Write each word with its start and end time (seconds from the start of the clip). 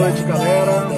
noite, 0.00 0.22
galera. 0.22 0.88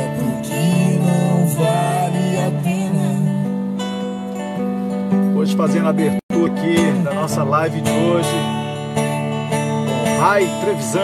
Hoje 5.35 5.57
fazendo 5.57 5.87
a 5.87 5.91
abertura 5.91 6.53
aqui 6.53 6.77
da 7.03 7.13
nossa 7.13 7.43
live 7.43 7.81
de 7.81 7.91
hoje 7.91 8.31
com 10.05 10.21
Rai 10.21 10.49
Trevisan. 10.61 11.01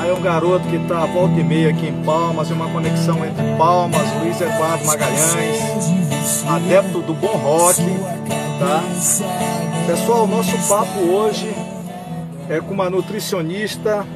Aí 0.00 0.10
é 0.10 0.14
um 0.14 0.20
garoto 0.20 0.64
que 0.68 0.76
está 0.76 1.06
volta 1.06 1.40
e 1.40 1.42
meia 1.42 1.70
aqui 1.70 1.88
em 1.88 2.04
Palmas, 2.04 2.48
é 2.52 2.54
uma 2.54 2.70
conexão 2.70 3.26
entre 3.26 3.56
Palmas, 3.56 4.06
Luiz 4.22 4.40
Eduardo 4.40 4.86
Magalhães, 4.86 6.44
adepto 6.48 7.00
do 7.00 7.14
bom 7.14 7.36
rock, 7.36 7.82
tá? 8.60 8.80
Pessoal, 9.88 10.28
nosso 10.28 10.56
papo 10.68 11.00
hoje 11.00 11.52
é 12.48 12.60
com 12.60 12.74
uma 12.74 12.88
nutricionista 12.88 14.06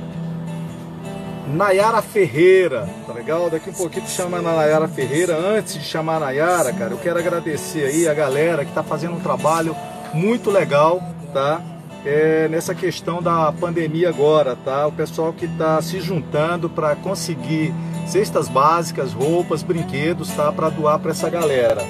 Nayara 1.53 2.01
Ferreira, 2.01 2.89
tá 3.07 3.13
legal? 3.13 3.51
Daqui 3.51 3.69
um 3.69 3.75
pouquinho 3.75 4.05
tu 4.07 4.11
chama 4.11 4.39
a 4.39 4.43
Nayara 4.43 4.89
Ferreira. 4.89 5.37
Antes 5.37 5.75
de 5.75 5.85
chamar 5.85 6.17
a 6.17 6.21
Nayara, 6.21 6.73
cara, 6.73 6.93
eu 6.93 6.99
quero 6.99 7.19
agradecer 7.19 7.85
aí 7.85 8.09
a 8.09 8.15
galera 8.15 8.65
que 8.65 8.73
tá 8.73 8.83
fazendo 8.83 9.15
um 9.17 9.21
trabalho 9.21 9.77
muito 10.15 10.51
legal, 10.51 11.03
tá? 11.33 11.61
É, 12.07 12.49
nessa 12.49 12.75
questão 12.75 13.23
da 13.23 13.53
pandemia 13.53 14.09
agora, 14.09 14.57
tá? 14.57 14.87
O 14.87 14.93
pessoal 14.93 15.33
que 15.33 15.47
tá 15.47 15.81
se 15.83 16.01
juntando 16.01 16.71
para 16.71 16.97
conseguir 16.97 17.73
cestas 18.07 18.49
básicas, 18.49 19.13
roupas, 19.13 19.63
brinquedos, 19.63 20.31
tá? 20.31 20.51
Para 20.51 20.71
doar 20.71 20.99
para 20.99 21.11
essa 21.11 21.29
galera, 21.29 21.85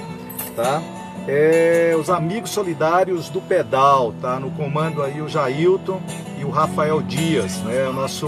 tá? 0.56 0.82
É, 1.28 1.94
os 1.96 2.10
amigos 2.10 2.50
solidários 2.50 3.28
do 3.28 3.40
pedal, 3.40 4.12
tá? 4.20 4.40
No 4.40 4.50
comando 4.50 5.02
aí 5.04 5.22
o 5.22 5.28
Jailton 5.28 6.02
e 6.36 6.44
o 6.44 6.50
Rafael 6.50 7.00
Dias, 7.00 7.58
né? 7.58 7.86
O 7.88 7.92
nosso 7.92 8.26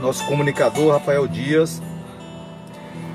nosso 0.00 0.24
comunicador 0.26 0.92
Rafael 0.92 1.26
Dias. 1.26 1.82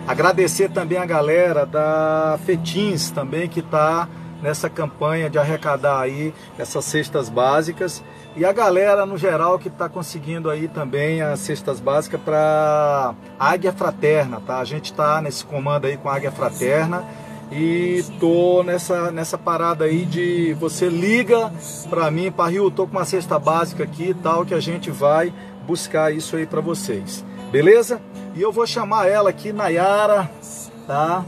Agradecer 0.07 0.69
também 0.69 0.97
a 0.97 1.05
galera 1.05 1.65
da 1.65 2.37
Fetins 2.45 3.09
também 3.09 3.47
que 3.47 3.61
está 3.61 4.07
nessa 4.41 4.69
campanha 4.69 5.29
de 5.29 5.39
arrecadar 5.39 6.01
aí 6.01 6.33
essas 6.59 6.83
cestas 6.83 7.29
básicas 7.29 8.03
e 8.35 8.43
a 8.43 8.51
galera 8.51 9.05
no 9.05 9.17
geral 9.17 9.57
que 9.57 9.69
está 9.69 9.87
conseguindo 9.87 10.49
aí 10.49 10.67
também 10.67 11.21
as 11.21 11.39
cestas 11.39 11.79
básicas 11.79 12.19
para 12.19 13.15
Águia 13.39 13.71
Fraterna, 13.71 14.41
tá? 14.45 14.59
A 14.59 14.65
gente 14.65 14.91
está 14.91 15.21
nesse 15.21 15.45
comando 15.45 15.85
aí 15.85 15.95
com 15.95 16.09
a 16.09 16.15
Águia 16.15 16.31
Fraterna 16.31 17.05
e 17.49 18.03
tô 18.19 18.61
nessa, 18.63 19.11
nessa 19.11 19.37
parada 19.37 19.85
aí 19.85 20.03
de 20.03 20.53
você 20.55 20.89
liga 20.89 21.53
para 21.89 22.11
mim, 22.11 22.29
para 22.29 22.49
Rio, 22.49 22.69
tô 22.69 22.85
com 22.85 22.97
uma 22.97 23.05
cesta 23.05 23.39
básica 23.39 23.83
aqui 23.83 24.09
e 24.09 24.13
tal 24.13 24.45
que 24.45 24.53
a 24.53 24.59
gente 24.59 24.91
vai 24.91 25.31
buscar 25.65 26.13
isso 26.13 26.35
aí 26.35 26.45
para 26.45 26.61
vocês. 26.61 27.23
Beleza? 27.51 28.01
E 28.35 28.41
eu 28.41 28.51
vou 28.51 28.65
chamar 28.65 29.07
ela 29.07 29.29
aqui, 29.29 29.53
Nayara, 29.53 30.29
tá? 30.87 31.25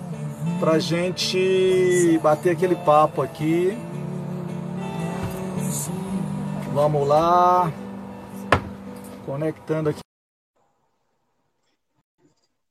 Pra 0.59 0.79
gente 0.79 2.19
bater 2.21 2.51
aquele 2.51 2.75
papo 2.75 3.21
aqui. 3.21 3.77
Vamos 6.73 7.07
lá. 7.07 7.71
Conectando 9.25 9.89
aqui. 9.89 9.99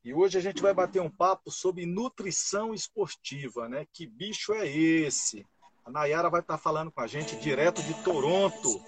E 0.04 0.12
hoje 0.12 0.36
a 0.36 0.40
gente 0.40 0.60
vai 0.60 0.74
bater 0.74 1.00
um 1.00 1.08
papo 1.08 1.50
sobre 1.50 1.86
nutrição 1.86 2.74
esportiva, 2.74 3.68
né? 3.68 3.86
Que 3.92 4.06
bicho 4.06 4.52
é 4.52 4.66
esse? 4.68 5.46
A 5.84 5.90
Nayara 5.90 6.30
vai 6.30 6.40
estar 6.40 6.56
falando 6.56 6.90
com 6.90 7.02
a 7.02 7.06
gente 7.06 7.36
direto 7.36 7.82
de 7.82 7.92
Toronto, 8.02 8.82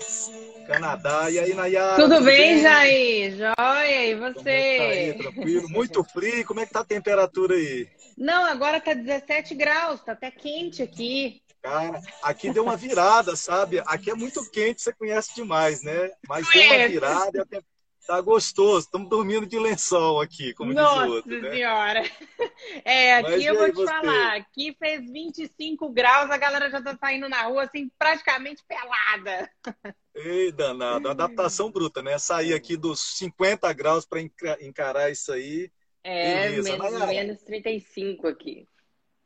Canadá. 0.66 1.30
E 1.30 1.38
aí, 1.38 1.52
Nayara? 1.52 1.96
Tudo, 1.96 2.14
tudo 2.14 2.24
bem, 2.24 2.54
bem, 2.54 2.62
Jair? 2.62 3.36
Joia, 3.36 4.06
e 4.06 4.14
você? 4.14 4.50
É 4.50 4.78
tá 4.78 4.84
aí, 4.84 5.14
tranquilo? 5.18 5.68
Muito 5.68 6.02
frio. 6.02 6.46
Como 6.46 6.60
é 6.60 6.66
que 6.66 6.72
tá 6.72 6.80
a 6.80 6.84
temperatura 6.84 7.54
aí? 7.54 7.86
Não, 8.16 8.46
agora 8.46 8.80
tá 8.80 8.94
17 8.94 9.54
graus, 9.54 10.00
tá 10.00 10.12
até 10.12 10.30
quente 10.30 10.82
aqui. 10.82 11.42
Cara, 11.62 12.00
aqui 12.22 12.50
deu 12.50 12.62
uma 12.62 12.76
virada, 12.76 13.36
sabe? 13.36 13.82
Aqui 13.86 14.10
é 14.10 14.14
muito 14.14 14.48
quente, 14.50 14.80
você 14.80 14.92
conhece 14.92 15.34
demais, 15.34 15.82
né? 15.82 16.12
Mas 16.26 16.48
deu 16.48 16.62
uma 16.62 16.88
virada 16.88 17.36
e 17.36 17.40
a 17.40 17.44
temperatura 17.44 17.75
Tá 18.06 18.20
gostoso, 18.20 18.86
estamos 18.86 19.08
dormindo 19.08 19.46
de 19.46 19.58
lençol 19.58 20.20
aqui, 20.20 20.54
como 20.54 20.72
Nossa 20.72 21.00
diz 21.00 21.08
o 21.08 21.14
outro. 21.16 21.30
Nossa 21.30 21.42
né? 21.42 21.50
senhora! 21.54 22.02
É, 22.84 23.16
aqui 23.16 23.30
Mas, 23.30 23.44
eu 23.44 23.54
vou 23.56 23.68
te 23.68 23.74
você? 23.74 23.86
falar, 23.86 24.36
aqui 24.36 24.74
fez 24.78 25.10
25 25.10 25.90
graus, 25.90 26.30
a 26.30 26.38
galera 26.38 26.70
já 26.70 26.80
tá 26.80 26.96
saindo 26.96 27.28
na 27.28 27.42
rua, 27.42 27.64
assim, 27.64 27.90
praticamente 27.98 28.62
pelada. 28.66 29.50
Ei, 30.14 30.50
danado, 30.50 31.08
adaptação 31.08 31.70
bruta, 31.70 32.02
né? 32.02 32.18
Sair 32.18 32.54
aqui 32.54 32.76
dos 32.76 33.18
50 33.18 33.70
graus 33.72 34.06
para 34.06 34.20
encarar 34.60 35.10
isso 35.10 35.32
aí. 35.32 35.70
É, 36.02 36.50
Beleza. 36.50 36.78
menos, 36.78 37.06
menos 37.06 37.42
35 37.42 38.26
aqui. 38.26 38.66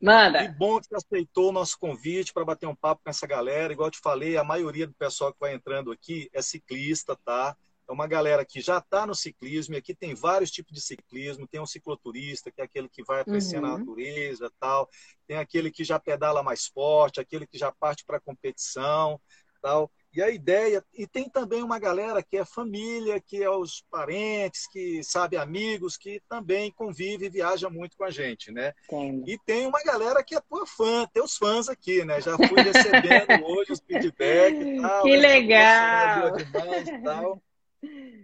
Manda. 0.01 0.47
Que 0.47 0.57
bom 0.57 0.79
que 0.79 0.87
você 0.87 0.95
aceitou 0.95 1.49
o 1.49 1.53
nosso 1.53 1.77
convite 1.79 2.33
para 2.33 2.43
bater 2.43 2.67
um 2.67 2.75
papo 2.75 3.01
com 3.03 3.09
essa 3.09 3.27
galera. 3.27 3.71
Igual 3.71 3.87
eu 3.87 3.91
te 3.91 3.99
falei, 3.99 4.35
a 4.35 4.43
maioria 4.43 4.87
do 4.87 4.93
pessoal 4.93 5.31
que 5.31 5.39
vai 5.39 5.53
entrando 5.53 5.91
aqui 5.91 6.29
é 6.33 6.41
ciclista, 6.41 7.15
tá? 7.15 7.55
É 7.91 7.93
uma 7.93 8.07
galera 8.07 8.45
que 8.45 8.61
já 8.61 8.77
está 8.77 9.05
no 9.05 9.13
ciclismo, 9.13 9.75
e 9.75 9.77
aqui 9.77 9.93
tem 9.93 10.15
vários 10.15 10.49
tipos 10.49 10.73
de 10.73 10.79
ciclismo. 10.81 11.45
Tem 11.45 11.59
um 11.59 11.65
cicloturista, 11.65 12.49
que 12.49 12.61
é 12.61 12.63
aquele 12.63 12.87
que 12.87 13.03
vai 13.03 13.19
apreciando 13.19 13.67
uhum. 13.67 13.75
a 13.75 13.77
natureza 13.79 14.49
tal. 14.61 14.89
Tem 15.27 15.35
aquele 15.35 15.69
que 15.69 15.83
já 15.83 15.99
pedala 15.99 16.41
mais 16.41 16.67
forte, 16.67 17.19
aquele 17.19 17.45
que 17.45 17.57
já 17.57 17.69
parte 17.69 18.05
para 18.05 18.15
a 18.15 18.21
competição 18.21 19.19
tal. 19.61 19.91
E 20.13 20.21
a 20.21 20.29
ideia, 20.29 20.83
e 20.93 21.05
tem 21.07 21.29
também 21.29 21.63
uma 21.63 21.79
galera 21.79 22.23
que 22.23 22.37
é 22.37 22.43
família, 22.43 23.21
que 23.21 23.41
é 23.41 23.49
os 23.49 23.83
parentes, 23.89 24.67
que 24.67 25.01
sabe 25.03 25.37
amigos, 25.37 25.95
que 25.95 26.21
também 26.27 26.71
convive 26.71 27.25
e 27.25 27.29
viaja 27.29 27.69
muito 27.69 27.95
com 27.95 28.03
a 28.03 28.09
gente, 28.09 28.51
né? 28.51 28.73
Sim. 28.89 29.23
E 29.27 29.37
tem 29.45 29.65
uma 29.65 29.81
galera 29.83 30.23
que 30.23 30.35
é 30.35 30.41
tua 30.41 30.65
fã, 30.65 31.07
teus 31.13 31.37
fãs 31.37 31.69
aqui, 31.69 32.03
né? 32.03 32.19
Já 32.19 32.35
fui 32.35 32.61
recebendo 32.61 33.45
hoje 33.45 33.71
os 33.73 33.79
feedbacks 33.79 34.81
tal. 34.81 35.03
Que 35.03 35.11
né? 35.11 35.17
legal! 35.17 36.31
Demais, 36.37 37.03
tal. 37.03 37.41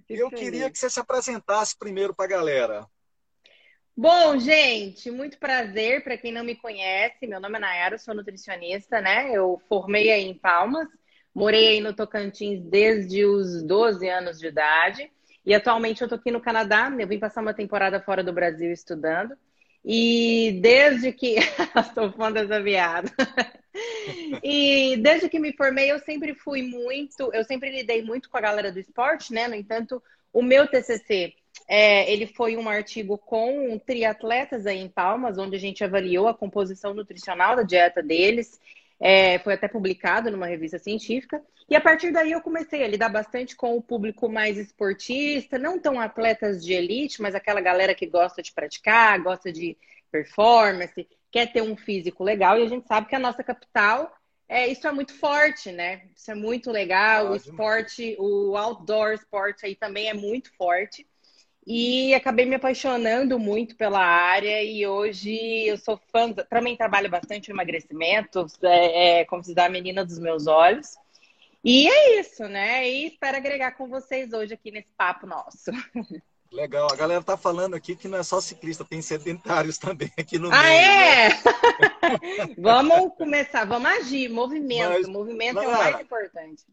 Eu 0.09 0.29
queria 0.29 0.69
que 0.69 0.77
você 0.77 0.89
se 0.89 0.99
apresentasse 0.99 1.77
primeiro 1.77 2.13
para 2.13 2.25
a 2.25 2.29
galera. 2.29 2.87
Bom, 3.95 4.37
gente, 4.37 5.09
muito 5.09 5.39
prazer. 5.39 6.03
Para 6.03 6.17
quem 6.17 6.31
não 6.31 6.43
me 6.43 6.55
conhece, 6.55 7.25
meu 7.25 7.39
nome 7.39 7.57
é 7.57 7.59
Nayara, 7.59 7.97
sou 7.97 8.13
nutricionista, 8.13 9.01
né? 9.01 9.31
Eu 9.33 9.59
formei 9.67 10.11
aí 10.11 10.23
em 10.25 10.37
Palmas, 10.37 10.87
morei 11.33 11.69
aí 11.69 11.81
no 11.81 11.95
Tocantins 11.95 12.61
desde 12.61 13.25
os 13.25 13.63
12 13.63 14.07
anos 14.07 14.37
de 14.37 14.47
idade. 14.47 15.11
E 15.43 15.55
atualmente 15.55 16.01
eu 16.01 16.07
tô 16.07 16.13
aqui 16.13 16.29
no 16.29 16.41
Canadá. 16.41 16.95
Eu 16.99 17.07
vim 17.07 17.17
passar 17.17 17.41
uma 17.41 17.53
temporada 17.53 17.99
fora 17.99 18.23
do 18.23 18.31
Brasil 18.31 18.71
estudando. 18.71 19.35
E 19.89 20.59
desde 20.61 21.13
que. 21.13 21.37
Estou 21.79 22.11
fã 22.11 22.29
dessa 22.29 22.61
viada. 22.61 23.09
e 24.43 24.97
desde 24.97 25.29
que 25.29 25.39
me 25.39 25.53
formei, 25.53 25.89
eu 25.89 25.99
sempre 25.99 26.35
fui 26.35 26.61
muito. 26.61 27.33
Eu 27.33 27.45
sempre 27.45 27.71
lidei 27.71 28.01
muito 28.01 28.29
com 28.29 28.37
a 28.37 28.41
galera 28.41 28.69
do 28.69 28.79
esporte, 28.79 29.33
né? 29.33 29.47
No 29.47 29.55
entanto, 29.55 30.03
o 30.33 30.43
meu 30.43 30.67
TCC. 30.67 31.33
É, 31.69 32.11
ele 32.11 32.27
foi 32.27 32.57
um 32.57 32.67
artigo 32.67 33.17
com 33.17 33.79
triatletas 33.79 34.67
aí 34.67 34.77
em 34.77 34.89
Palmas, 34.89 35.37
onde 35.37 35.55
a 35.55 35.59
gente 35.59 35.83
avaliou 35.83 36.27
a 36.27 36.33
composição 36.33 36.93
nutricional 36.93 37.55
da 37.55 37.63
dieta 37.63 38.03
deles. 38.03 38.59
É, 38.99 39.37
foi 39.39 39.53
até 39.53 39.67
publicado 39.67 40.31
numa 40.31 40.47
revista 40.47 40.79
científica. 40.79 41.41
E 41.69 41.75
a 41.75 41.81
partir 41.81 42.11
daí 42.11 42.31
eu 42.31 42.41
comecei 42.41 42.83
a 42.83 42.87
lidar 42.87 43.09
bastante 43.09 43.55
com 43.55 43.75
o 43.75 43.81
público 43.81 44.29
mais 44.29 44.57
esportista, 44.57 45.59
não 45.59 45.79
tão 45.79 45.99
atletas 45.99 46.63
de 46.63 46.73
elite, 46.73 47.21
mas 47.21 47.35
aquela 47.35 47.61
galera 47.61 47.93
que 47.93 48.05
gosta 48.05 48.41
de 48.41 48.53
praticar, 48.53 49.21
gosta 49.21 49.51
de 49.51 49.77
performance, 50.11 51.07
quer 51.31 51.51
ter 51.51 51.61
um 51.61 51.75
físico 51.75 52.23
legal. 52.23 52.57
E 52.57 52.63
a 52.63 52.69
gente 52.69 52.87
sabe 52.87 53.07
que 53.07 53.15
a 53.15 53.19
nossa 53.19 53.43
capital, 53.43 54.11
é, 54.47 54.67
isso 54.67 54.87
é 54.87 54.91
muito 54.91 55.13
forte, 55.13 55.71
né? 55.71 56.03
Isso 56.15 56.31
é 56.31 56.35
muito 56.35 56.71
legal. 56.71 57.31
O 57.31 57.35
esporte, 57.35 58.15
o 58.17 58.55
outdoor 58.55 59.13
esporte 59.13 59.65
aí 59.65 59.75
também 59.75 60.09
é 60.09 60.13
muito 60.13 60.51
forte. 60.55 61.05
E 61.69 62.13
acabei 62.13 62.45
me 62.45 62.55
apaixonando 62.55 63.37
muito 63.37 63.75
pela 63.75 63.99
área 63.99 64.63
e 64.63 64.87
hoje 64.87 65.37
eu 65.65 65.77
sou 65.77 65.99
fã, 66.09 66.31
também 66.31 66.77
trabalho 66.77 67.09
bastante 67.09 67.49
em 67.49 67.53
emagrecimento, 67.53 68.47
é, 68.63 69.19
é 69.19 69.25
como 69.25 69.43
se 69.43 69.53
diz, 69.53 69.61
a 69.61 69.67
menina 69.67 70.05
dos 70.05 70.17
meus 70.17 70.47
olhos. 70.47 70.95
E 71.61 71.85
é 71.89 72.21
isso, 72.21 72.47
né? 72.47 72.89
E 72.89 73.07
espero 73.07 73.35
agregar 73.35 73.71
com 73.71 73.89
vocês 73.89 74.31
hoje 74.31 74.53
aqui 74.53 74.71
nesse 74.71 74.93
papo 74.97 75.27
nosso. 75.27 75.69
Legal, 76.53 76.87
a 76.89 76.95
galera 76.95 77.21
tá 77.21 77.35
falando 77.35 77.75
aqui 77.75 77.97
que 77.97 78.07
não 78.07 78.19
é 78.19 78.23
só 78.23 78.39
ciclista, 78.39 78.85
tem 78.85 79.01
sedentários 79.01 79.75
também 79.77 80.09
aqui 80.17 80.39
no 80.39 80.49
ah, 80.49 80.63
meio. 80.63 80.73
é? 80.73 81.29
Né? 81.29 81.35
vamos 82.57 83.13
começar, 83.17 83.65
vamos 83.65 83.91
agir, 83.91 84.29
movimento, 84.29 84.89
Mas, 84.89 85.07
movimento 85.09 85.59
é 85.59 85.67
o 85.67 85.71
mais 85.71 85.99
importante 85.99 86.63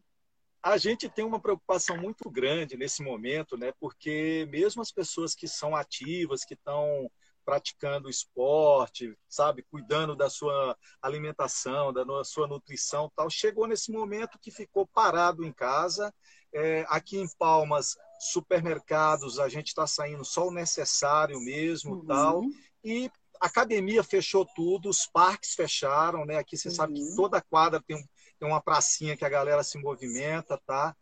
a 0.65 0.77
gente 0.77 1.07
tem 1.07 1.23
uma 1.23 1.39
preocupação 1.39 1.95
muito 1.95 2.27
grande 2.27 2.75
nesse 2.75 3.03
momento, 3.03 3.55
né? 3.55 3.71
Porque 3.79 4.47
mesmo 4.49 4.81
as 4.81 4.91
pessoas 4.91 5.35
que 5.35 5.47
são 5.47 5.75
ativas, 5.75 6.43
que 6.43 6.55
estão 6.55 7.07
praticando 7.45 8.09
esporte, 8.09 9.15
sabe, 9.29 9.61
cuidando 9.69 10.15
da 10.15 10.27
sua 10.27 10.75
alimentação, 10.99 11.93
da 11.93 12.03
sua 12.23 12.47
nutrição, 12.47 13.11
tal, 13.15 13.29
chegou 13.29 13.67
nesse 13.67 13.91
momento 13.91 14.39
que 14.41 14.49
ficou 14.49 14.87
parado 14.87 15.45
em 15.45 15.53
casa. 15.53 16.11
É, 16.51 16.83
aqui 16.89 17.19
em 17.19 17.29
Palmas, 17.37 17.95
supermercados, 18.31 19.37
a 19.37 19.47
gente 19.47 19.67
está 19.67 19.85
saindo 19.85 20.25
só 20.25 20.47
o 20.47 20.53
necessário 20.53 21.39
mesmo, 21.41 21.97
uhum. 21.97 22.05
tal. 22.07 22.41
E 22.83 23.11
a 23.39 23.45
academia 23.45 24.03
fechou 24.03 24.47
tudo, 24.55 24.89
os 24.89 25.05
parques 25.05 25.53
fecharam, 25.53 26.25
né? 26.25 26.37
Aqui 26.37 26.57
você 26.57 26.69
uhum. 26.69 26.73
sabe 26.73 26.93
que 26.95 27.01
uhum. 27.01 27.15
toda 27.15 27.41
quadra 27.41 27.79
tem, 27.85 27.95
um, 27.95 28.05
tem 28.39 28.47
uma 28.47 28.61
pracinha 28.61 29.15
que 29.15 29.25
a 29.25 29.29
galera 29.29 29.63
se 29.63 29.77
movimenta, 29.77 30.59
tá? 30.65 30.95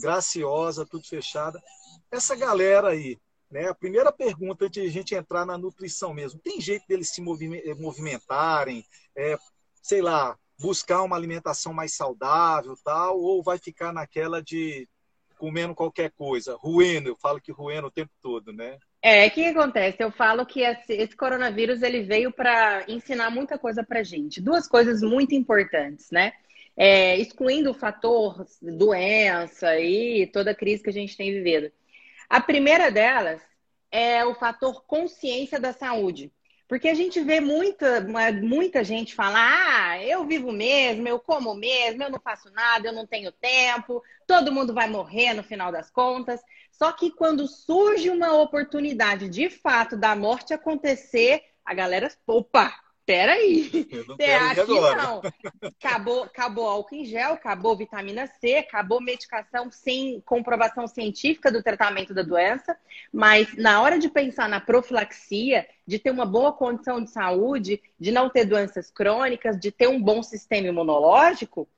Graciosa, 0.00 0.86
tudo 0.86 1.06
fechada. 1.06 1.60
Essa 2.10 2.34
galera 2.36 2.90
aí, 2.90 3.18
né? 3.50 3.68
A 3.68 3.74
primeira 3.74 4.12
pergunta 4.12 4.66
antes 4.66 4.82
de 4.82 4.88
a 4.88 4.92
gente 4.92 5.14
entrar 5.14 5.44
na 5.44 5.58
nutrição 5.58 6.14
mesmo, 6.14 6.40
tem 6.40 6.60
jeito 6.60 6.86
deles 6.86 7.10
se 7.10 7.20
movimentarem, 7.20 8.84
é, 9.16 9.36
sei 9.82 10.00
lá, 10.00 10.38
buscar 10.58 11.02
uma 11.02 11.16
alimentação 11.16 11.72
mais 11.72 11.94
saudável, 11.94 12.76
tal, 12.84 13.18
ou 13.18 13.42
vai 13.42 13.58
ficar 13.58 13.92
naquela 13.92 14.42
de 14.42 14.88
comendo 15.38 15.74
qualquer 15.74 16.10
coisa, 16.10 16.54
ruendo, 16.54 17.08
eu 17.08 17.16
falo 17.16 17.40
que 17.40 17.50
ruendo 17.50 17.86
o 17.86 17.90
tempo 17.90 18.12
todo, 18.20 18.52
né? 18.52 18.78
É, 19.02 19.26
o 19.26 19.30
que, 19.30 19.46
acontece? 19.46 20.02
Eu 20.02 20.12
falo 20.12 20.44
que 20.44 20.60
esse, 20.60 20.92
esse 20.92 21.16
coronavírus 21.16 21.80
ele 21.80 22.02
veio 22.02 22.30
para 22.30 22.84
ensinar 22.86 23.30
muita 23.30 23.58
coisa 23.58 23.82
para 23.82 24.02
gente. 24.02 24.42
Duas 24.42 24.68
coisas 24.68 25.00
muito 25.00 25.34
importantes, 25.34 26.10
né? 26.10 26.32
É, 26.82 27.18
excluindo 27.18 27.72
o 27.72 27.74
fator 27.74 28.46
doença 28.62 29.78
e 29.78 30.26
toda 30.28 30.52
a 30.52 30.54
crise 30.54 30.82
que 30.82 30.88
a 30.88 30.92
gente 30.92 31.14
tem 31.14 31.30
vivido. 31.30 31.70
A 32.26 32.40
primeira 32.40 32.90
delas 32.90 33.42
é 33.90 34.24
o 34.24 34.34
fator 34.34 34.82
consciência 34.86 35.60
da 35.60 35.74
saúde. 35.74 36.32
Porque 36.66 36.88
a 36.88 36.94
gente 36.94 37.20
vê 37.20 37.38
muita, 37.38 38.00
muita 38.40 38.82
gente 38.82 39.14
falar: 39.14 39.90
ah, 39.90 40.02
eu 40.02 40.24
vivo 40.24 40.50
mesmo, 40.52 41.06
eu 41.06 41.20
como 41.20 41.54
mesmo, 41.54 42.02
eu 42.02 42.10
não 42.10 42.18
faço 42.18 42.50
nada, 42.50 42.88
eu 42.88 42.94
não 42.94 43.06
tenho 43.06 43.30
tempo, 43.30 44.02
todo 44.26 44.50
mundo 44.50 44.72
vai 44.72 44.88
morrer 44.88 45.34
no 45.34 45.42
final 45.42 45.70
das 45.70 45.90
contas. 45.90 46.40
Só 46.70 46.92
que 46.92 47.10
quando 47.10 47.46
surge 47.46 48.08
uma 48.08 48.32
oportunidade 48.40 49.28
de 49.28 49.50
fato 49.50 49.98
da 49.98 50.16
morte 50.16 50.54
acontecer, 50.54 51.42
a 51.62 51.74
galera, 51.74 52.08
opa, 52.26 52.72
peraí. 53.10 53.88
Até 54.14 54.36
aqui 54.36 54.60
agora. 54.60 55.02
não. 55.02 55.22
Acabou, 55.62 56.22
acabou 56.22 56.68
álcool 56.68 56.94
em 56.94 57.04
gel, 57.04 57.32
acabou 57.32 57.76
vitamina 57.76 58.28
C, 58.40 58.58
acabou 58.58 59.00
medicação 59.00 59.68
sem 59.68 60.20
comprovação 60.20 60.86
científica 60.86 61.50
do 61.50 61.60
tratamento 61.60 62.14
da 62.14 62.22
doença. 62.22 62.76
Mas 63.12 63.56
na 63.56 63.82
hora 63.82 63.98
de 63.98 64.08
pensar 64.08 64.48
na 64.48 64.60
profilaxia, 64.60 65.66
de 65.84 65.98
ter 65.98 66.12
uma 66.12 66.24
boa 66.24 66.52
condição 66.52 67.02
de 67.02 67.10
saúde, 67.10 67.82
de 67.98 68.12
não 68.12 68.30
ter 68.30 68.44
doenças 68.44 68.92
crônicas, 68.92 69.58
de 69.58 69.72
ter 69.72 69.88
um 69.88 70.00
bom 70.00 70.22
sistema 70.22 70.68
imunológico, 70.68 71.68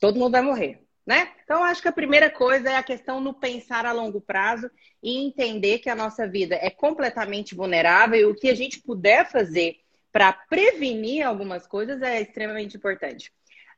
todo 0.00 0.18
mundo 0.18 0.32
vai 0.32 0.42
morrer. 0.42 0.82
Né? 1.06 1.30
Então, 1.44 1.62
acho 1.62 1.80
que 1.80 1.88
a 1.88 1.92
primeira 1.92 2.28
coisa 2.28 2.70
é 2.70 2.76
a 2.76 2.82
questão 2.82 3.20
no 3.20 3.32
pensar 3.32 3.86
a 3.86 3.92
longo 3.92 4.20
prazo 4.20 4.70
e 5.02 5.24
entender 5.24 5.78
que 5.78 5.88
a 5.88 5.94
nossa 5.94 6.26
vida 6.26 6.56
é 6.56 6.70
completamente 6.70 7.54
vulnerável 7.54 8.20
e 8.20 8.24
o 8.24 8.34
que 8.34 8.50
a 8.50 8.54
gente 8.54 8.80
puder 8.80 9.28
fazer 9.30 9.80
para 10.12 10.32
prevenir 10.32 11.26
algumas 11.26 11.66
coisas 11.66 12.02
é 12.02 12.20
extremamente 12.20 12.76
importante. 12.76 13.32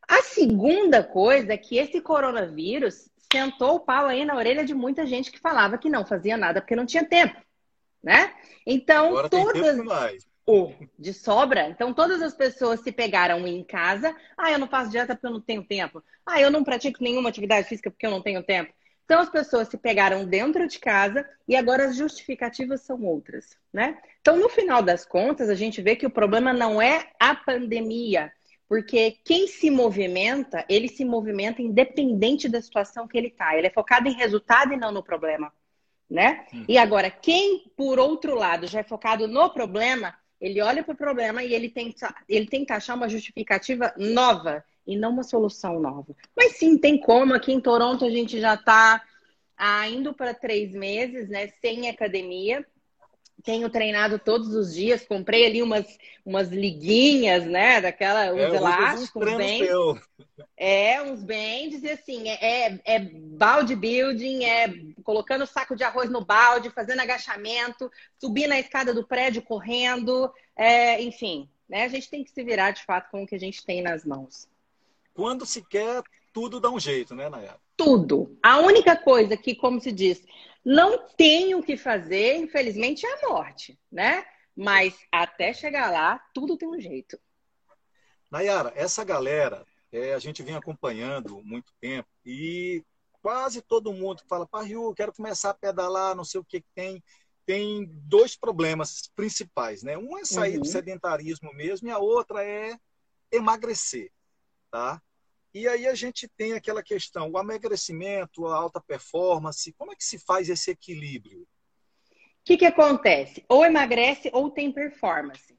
A 0.09 0.23
segunda 0.23 1.03
coisa 1.03 1.53
é 1.53 1.57
que 1.57 1.79
esse 1.79 2.01
coronavírus 2.01 3.11
sentou 3.31 3.77
o 3.77 3.81
pau 3.81 4.07
aí 4.07 4.25
na 4.25 4.37
orelha 4.37 4.65
de 4.65 4.75
muita 4.75 5.07
gente 5.07 5.31
que 5.31 5.39
falava 5.39 5.79
que 5.79 5.89
não 5.89 6.05
fazia 6.05 6.37
nada 6.37 6.61
porque 6.61 6.77
não 6.77 6.87
tinha 6.87 7.05
tempo, 7.05 7.41
né? 8.03 8.35
Então, 8.67 9.09
Agora 9.09 9.29
todas 9.29 9.77
mais. 9.79 10.27
Oh, 10.45 10.73
de 10.99 11.15
sobra. 11.15 11.69
Então, 11.69 11.95
todas 11.95 12.21
as 12.21 12.35
pessoas 12.35 12.81
se 12.81 12.91
pegaram 12.91 13.47
em 13.47 13.63
casa. 13.63 14.15
Ah, 14.37 14.51
eu 14.51 14.59
não 14.59 14.67
faço 14.67 14.91
dieta 14.91 15.15
porque 15.15 15.27
eu 15.27 15.31
não 15.31 15.41
tenho 15.41 15.63
tempo. 15.63 16.03
Ah, 16.27 16.41
eu 16.41 16.51
não 16.51 16.65
pratico 16.65 17.03
nenhuma 17.03 17.29
atividade 17.29 17.69
física 17.69 17.91
porque 17.91 18.05
eu 18.05 18.11
não 18.11 18.21
tenho 18.21 18.43
tempo. 18.43 18.73
Então 19.05 19.21
as 19.21 19.29
pessoas 19.29 19.69
se 19.69 19.77
pegaram 19.77 20.25
dentro 20.25 20.67
de 20.67 20.79
casa 20.79 21.29
e 21.47 21.57
agora 21.57 21.87
as 21.87 21.97
justificativas 21.97 22.83
são 22.83 23.03
outras, 23.03 23.57
né? 23.73 23.99
Então 24.21 24.37
no 24.37 24.49
final 24.49 24.83
das 24.83 25.05
contas 25.05 25.49
a 25.49 25.55
gente 25.55 25.83
vê 25.83 25.97
que 25.97 26.07
o 26.07 26.11
problema 26.11 26.53
não 26.53 26.81
é 26.81 27.11
a 27.19 27.35
pandemia, 27.35 28.33
porque 28.69 29.19
quem 29.25 29.47
se 29.47 29.71
movimenta, 29.71 30.65
ele 30.69 30.89
se 30.89 31.05
movimenta 31.05 31.61
independente 31.61 32.49
da 32.49 32.63
situação 32.63 33.07
que 33.07 33.19
ele 33.19 33.29
está. 33.29 33.57
Ele 33.57 33.67
é 33.67 33.71
focado 33.71 34.09
em 34.09 34.15
resultado 34.15 34.73
e 34.73 34.79
não 34.79 34.91
no 34.91 35.03
problema, 35.03 35.53
né? 36.09 36.47
Hum. 36.55 36.65
E 36.69 36.79
agora 36.79 37.11
quem 37.11 37.71
por 37.77 37.99
outro 37.99 38.35
lado 38.35 38.67
já 38.67 38.81
é 38.81 38.85
focado 38.85 39.29
no 39.29 39.51
problema, 39.51 40.17
ele 40.41 40.61
olha 40.61 40.83
para 40.83 40.95
o 40.95 40.97
problema 40.97 41.45
e 41.45 41.53
ele 41.53 41.69
tenta, 41.69 42.15
ele 42.29 42.47
tenta 42.47 42.75
achar 42.75 42.95
uma 42.95 43.09
justificativa 43.09 43.93
nova 43.97 44.65
e 44.87 44.97
não 44.97 45.11
uma 45.11 45.23
solução 45.23 45.81
nova. 45.81 46.15
Mas 46.37 46.57
sim, 46.57 46.77
tem 46.77 46.99
como. 46.99 47.35
Aqui 47.35 47.53
em 47.53 47.61
Toronto 47.61 48.05
a 48.05 48.11
gente 48.11 48.41
já 48.41 48.55
está 48.55 49.03
ah, 49.57 49.89
indo 49.89 50.13
para 50.13 50.35
três 50.35 50.73
meses, 50.73 51.29
né? 51.29 51.49
Sem 51.61 51.89
academia. 51.89 52.67
Tenho 53.45 53.69
treinado 53.71 54.21
todos 54.21 54.55
os 54.55 54.73
dias, 54.73 55.05
comprei 55.05 55.47
ali 55.47 55.63
umas, 55.63 55.87
umas 56.25 56.49
liguinhas, 56.49 57.45
né? 57.45 57.81
Daquela, 57.81 58.33
uns 58.33 58.39
é, 58.39 58.57
elásticos, 58.57 59.23
uns 59.23 59.37
bands. 59.37 60.09
É, 60.57 61.03
uns 61.03 61.25
bands, 61.25 61.83
e 61.83 61.91
assim, 61.91 62.29
é, 62.29 62.69
é, 62.69 62.81
é 62.85 62.99
balde 63.01 63.75
building, 63.75 64.45
é 64.45 64.73
colocando 65.03 65.47
saco 65.47 65.75
de 65.75 65.83
arroz 65.83 66.09
no 66.09 66.25
balde, 66.25 66.71
fazendo 66.71 67.01
agachamento, 67.01 67.91
subir 68.21 68.47
na 68.47 68.61
escada 68.61 68.95
do 68.95 69.07
prédio 69.07 69.43
correndo, 69.43 70.33
é, 70.55 71.03
enfim, 71.03 71.49
né? 71.69 71.85
A 71.85 71.89
gente 71.89 72.09
tem 72.09 72.23
que 72.23 72.31
se 72.31 72.45
virar 72.45 72.71
de 72.71 72.85
fato 72.85 73.11
com 73.11 73.25
o 73.25 73.27
que 73.27 73.35
a 73.35 73.41
gente 73.41 73.65
tem 73.65 73.83
nas 73.83 74.05
mãos 74.05 74.47
quando 75.15 75.47
se 75.47 75.63
quer, 75.69 76.03
tudo 76.33 76.61
dá 76.61 76.71
um 76.71 76.81
jeito, 76.81 77.15
né, 77.15 77.29
Nayara? 77.29 77.61
Tudo. 77.77 78.39
A 78.43 78.59
única 78.59 78.97
coisa 78.97 79.37
que, 79.37 79.55
como 79.55 79.81
se 79.81 79.93
diz, 79.93 80.23
não 80.65 81.07
tem 81.17 81.55
o 81.55 81.63
que 81.63 81.77
fazer, 81.77 82.37
infelizmente, 82.37 83.05
é 83.05 83.13
a 83.13 83.29
morte, 83.29 83.79
né? 83.91 84.25
Mas 84.57 84.95
até 85.11 85.53
chegar 85.53 85.91
lá, 85.91 86.21
tudo 86.35 86.57
tem 86.57 86.69
um 86.69 86.81
jeito. 86.81 87.19
Nayara, 88.31 88.73
essa 88.75 89.05
galera, 89.05 89.65
é, 89.91 90.15
a 90.15 90.19
gente 90.19 90.43
vem 90.43 90.55
acompanhando 90.55 91.43
muito 91.43 91.73
tempo 91.81 92.09
e 92.25 92.83
quase 93.21 93.61
todo 93.61 93.93
mundo 93.93 94.23
fala, 94.29 94.47
pá, 94.47 94.63
Rio, 94.63 94.95
quero 94.95 95.13
começar 95.13 95.51
a 95.51 95.55
pedalar, 95.55 96.17
não 96.17 96.25
sei 96.25 96.41
o 96.41 96.45
que, 96.45 96.61
que 96.61 96.69
tem. 96.75 97.03
Tem 97.45 97.85
dois 98.05 98.37
problemas 98.37 99.11
principais, 99.17 99.83
né? 99.83 99.99
Um 99.99 100.17
é 100.17 100.25
sair 100.25 100.55
uhum. 100.55 100.61
do 100.61 100.67
sedentarismo 100.67 101.53
mesmo 101.53 101.89
e 101.89 101.91
a 101.91 101.99
outra 101.99 102.45
é 102.45 102.79
emagrecer 103.33 104.13
tá? 104.73 105.01
E 105.55 105.69
aí 105.69 105.87
a 105.87 105.95
gente 105.95 106.27
tem 106.27 106.55
aquela 106.55 106.83
questão, 106.83 107.31
o 107.31 107.39
emagrecimento, 107.39 108.47
a 108.47 108.57
alta 108.57 108.81
performance, 108.81 109.73
como 109.75 109.93
é 109.93 109.95
que 109.95 110.03
se 110.03 110.19
faz 110.19 110.49
esse 110.49 110.71
equilíbrio? 110.71 111.43
O 111.43 111.47
que, 112.45 112.57
que 112.57 112.65
acontece? 112.65 113.45
Ou 113.49 113.65
emagrece 113.65 114.31
ou 114.33 114.51
tem 114.51 114.73
performance. 114.73 115.57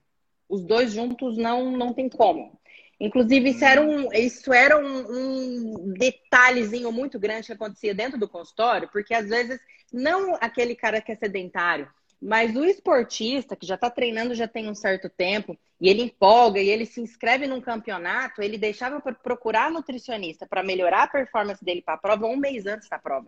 Os 0.50 0.66
dois 0.66 0.92
juntos 0.92 1.38
não, 1.38 1.72
não 1.72 1.94
tem 1.94 2.10
como. 2.10 2.60
Inclusive, 3.00 3.52
isso 3.52 3.64
era, 3.64 3.82
um, 3.82 4.12
isso 4.14 4.52
era 4.52 4.78
um, 4.78 5.06
um, 5.10 5.94
detalhezinho 5.94 6.92
muito 6.92 7.20
grande 7.20 7.48
que 7.48 7.54
acontecia 7.54 7.94
dentro 7.94 8.20
do 8.20 8.28
consultório, 8.28 8.90
porque 8.92 9.14
às 9.14 9.30
vezes, 9.30 9.60
não 9.92 10.36
aquele 10.42 10.76
cara 10.76 11.02
que 11.02 11.12
é 11.12 11.16
sedentário, 11.16 11.88
mas 12.24 12.56
o 12.56 12.64
esportista 12.64 13.54
que 13.54 13.66
já 13.66 13.76
está 13.76 13.90
treinando 13.90 14.34
já 14.34 14.48
tem 14.48 14.70
um 14.70 14.76
certo 14.76 15.10
tempo 15.10 15.58
e 15.80 15.90
ele 15.90 16.04
empolga 16.04 16.62
e 16.62 16.70
ele 16.70 16.86
se 16.86 17.02
inscreve 17.02 17.46
num 17.48 17.60
campeonato, 17.60 18.42
ele 18.42 18.58
deixava 18.58 19.02
para 19.02 19.14
procurar 19.14 19.70
nutricionista 19.70 20.48
para 20.48 20.64
melhorar 20.64 21.04
a 21.04 21.08
performance 21.08 21.64
dele 21.64 21.82
para 21.82 21.96
a 21.96 21.98
prova 21.98 22.26
um 22.28 22.38
mês 22.38 22.66
antes 22.66 22.88
da 22.88 22.98
prova. 22.98 23.28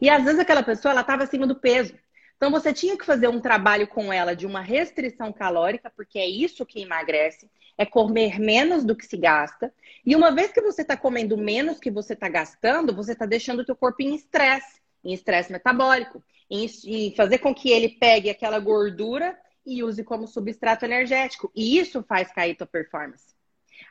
E 0.00 0.10
às 0.10 0.24
vezes 0.24 0.40
aquela 0.40 0.64
pessoa 0.64 0.90
ela 0.90 1.02
estava 1.02 1.22
acima 1.22 1.46
do 1.46 1.54
peso. 1.54 1.94
Então 2.36 2.50
você 2.50 2.72
tinha 2.72 2.98
que 2.98 3.06
fazer 3.06 3.28
um 3.28 3.40
trabalho 3.40 3.86
com 3.86 4.12
ela 4.12 4.34
de 4.34 4.46
uma 4.46 4.60
restrição 4.60 5.32
calórica, 5.32 5.90
porque 5.94 6.18
é 6.18 6.26
isso 6.26 6.66
que 6.66 6.82
emagrece, 6.82 7.48
é 7.78 7.86
comer 7.86 8.40
menos 8.40 8.84
do 8.84 8.96
que 8.96 9.06
se 9.06 9.16
gasta. 9.16 9.72
E 10.04 10.16
uma 10.16 10.32
vez 10.32 10.50
que 10.50 10.60
você 10.60 10.82
está 10.82 10.96
comendo 10.96 11.38
menos 11.38 11.78
que 11.78 11.90
você 11.90 12.14
está 12.14 12.28
gastando, 12.28 12.94
você 12.94 13.12
está 13.12 13.26
deixando 13.26 13.60
o 13.60 13.64
teu 13.64 13.76
corpo 13.76 14.02
em 14.02 14.16
estresse, 14.16 14.80
em 15.04 15.12
estresse 15.12 15.52
metabólico 15.52 16.20
em, 16.50 17.14
fazer 17.14 17.38
com 17.38 17.54
que 17.54 17.70
ele 17.70 17.88
pegue 17.88 18.30
aquela 18.30 18.58
gordura 18.58 19.38
e 19.66 19.82
use 19.82 20.04
como 20.04 20.26
substrato 20.26 20.84
energético. 20.84 21.50
E 21.54 21.78
isso 21.78 22.02
faz 22.02 22.32
cair 22.32 22.56
tua 22.56 22.66
performance. 22.66 23.34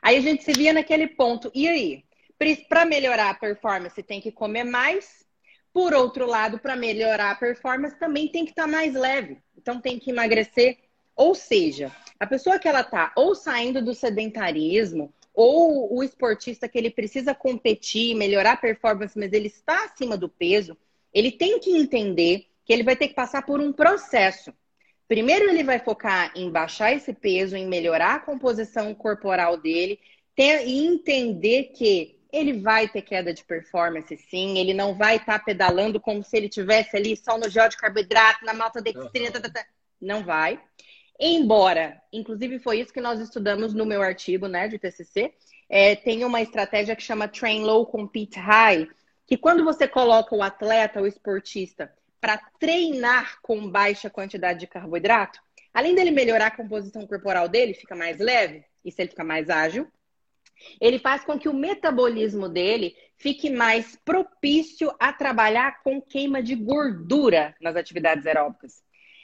Aí 0.00 0.16
a 0.16 0.20
gente 0.20 0.44
se 0.44 0.52
via 0.52 0.72
naquele 0.72 1.08
ponto. 1.08 1.50
E 1.54 1.68
aí? 1.68 2.04
Para 2.68 2.84
melhorar 2.84 3.30
a 3.30 3.34
performance, 3.34 4.02
tem 4.02 4.20
que 4.20 4.30
comer 4.30 4.64
mais. 4.64 5.24
Por 5.72 5.92
outro 5.92 6.26
lado, 6.26 6.58
para 6.58 6.76
melhorar 6.76 7.32
a 7.32 7.34
performance, 7.34 7.98
também 7.98 8.28
tem 8.28 8.44
que 8.44 8.52
estar 8.52 8.64
tá 8.64 8.68
mais 8.68 8.94
leve. 8.94 9.38
Então, 9.56 9.80
tem 9.80 9.98
que 9.98 10.10
emagrecer. 10.10 10.78
Ou 11.16 11.34
seja, 11.34 11.90
a 12.18 12.26
pessoa 12.26 12.58
que 12.58 12.68
ela 12.68 12.84
tá 12.84 13.12
ou 13.16 13.34
saindo 13.34 13.82
do 13.82 13.94
sedentarismo, 13.94 15.12
ou 15.32 15.92
o 15.92 16.02
esportista 16.02 16.68
que 16.68 16.78
ele 16.78 16.90
precisa 16.90 17.34
competir, 17.34 18.14
melhorar 18.14 18.52
a 18.52 18.56
performance, 18.56 19.18
mas 19.18 19.32
ele 19.32 19.48
está 19.48 19.84
acima 19.84 20.16
do 20.16 20.28
peso, 20.28 20.76
ele 21.14 21.30
tem 21.30 21.60
que 21.60 21.70
entender 21.70 22.48
que 22.64 22.72
ele 22.72 22.82
vai 22.82 22.96
ter 22.96 23.08
que 23.08 23.14
passar 23.14 23.46
por 23.46 23.60
um 23.60 23.72
processo. 23.72 24.52
Primeiro, 25.06 25.48
ele 25.48 25.62
vai 25.62 25.78
focar 25.78 26.32
em 26.34 26.50
baixar 26.50 26.92
esse 26.92 27.12
peso, 27.12 27.56
em 27.56 27.66
melhorar 27.66 28.16
a 28.16 28.20
composição 28.20 28.94
corporal 28.94 29.56
dele 29.56 30.00
ter, 30.34 30.66
e 30.66 30.84
entender 30.84 31.72
que 31.74 32.18
ele 32.32 32.54
vai 32.54 32.88
ter 32.88 33.02
queda 33.02 33.32
de 33.32 33.44
performance, 33.44 34.16
sim. 34.16 34.58
Ele 34.58 34.74
não 34.74 34.96
vai 34.96 35.16
estar 35.16 35.38
tá 35.38 35.44
pedalando 35.44 36.00
como 36.00 36.24
se 36.24 36.36
ele 36.36 36.48
tivesse 36.48 36.96
ali 36.96 37.16
só 37.16 37.38
no 37.38 37.48
gel 37.48 37.68
de 37.68 37.76
carboidrato, 37.76 38.44
na 38.44 38.52
maltodextrina, 38.52 39.36
uhum. 39.36 39.42
tá, 39.42 39.48
tá, 39.48 39.64
não 40.00 40.24
vai. 40.24 40.60
Embora, 41.20 42.02
inclusive 42.12 42.58
foi 42.58 42.80
isso 42.80 42.92
que 42.92 43.00
nós 43.00 43.20
estudamos 43.20 43.72
no 43.72 43.86
meu 43.86 44.02
artigo, 44.02 44.48
né, 44.48 44.66
de 44.66 44.80
TCC, 44.80 45.32
é, 45.68 45.94
tem 45.94 46.24
uma 46.24 46.42
estratégia 46.42 46.96
que 46.96 47.02
chama 47.02 47.28
Train 47.28 47.62
Low, 47.62 47.86
Compete 47.86 48.38
High, 48.38 48.88
que 49.26 49.36
quando 49.36 49.64
você 49.64 49.88
coloca 49.88 50.34
o 50.34 50.42
atleta, 50.42 51.00
o 51.00 51.06
esportista, 51.06 51.92
para 52.20 52.38
treinar 52.58 53.38
com 53.42 53.70
baixa 53.70 54.08
quantidade 54.08 54.60
de 54.60 54.66
carboidrato, 54.66 55.40
além 55.72 55.94
dele 55.94 56.10
melhorar 56.10 56.46
a 56.46 56.56
composição 56.56 57.06
corporal 57.06 57.48
dele, 57.48 57.74
fica 57.74 57.94
mais 57.94 58.18
leve, 58.18 58.64
isso 58.84 59.00
ele 59.00 59.10
fica 59.10 59.24
mais 59.24 59.50
ágil, 59.50 59.90
ele 60.80 60.98
faz 60.98 61.24
com 61.24 61.38
que 61.38 61.48
o 61.48 61.54
metabolismo 61.54 62.48
dele 62.48 62.96
fique 63.18 63.50
mais 63.50 63.96
propício 64.04 64.94
a 64.98 65.12
trabalhar 65.12 65.82
com 65.82 66.00
queima 66.00 66.42
de 66.42 66.54
gordura 66.54 67.54
nas 67.60 67.76
atividades 67.76 68.26
aeróbicas. 68.26 68.82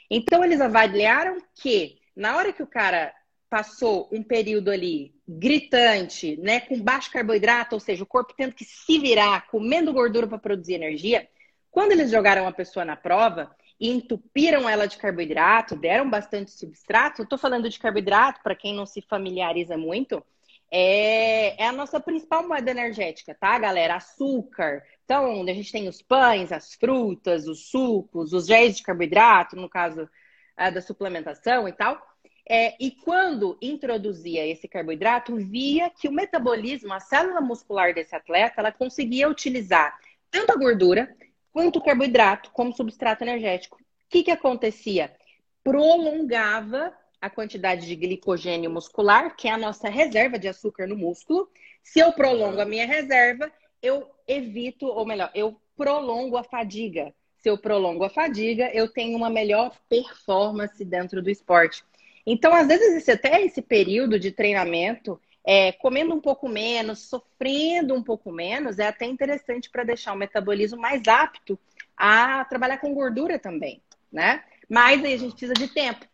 Então, 0.09 0.43
eles 0.43 0.59
avaliaram 0.59 1.37
que 1.55 1.99
na 2.15 2.35
hora 2.35 2.51
que 2.51 2.61
o 2.61 2.67
cara 2.67 3.13
passou 3.51 4.07
um 4.13 4.23
período 4.23 4.71
ali 4.71 5.13
gritante, 5.27 6.37
né, 6.37 6.61
com 6.61 6.81
baixo 6.81 7.11
carboidrato, 7.11 7.75
ou 7.75 7.81
seja, 7.81 8.01
o 8.01 8.07
corpo 8.07 8.33
tendo 8.33 8.55
que 8.55 8.63
se 8.63 8.97
virar, 8.97 9.45
comendo 9.47 9.91
gordura 9.91 10.25
para 10.25 10.37
produzir 10.37 10.75
energia, 10.75 11.27
quando 11.69 11.91
eles 11.91 12.09
jogaram 12.09 12.47
a 12.47 12.53
pessoa 12.53 12.85
na 12.85 12.95
prova 12.95 13.53
e 13.77 13.89
entupiram 13.89 14.69
ela 14.69 14.87
de 14.87 14.97
carboidrato, 14.97 15.75
deram 15.75 16.09
bastante 16.09 16.49
substrato, 16.51 17.23
estou 17.23 17.37
falando 17.37 17.69
de 17.69 17.77
carboidrato 17.77 18.39
para 18.41 18.55
quem 18.55 18.73
não 18.73 18.85
se 18.85 19.01
familiariza 19.01 19.77
muito, 19.77 20.23
é, 20.71 21.61
é 21.61 21.67
a 21.67 21.73
nossa 21.73 21.99
principal 21.99 22.47
moeda 22.47 22.71
energética, 22.71 23.35
tá, 23.35 23.59
galera? 23.59 23.95
Açúcar. 23.95 24.81
Então, 25.03 25.41
a 25.41 25.53
gente 25.53 25.73
tem 25.73 25.89
os 25.89 26.01
pães, 26.01 26.53
as 26.53 26.73
frutas, 26.75 27.49
os 27.49 27.69
sucos, 27.69 28.31
os 28.31 28.47
géis 28.47 28.77
de 28.77 28.83
carboidrato, 28.83 29.57
no 29.57 29.69
caso 29.69 30.09
é, 30.55 30.71
da 30.71 30.81
suplementação 30.81 31.67
e 31.67 31.73
tal. 31.73 32.10
É, 32.53 32.75
e 32.81 32.91
quando 32.91 33.57
introduzia 33.61 34.45
esse 34.45 34.67
carboidrato, 34.67 35.37
via 35.37 35.89
que 35.89 36.09
o 36.09 36.11
metabolismo, 36.11 36.91
a 36.91 36.99
célula 36.99 37.39
muscular 37.39 37.93
desse 37.93 38.13
atleta, 38.13 38.55
ela 38.59 38.73
conseguia 38.73 39.29
utilizar 39.29 39.97
tanto 40.29 40.51
a 40.51 40.57
gordura 40.57 41.15
quanto 41.53 41.79
o 41.79 41.81
carboidrato 41.81 42.51
como 42.51 42.75
substrato 42.75 43.23
energético. 43.23 43.77
O 43.77 43.79
que, 44.09 44.23
que 44.23 44.31
acontecia? 44.31 45.15
Prolongava 45.63 46.93
a 47.21 47.29
quantidade 47.29 47.87
de 47.87 47.95
glicogênio 47.95 48.69
muscular, 48.69 49.33
que 49.37 49.47
é 49.47 49.51
a 49.51 49.57
nossa 49.57 49.87
reserva 49.87 50.37
de 50.37 50.49
açúcar 50.49 50.87
no 50.87 50.97
músculo. 50.97 51.49
Se 51.81 52.01
eu 52.01 52.11
prolongo 52.11 52.59
a 52.59 52.65
minha 52.65 52.85
reserva, 52.85 53.49
eu 53.81 54.05
evito, 54.27 54.87
ou 54.87 55.05
melhor, 55.05 55.31
eu 55.33 55.55
prolongo 55.77 56.35
a 56.35 56.43
fadiga. 56.43 57.13
Se 57.37 57.49
eu 57.49 57.57
prolongo 57.57 58.03
a 58.03 58.09
fadiga, 58.09 58.69
eu 58.73 58.89
tenho 58.89 59.15
uma 59.15 59.29
melhor 59.29 59.73
performance 59.87 60.83
dentro 60.83 61.21
do 61.21 61.29
esporte. 61.29 61.81
Então, 62.25 62.53
às 62.53 62.67
vezes, 62.67 63.07
até 63.09 63.43
esse 63.43 63.61
período 63.61 64.19
de 64.19 64.31
treinamento, 64.31 65.19
é, 65.43 65.71
comendo 65.71 66.13
um 66.13 66.21
pouco 66.21 66.47
menos, 66.47 66.99
sofrendo 66.99 67.93
um 67.95 68.03
pouco 68.03 68.31
menos, 68.31 68.79
é 68.79 68.87
até 68.87 69.05
interessante 69.05 69.69
para 69.69 69.83
deixar 69.83 70.13
o 70.13 70.17
metabolismo 70.17 70.79
mais 70.79 71.07
apto 71.07 71.57
a 71.97 72.45
trabalhar 72.45 72.77
com 72.77 72.93
gordura 72.93 73.39
também, 73.39 73.81
né? 74.11 74.43
Mas 74.69 75.03
aí 75.03 75.13
a 75.13 75.17
gente 75.17 75.31
precisa 75.31 75.53
de 75.53 75.67
tempo 75.67 76.05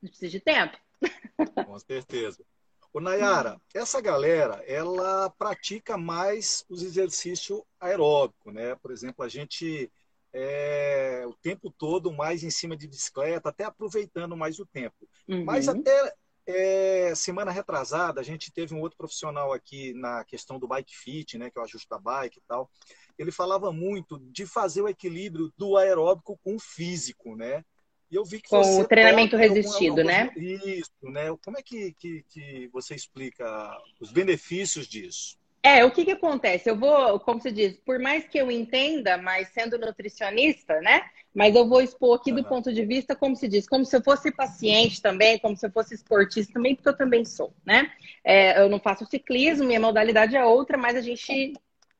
precisa 0.00 0.28
de 0.28 0.40
tempo. 0.40 0.78
Com 1.66 1.78
certeza. 1.78 2.44
O 2.92 3.00
Nayara, 3.00 3.60
essa 3.74 4.00
galera, 4.00 4.64
ela 4.66 5.30
pratica 5.30 5.96
mais 5.96 6.64
os 6.68 6.82
exercícios 6.82 7.62
aeróbicos, 7.78 8.52
né? 8.52 8.74
Por 8.76 8.90
exemplo, 8.90 9.24
a 9.24 9.28
gente 9.28 9.90
é, 10.40 11.24
o 11.26 11.34
tempo 11.34 11.68
todo 11.76 12.12
mais 12.12 12.44
em 12.44 12.50
cima 12.50 12.76
de 12.76 12.86
bicicleta, 12.86 13.48
até 13.48 13.64
aproveitando 13.64 14.36
mais 14.36 14.60
o 14.60 14.66
tempo. 14.66 15.08
Uhum. 15.26 15.44
Mas 15.44 15.68
até 15.68 16.14
é, 16.46 17.12
semana 17.16 17.50
retrasada, 17.50 18.20
a 18.20 18.24
gente 18.24 18.52
teve 18.52 18.72
um 18.72 18.80
outro 18.80 18.96
profissional 18.96 19.52
aqui 19.52 19.92
na 19.94 20.24
questão 20.24 20.58
do 20.58 20.68
bike 20.68 20.96
fit, 20.96 21.36
né? 21.36 21.50
Que 21.50 21.58
é 21.58 21.60
o 21.60 21.64
ajuste 21.64 21.88
da 21.88 21.98
bike 21.98 22.38
e 22.38 22.42
tal. 22.46 22.70
Ele 23.18 23.32
falava 23.32 23.72
muito 23.72 24.16
de 24.30 24.46
fazer 24.46 24.80
o 24.80 24.88
equilíbrio 24.88 25.52
do 25.56 25.76
aeróbico 25.76 26.38
com 26.44 26.54
o 26.54 26.60
físico, 26.60 27.34
né? 27.34 27.64
E 28.10 28.14
eu 28.14 28.24
vi 28.24 28.40
que 28.40 28.48
com 28.48 28.80
o 28.80 28.86
treinamento 28.86 29.36
resistido, 29.36 30.00
alguma, 30.00 30.04
né? 30.04 30.32
Isso, 30.36 30.92
né? 31.02 31.36
Como 31.44 31.58
é 31.58 31.62
que, 31.62 31.92
que, 31.94 32.24
que, 32.30 32.68
você 32.72 32.94
explica 32.94 33.76
os 34.00 34.12
benefícios 34.12 34.86
disso? 34.86 35.36
É, 35.62 35.84
o 35.84 35.90
que, 35.90 36.04
que 36.04 36.12
acontece? 36.12 36.70
Eu 36.70 36.76
vou, 36.76 37.18
como 37.20 37.40
você 37.40 37.50
diz, 37.50 37.76
por 37.80 37.98
mais 37.98 38.26
que 38.28 38.38
eu 38.38 38.50
entenda, 38.50 39.18
mas 39.18 39.48
sendo 39.48 39.76
nutricionista, 39.76 40.80
né? 40.80 41.02
Mas 41.34 41.54
eu 41.54 41.68
vou 41.68 41.82
expor 41.82 42.16
aqui 42.16 42.32
do 42.32 42.44
ponto 42.44 42.72
de 42.72 42.84
vista, 42.84 43.14
como 43.14 43.36
se 43.36 43.48
diz, 43.48 43.68
como 43.68 43.84
se 43.84 43.96
eu 43.96 44.02
fosse 44.02 44.30
paciente 44.30 45.02
também, 45.02 45.38
como 45.38 45.56
se 45.56 45.66
eu 45.66 45.70
fosse 45.70 45.94
esportista 45.94 46.52
também, 46.54 46.74
porque 46.74 46.88
eu 46.88 46.96
também 46.96 47.24
sou, 47.24 47.52
né? 47.66 47.90
É, 48.24 48.60
eu 48.60 48.68
não 48.68 48.78
faço 48.78 49.04
ciclismo, 49.06 49.66
minha 49.66 49.80
modalidade 49.80 50.36
é 50.36 50.44
outra, 50.44 50.78
mas 50.78 50.96
a 50.96 51.00
gente 51.00 51.52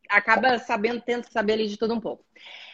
acaba 0.08 0.58
sabendo, 0.58 1.00
tenta 1.00 1.28
saber 1.30 1.54
ali 1.54 1.68
de 1.68 1.76
tudo 1.76 1.94
um 1.94 2.00
pouco. 2.00 2.24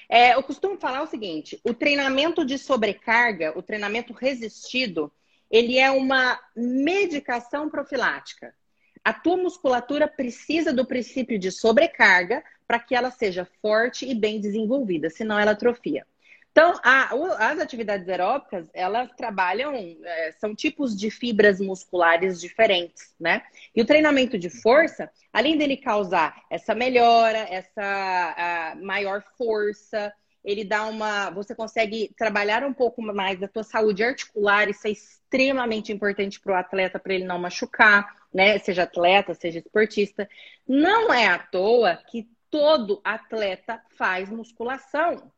É, 0.09 0.35
eu 0.35 0.43
costumo 0.43 0.79
falar 0.79 1.03
o 1.03 1.07
seguinte: 1.07 1.59
o 1.65 1.75
treinamento 1.75 2.45
de 2.45 2.59
sobrecarga, 2.59 3.57
o 3.59 3.63
treinamento 3.63 4.13
resistido, 4.13 5.11
ele 5.51 5.79
é 5.79 5.91
uma 5.91 6.39
medicação 6.55 7.69
profilática. 7.69 8.55
A 9.05 9.13
tua 9.13 9.37
musculatura 9.37 10.09
precisa 10.09 10.73
do 10.73 10.87
princípio 10.87 11.39
de 11.39 11.53
sobrecarga 11.53 12.43
para 12.67 12.79
que 12.79 12.95
ela 12.95 13.11
seja 13.11 13.47
forte 13.61 14.09
e 14.09 14.15
bem 14.15 14.41
desenvolvida, 14.41 15.11
senão 15.11 15.39
ela 15.39 15.51
atrofia. 15.51 16.07
Então, 16.51 16.73
a, 16.85 17.11
as 17.51 17.59
atividades 17.59 18.09
aeróbicas, 18.09 18.71
elas 18.73 19.11
trabalham, 19.17 19.75
é, 19.75 20.33
são 20.39 20.55
tipos 20.55 20.97
de 20.97 21.11
fibras 21.11 21.61
musculares 21.61 22.41
diferentes, 22.41 23.13
né? 23.19 23.43
E 23.75 23.83
o 23.83 23.85
treinamento 23.85 24.39
de 24.39 24.49
força, 24.49 25.11
além 25.33 25.59
dele 25.59 25.77
causar 25.77 26.41
essa 26.49 26.73
melhora, 26.73 27.39
essa 27.51 28.77
maior 28.81 29.25
força, 29.37 30.13
ele 30.45 30.65
dá 30.65 30.87
uma. 30.87 31.29
Você 31.31 31.57
consegue 31.57 32.15
trabalhar 32.17 32.63
um 32.63 32.73
pouco 32.73 33.03
mais 33.03 33.41
da 33.41 33.49
tua 33.49 33.65
saúde 33.65 34.05
articular, 34.05 34.69
isso 34.69 34.87
é 34.87 34.91
extremamente 34.91 35.91
importante 35.93 36.39
para 36.39 36.53
o 36.53 36.57
atleta, 36.57 37.01
para 37.01 37.15
ele 37.15 37.25
não 37.25 37.39
machucar, 37.39 38.07
né? 38.35 38.59
Seja 38.59 38.83
atleta, 38.83 39.33
seja 39.33 39.61
esportista. 39.61 40.29
Não 40.67 41.13
é 41.13 41.29
à 41.29 41.39
toa 41.39 41.97
que 42.09 42.29
todo 42.51 43.01
atleta 43.05 43.81
faz 43.97 44.29
musculação. 44.29 45.31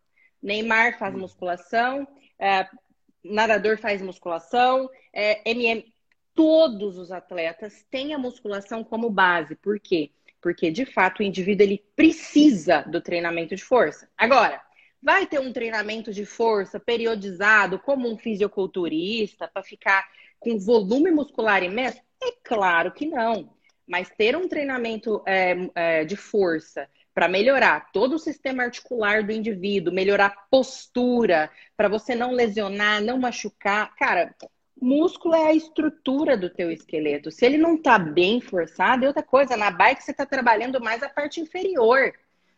Neymar 0.43 0.99
faz 0.99 1.15
hum. 1.15 1.19
musculação, 1.19 2.09
é, 2.39 2.67
nadador 3.23 3.79
faz 3.79 4.01
musculação, 4.01 4.89
é, 5.13 5.49
MM. 5.51 5.93
Todos 6.35 6.99
os 6.99 7.11
atletas 7.11 7.85
têm 7.91 8.15
a 8.15 8.19
musculação 8.19 8.85
como 8.85 9.11
base. 9.11 9.57
Por 9.57 9.81
quê? 9.81 10.11
Porque, 10.41 10.71
de 10.71 10.85
fato, 10.85 11.21
o 11.21 11.23
indivíduo 11.23 11.65
ele 11.65 11.83
precisa 11.97 12.83
do 12.83 13.01
treinamento 13.01 13.57
de 13.57 13.65
força. 13.65 14.09
Agora, 14.17 14.61
vai 15.03 15.27
ter 15.27 15.41
um 15.41 15.53
treinamento 15.53 16.13
de 16.13 16.27
força 16.27 16.79
periodizado, 16.79 17.79
como 17.79 18.11
um 18.11 18.19
fisiculturista, 18.19 19.49
para 19.49 19.63
ficar 19.63 20.07
com 20.39 20.59
volume 20.59 21.11
muscular 21.11 21.63
imenso? 21.63 22.01
É 22.23 22.33
claro 22.45 22.93
que 22.93 23.07
não. 23.07 23.51
Mas 23.87 24.11
ter 24.11 24.37
um 24.37 24.49
treinamento 24.49 25.23
é, 25.27 25.55
é, 25.75 26.05
de 26.05 26.17
força 26.17 26.89
para 27.15 27.29
melhorar 27.29 27.91
todo 27.93 28.17
o 28.17 28.19
sistema 28.19 28.65
articular 28.65 29.23
do 29.23 29.33
indivíduo, 29.33 29.95
melhorar 29.95 30.27
a 30.27 30.37
postura, 30.51 31.51
para 31.77 31.89
você 31.89 32.15
não 32.15 32.33
lesionar, 32.33 33.01
não 33.01 33.19
machucar. 33.19 33.95
Cara, 33.97 34.35
músculo 34.81 35.35
é 35.35 35.47
a 35.47 35.55
estrutura 35.55 36.37
do 36.37 36.51
teu 36.51 36.71
esqueleto. 36.71 37.31
Se 37.31 37.47
ele 37.47 37.57
não 37.57 37.77
está 37.77 37.99
bem 37.99 38.41
forçado, 38.41 39.05
é 39.05 39.09
outra 39.09 39.23
coisa. 39.23 39.57
Na 39.57 39.71
bike 39.71 40.03
você 40.03 40.11
está 40.11 40.27
trabalhando 40.27 40.81
mais 40.81 41.03
a 41.03 41.09
parte 41.09 41.41
inferior. 41.41 42.13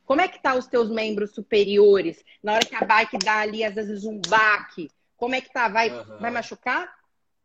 Como 0.04 0.22
é 0.22 0.26
que 0.26 0.42
tá 0.42 0.54
os 0.54 0.66
teus 0.66 0.90
membros 0.90 1.34
superiores? 1.34 2.24
Na 2.42 2.54
hora 2.54 2.64
que 2.64 2.74
a 2.74 2.84
bike 2.84 3.18
dá 3.18 3.40
ali, 3.40 3.62
às 3.62 3.74
vezes, 3.74 4.04
um 4.04 4.20
baque, 4.26 4.90
como 5.16 5.34
é 5.34 5.40
que 5.40 5.52
tá? 5.52 5.68
Vai, 5.68 5.90
uhum. 5.90 6.18
vai 6.18 6.30
machucar? 6.30 6.97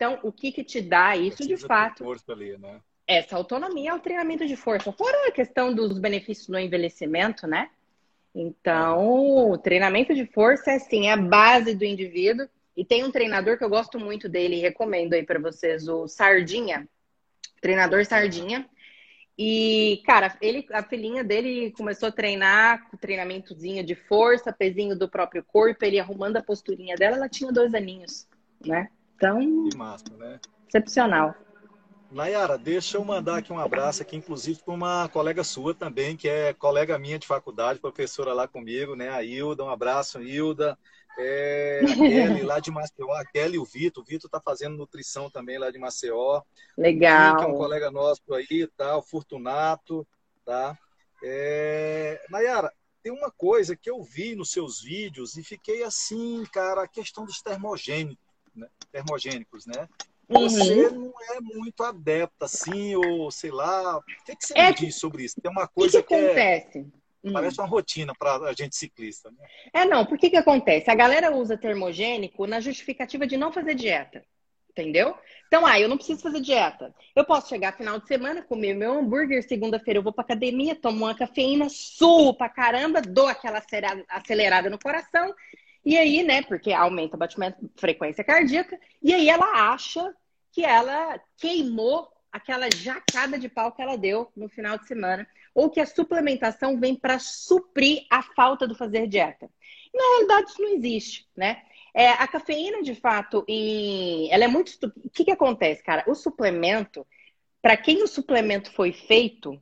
Então, 0.04 0.20
o 0.24 0.32
que 0.32 0.52
que 0.52 0.64
te 0.64 0.82
dá 0.82 1.16
isso 1.16 1.38
Precisa 1.38 1.56
de 1.56 1.66
fato? 1.66 2.04
Força 2.04 2.34
ali, 2.34 2.58
né? 2.58 2.82
essa 3.08 3.36
autonomia 3.36 3.92
é 3.92 3.94
o 3.94 4.00
treinamento 4.00 4.46
de 4.46 4.56
força. 4.56 4.92
Fora 4.92 5.28
a 5.28 5.32
questão 5.32 5.74
dos 5.74 5.98
benefícios 6.00 6.48
no 6.48 6.60
envelhecimento, 6.60 7.46
né? 7.46 7.70
Então, 8.34 9.52
o 9.52 9.58
treinamento 9.58 10.14
de 10.16 10.26
força 10.26 10.72
é 10.72 10.80
sim 10.80 11.10
a 11.10 11.18
base 11.18 11.76
do 11.76 11.86
indivíduo. 11.86 12.48
E 12.76 12.84
tem 12.84 13.04
um 13.04 13.12
treinador 13.12 13.58
que 13.58 13.64
eu 13.64 13.70
gosto 13.70 14.00
muito 14.00 14.28
dele, 14.28 14.60
recomendo 14.60 15.14
aí 15.14 15.24
para 15.24 15.40
vocês, 15.40 15.88
o 15.88 16.08
Sardinha, 16.08 16.88
treinador 17.62 18.04
Sardinha. 18.06 18.68
E, 19.38 20.02
cara, 20.06 20.36
ele, 20.42 20.66
a 20.72 20.82
filhinha 20.82 21.24
dele 21.24 21.72
começou 21.72 22.10
a 22.10 22.12
treinar 22.12 22.90
com 22.90 22.98
treinamentozinho 22.98 23.84
de 23.84 23.96
força, 23.96 24.52
pezinho 24.52 24.98
do 24.98 25.10
próprio 25.10 25.44
corpo, 25.44 25.86
ele 25.86 26.00
arrumando 26.00 26.38
a 26.38 26.44
posturinha 26.44 26.96
dela, 26.96 27.18
ela 27.18 27.30
tinha 27.30 27.52
dois 27.52 27.74
aninhos, 27.74 28.28
né? 28.66 28.90
Então, 29.24 29.70
que 29.70 29.78
massa, 29.78 30.04
né? 30.18 30.38
excepcional. 30.68 31.34
Nayara, 32.12 32.58
deixa 32.58 32.98
eu 32.98 33.06
mandar 33.06 33.38
aqui 33.38 33.54
um 33.54 33.58
abraço 33.58 34.02
aqui, 34.02 34.18
inclusive 34.18 34.62
para 34.64 34.74
uma 34.74 35.08
colega 35.10 35.44
sua 35.44 35.74
também, 35.74 36.16
que 36.16 36.28
é 36.28 36.54
colega 36.54 37.00
minha 37.00 37.18
de 37.18 37.26
faculdade, 37.26 37.80
professora 37.80 38.34
lá 38.34 38.48
comigo, 38.48 38.96
né? 38.96 39.10
A 39.10 39.24
Hilda, 39.24 39.64
um 39.64 39.70
abraço, 39.70 40.22
Hilda. 40.22 40.78
É, 41.18 41.82
a 41.84 41.86
Kelly 41.96 42.42
lá 42.44 42.60
de 42.60 42.70
Maceió, 42.70 43.14
a 43.14 43.26
Kelly 43.26 43.56
e 43.56 43.60
o 43.60 43.66
Vitor. 43.66 44.04
O 44.04 44.06
Vitor 44.06 44.28
está 44.28 44.42
fazendo 44.42 44.78
nutrição 44.78 45.30
também 45.30 45.58
lá 45.58 45.72
de 45.72 45.80
Maceió. 45.80 46.42
Legal. 46.78 47.38
que 47.38 47.44
é 47.44 47.48
um 47.48 47.58
colega 47.58 47.90
nosso 47.90 48.22
aí, 48.34 48.68
tá? 48.76 48.98
O 48.98 49.02
Fortunato, 49.02 50.06
tá? 50.46 50.78
É... 51.24 52.22
Nayara, 52.30 52.72
tem 53.02 53.12
uma 53.12 53.32
coisa 53.32 53.76
que 53.76 53.90
eu 53.90 54.02
vi 54.02 54.36
nos 54.36 54.52
seus 54.52 54.82
vídeos 54.82 55.36
e 55.36 55.44
fiquei 55.44 55.84
assim, 55.84 56.44
cara, 56.52 56.84
a 56.84 56.88
questão 56.88 57.26
dos 57.26 57.42
termogênicos, 57.42 58.23
né? 58.56 58.68
termogênicos, 58.92 59.66
né? 59.66 59.88
Você 60.30 60.88
uhum. 60.88 61.12
não 61.12 61.36
é 61.36 61.42
muito 61.42 61.84
adepta, 61.84 62.46
assim, 62.46 62.96
ou 62.96 63.30
sei 63.30 63.52
lá. 63.52 63.98
O 63.98 64.04
que, 64.26 64.36
que 64.36 64.46
você 64.46 64.54
é... 64.58 64.70
me 64.70 64.76
diz 64.76 64.96
sobre 64.96 65.24
isso? 65.24 65.40
Tem 65.42 65.52
uma 65.52 65.68
coisa 65.68 66.02
que, 66.02 66.08
que, 66.08 66.16
que 66.16 66.22
é 66.22 66.26
acontece? 66.26 66.88
É... 67.26 67.32
Parece 67.32 67.60
uma 67.60 67.68
rotina 67.68 68.14
para 68.18 68.36
a 68.50 68.54
gente 68.54 68.76
ciclista. 68.76 69.30
Né? 69.32 69.38
É, 69.74 69.86
não. 69.86 70.06
Por 70.06 70.18
que, 70.18 70.30
que 70.30 70.38
acontece? 70.38 70.90
A 70.90 70.96
galera 70.96 71.36
usa 71.36 71.58
termogênico 71.58 72.48
na 72.48 72.60
justificativa 72.60 73.28
de 73.28 73.38
não 73.38 73.52
fazer 73.52 73.76
dieta. 73.76 74.24
Entendeu? 74.70 75.16
Então, 75.48 75.68
ah, 75.68 75.80
eu 75.80 75.88
não 75.88 75.98
preciso 75.98 76.24
fazer 76.24 76.42
dieta. 76.42 76.94
Eu 77.16 77.24
posso 77.24 77.48
chegar 77.48 77.78
final 77.78 78.00
de 78.00 78.08
semana, 78.08 78.42
comer 78.42 78.74
meu 78.74 78.92
hambúrguer, 78.94 79.48
segunda-feira 79.48 80.00
eu 80.00 80.04
vou 80.04 80.12
pra 80.12 80.24
academia, 80.24 80.74
tomo 80.74 81.06
uma 81.06 81.16
cafeína, 81.16 81.70
suo 81.70 82.34
pra 82.34 82.50
caramba, 82.50 83.00
dou 83.00 83.28
aquela 83.28 83.62
acelerada 84.10 84.72
no 84.72 84.80
coração 84.80 85.32
e 85.86 85.98
aí, 85.98 86.24
né, 86.24 86.42
porque 86.44 86.72
aumenta 86.72 87.16
o 87.16 87.20
batimento, 87.20 87.70
frequência 87.76 88.24
cardíaca, 88.24 88.80
e 89.02 89.14
aí 89.14 89.30
ela 89.30 89.74
acha 89.74 90.16
que 90.52 90.64
ela 90.64 91.20
queimou 91.38 92.10
aquela 92.32 92.70
jacada 92.74 93.38
de 93.38 93.50
pau 93.50 93.72
que 93.72 93.82
ela 93.82 93.98
deu 93.98 94.32
no 94.36 94.48
final 94.48 94.78
de 94.78 94.88
semana, 94.88 95.28
ou 95.54 95.70
que 95.70 95.80
a 95.80 95.86
suplementação 95.86 96.80
vem 96.80 96.96
para 96.96 97.20
suprir 97.20 98.06
a 98.10 98.24
falta 98.24 98.68
do 98.68 98.76
fazer 98.76 99.08
dieta. 99.08 99.50
Na 99.94 100.04
realidade, 100.04 100.52
isso 100.52 100.62
não 100.62 100.70
existe, 100.70 101.28
né? 101.36 101.62
É, 101.94 102.10
a 102.10 102.28
cafeína, 102.28 102.82
de 102.82 102.96
fato, 102.96 103.46
em... 103.48 104.32
ela 104.32 104.46
é 104.46 104.48
muito. 104.48 104.72
O 105.04 105.10
que, 105.12 105.26
que 105.26 105.32
acontece, 105.32 105.84
cara? 105.84 106.04
O 106.08 106.16
suplemento, 106.16 107.06
para 107.62 107.78
quem 107.78 108.02
o 108.02 108.08
suplemento 108.08 108.72
foi 108.72 108.92
feito, 108.92 109.62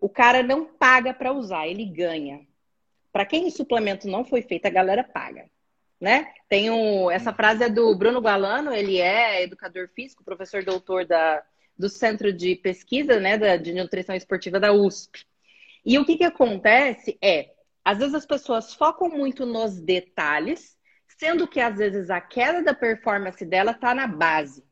o 0.00 0.08
cara 0.08 0.42
não 0.42 0.64
paga 0.64 1.14
para 1.14 1.32
usar, 1.32 1.68
ele 1.68 1.84
ganha. 1.84 2.44
Para 3.12 3.24
quem 3.24 3.46
o 3.46 3.50
suplemento 3.50 4.08
não 4.08 4.24
foi 4.24 4.42
feito, 4.42 4.66
a 4.66 4.70
galera 4.70 5.04
paga 5.04 5.48
né? 6.00 6.32
Tem 6.48 6.70
um, 6.70 7.10
essa 7.10 7.32
frase 7.32 7.64
é 7.64 7.68
do 7.68 7.94
Bruno 7.96 8.20
Galano, 8.20 8.72
ele 8.72 8.98
é 8.98 9.42
educador 9.42 9.88
físico, 9.94 10.24
professor 10.24 10.64
doutor 10.64 11.04
da, 11.04 11.42
do 11.76 11.88
Centro 11.88 12.32
de 12.32 12.54
Pesquisa 12.56 13.18
né, 13.18 13.36
da, 13.36 13.56
de 13.56 13.72
Nutrição 13.72 14.14
Esportiva 14.14 14.60
da 14.60 14.72
USP. 14.72 15.26
E 15.84 15.98
o 15.98 16.04
que, 16.04 16.16
que 16.16 16.24
acontece 16.24 17.18
é, 17.22 17.52
às 17.84 17.98
vezes 17.98 18.14
as 18.14 18.26
pessoas 18.26 18.74
focam 18.74 19.08
muito 19.08 19.44
nos 19.44 19.80
detalhes, 19.80 20.76
sendo 21.18 21.48
que 21.48 21.60
às 21.60 21.76
vezes 21.76 22.10
a 22.10 22.20
queda 22.20 22.62
da 22.62 22.74
performance 22.74 23.44
dela 23.44 23.72
está 23.72 23.94
na 23.94 24.06
base. 24.06 24.64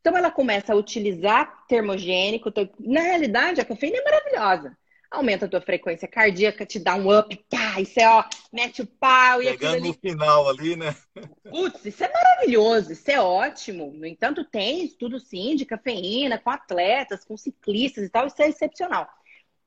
Então 0.00 0.16
ela 0.16 0.30
começa 0.32 0.72
a 0.72 0.76
utilizar 0.76 1.64
termogênico. 1.68 2.52
Na 2.80 3.00
realidade, 3.00 3.60
a 3.60 3.64
cafeína 3.64 3.98
é 3.98 4.04
maravilhosa 4.04 4.76
aumenta 5.12 5.44
a 5.44 5.48
tua 5.48 5.60
frequência 5.60 6.08
cardíaca, 6.08 6.64
te 6.64 6.78
dá 6.78 6.94
um 6.94 7.16
up, 7.16 7.36
pá, 7.48 7.78
e 7.78 7.84
você, 7.84 8.04
ó, 8.04 8.24
mete 8.52 8.82
o 8.82 8.86
pau 8.86 9.38
Pegando 9.38 9.44
e 9.44 9.54
aquilo 9.54 9.72
ali... 9.72 9.88
no 9.88 9.94
final 9.94 10.48
ali, 10.48 10.76
né? 10.76 10.96
Putz, 11.48 11.84
isso 11.84 12.02
é 12.02 12.10
maravilhoso, 12.12 12.92
isso 12.92 13.10
é 13.10 13.20
ótimo. 13.20 13.92
No 13.92 14.06
entanto, 14.06 14.44
tem 14.44 14.84
estudo 14.84 15.20
sim 15.20 15.54
de 15.54 15.66
cafeína 15.66 16.38
com 16.38 16.50
atletas, 16.50 17.24
com 17.24 17.36
ciclistas 17.36 18.04
e 18.04 18.08
tal, 18.08 18.26
isso 18.26 18.42
é 18.42 18.48
excepcional. 18.48 19.06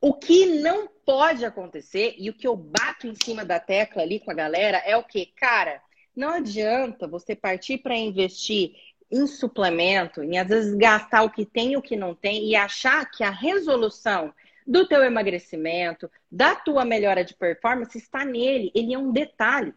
O 0.01 0.13
que 0.13 0.45
não 0.45 0.87
pode 1.05 1.45
acontecer, 1.45 2.15
e 2.17 2.29
o 2.29 2.33
que 2.33 2.47
eu 2.47 2.55
bato 2.55 3.07
em 3.07 3.15
cima 3.15 3.45
da 3.45 3.59
tecla 3.59 4.01
ali 4.01 4.19
com 4.19 4.31
a 4.31 4.35
galera, 4.35 4.77
é 4.79 4.97
o 4.97 5.03
que? 5.03 5.27
Cara, 5.37 5.81
não 6.15 6.29
adianta 6.29 7.07
você 7.07 7.35
partir 7.35 7.77
para 7.77 7.95
investir 7.95 8.73
em 9.11 9.27
suplemento, 9.27 10.23
em 10.23 10.37
às 10.37 10.47
vezes 10.47 10.73
gastar 10.75 11.23
o 11.23 11.29
que 11.29 11.45
tem 11.45 11.73
e 11.73 11.77
o 11.77 11.81
que 11.81 11.95
não 11.95 12.15
tem, 12.15 12.47
e 12.47 12.55
achar 12.55 13.09
que 13.09 13.23
a 13.23 13.29
resolução 13.29 14.33
do 14.65 14.87
teu 14.87 15.03
emagrecimento, 15.03 16.09
da 16.31 16.55
tua 16.55 16.83
melhora 16.83 17.23
de 17.23 17.35
performance 17.35 17.97
está 17.97 18.25
nele. 18.25 18.71
Ele 18.73 18.93
é 18.93 18.97
um 18.97 19.11
detalhe. 19.11 19.73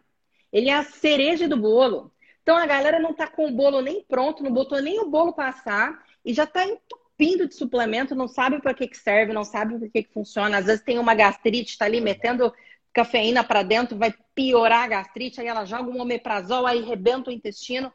Ele 0.51 0.69
é 0.69 0.73
a 0.73 0.83
cereja 0.83 1.47
do 1.47 1.57
bolo. 1.57 2.11
Então 2.41 2.57
a 2.57 2.65
galera 2.65 2.99
não 2.99 3.11
está 3.11 3.27
com 3.27 3.47
o 3.47 3.51
bolo 3.51 3.81
nem 3.81 4.03
pronto, 4.03 4.43
não 4.43 4.51
botou 4.51 4.81
nem 4.81 4.99
o 4.99 5.09
bolo 5.09 5.33
passar 5.33 6.03
e 6.25 6.33
já 6.33 6.45
está 6.45 6.65
entupindo 6.65 7.47
de 7.47 7.53
suplemento, 7.53 8.15
não 8.15 8.27
sabe 8.27 8.59
para 8.59 8.73
que, 8.73 8.87
que 8.87 8.97
serve, 8.97 9.33
não 9.33 9.43
sabe 9.43 9.77
para 9.77 9.89
que, 9.89 10.03
que 10.03 10.13
funciona. 10.13 10.57
Às 10.57 10.65
vezes 10.65 10.83
tem 10.83 10.97
uma 10.97 11.13
gastrite, 11.13 11.71
está 11.71 11.85
ali 11.85 12.01
metendo 12.01 12.51
cafeína 12.91 13.43
para 13.43 13.61
dentro, 13.61 13.97
vai 13.97 14.13
piorar 14.33 14.85
a 14.85 14.87
gastrite, 14.87 15.39
aí 15.39 15.47
ela 15.47 15.65
joga 15.65 15.91
um 15.91 16.01
omeprazol, 16.01 16.65
aí 16.65 16.81
rebenta 16.81 17.29
o 17.29 17.33
intestino. 17.33 17.93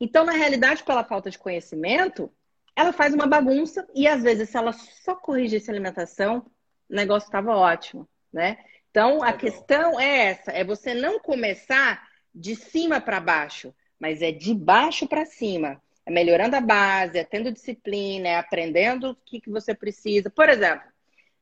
Então, 0.00 0.24
na 0.24 0.32
realidade, 0.32 0.84
pela 0.84 1.02
falta 1.02 1.28
de 1.28 1.38
conhecimento, 1.38 2.30
ela 2.78 2.92
faz 2.92 3.12
uma 3.12 3.26
bagunça 3.26 3.84
e 3.92 4.06
às 4.06 4.22
vezes, 4.22 4.50
se 4.50 4.56
ela 4.56 4.72
só 4.72 5.16
corrigisse 5.16 5.68
a 5.68 5.74
alimentação, 5.74 6.46
o 6.88 6.94
negócio 6.94 7.26
estava 7.26 7.56
ótimo, 7.56 8.08
né? 8.32 8.56
Então, 8.88 9.20
a 9.20 9.32
questão 9.32 9.98
é 9.98 10.28
essa: 10.28 10.52
é 10.52 10.62
você 10.62 10.94
não 10.94 11.18
começar 11.18 12.00
de 12.32 12.54
cima 12.54 13.00
para 13.00 13.18
baixo, 13.18 13.74
mas 13.98 14.22
é 14.22 14.30
de 14.30 14.54
baixo 14.54 15.08
para 15.08 15.26
cima. 15.26 15.82
É 16.06 16.12
melhorando 16.12 16.54
a 16.54 16.60
base, 16.60 17.18
é 17.18 17.24
tendo 17.24 17.50
disciplina, 17.50 18.28
é 18.28 18.36
aprendendo 18.36 19.10
o 19.10 19.16
que, 19.26 19.40
que 19.40 19.50
você 19.50 19.74
precisa. 19.74 20.30
Por 20.30 20.48
exemplo, 20.48 20.86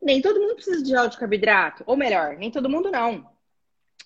nem 0.01 0.22
todo 0.22 0.40
mundo 0.40 0.55
precisa 0.55 0.83
de 0.83 0.96
óleo 0.96 1.11
de 1.11 1.18
carboidrato, 1.18 1.85
ou 1.87 1.99
melhor, 1.99 2.38
nem 2.38 2.51
todo 2.51 2.70
mundo 2.70 2.90
não. 2.90 3.31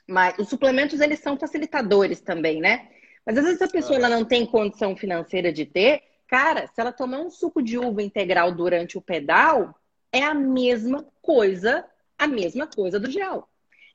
Mas 0.05 0.37
os 0.37 0.49
suplementos, 0.49 1.01
eles 1.01 1.21
são 1.21 1.39
facilitadores 1.39 2.21
também, 2.21 2.61
né? 2.61 2.89
Mas 3.25 3.39
às 3.39 3.45
vezes 3.45 3.63
a 3.63 3.69
pessoa 3.69 3.97
ela 3.97 4.09
não 4.09 4.25
tem 4.25 4.45
condição 4.45 4.97
financeira 4.97 5.53
de 5.53 5.65
ter, 5.65 6.10
Cara, 6.31 6.69
se 6.69 6.81
ela 6.81 6.93
tomar 6.93 7.19
um 7.19 7.29
suco 7.29 7.61
de 7.61 7.77
uva 7.77 8.01
integral 8.01 8.53
durante 8.53 8.97
o 8.97 9.03
pedal, 9.03 9.75
é 10.13 10.23
a 10.23 10.33
mesma 10.33 11.05
coisa, 11.21 11.85
a 12.17 12.25
mesma 12.29 12.69
coisa 12.69 13.01
do 13.01 13.11
gel. 13.11 13.49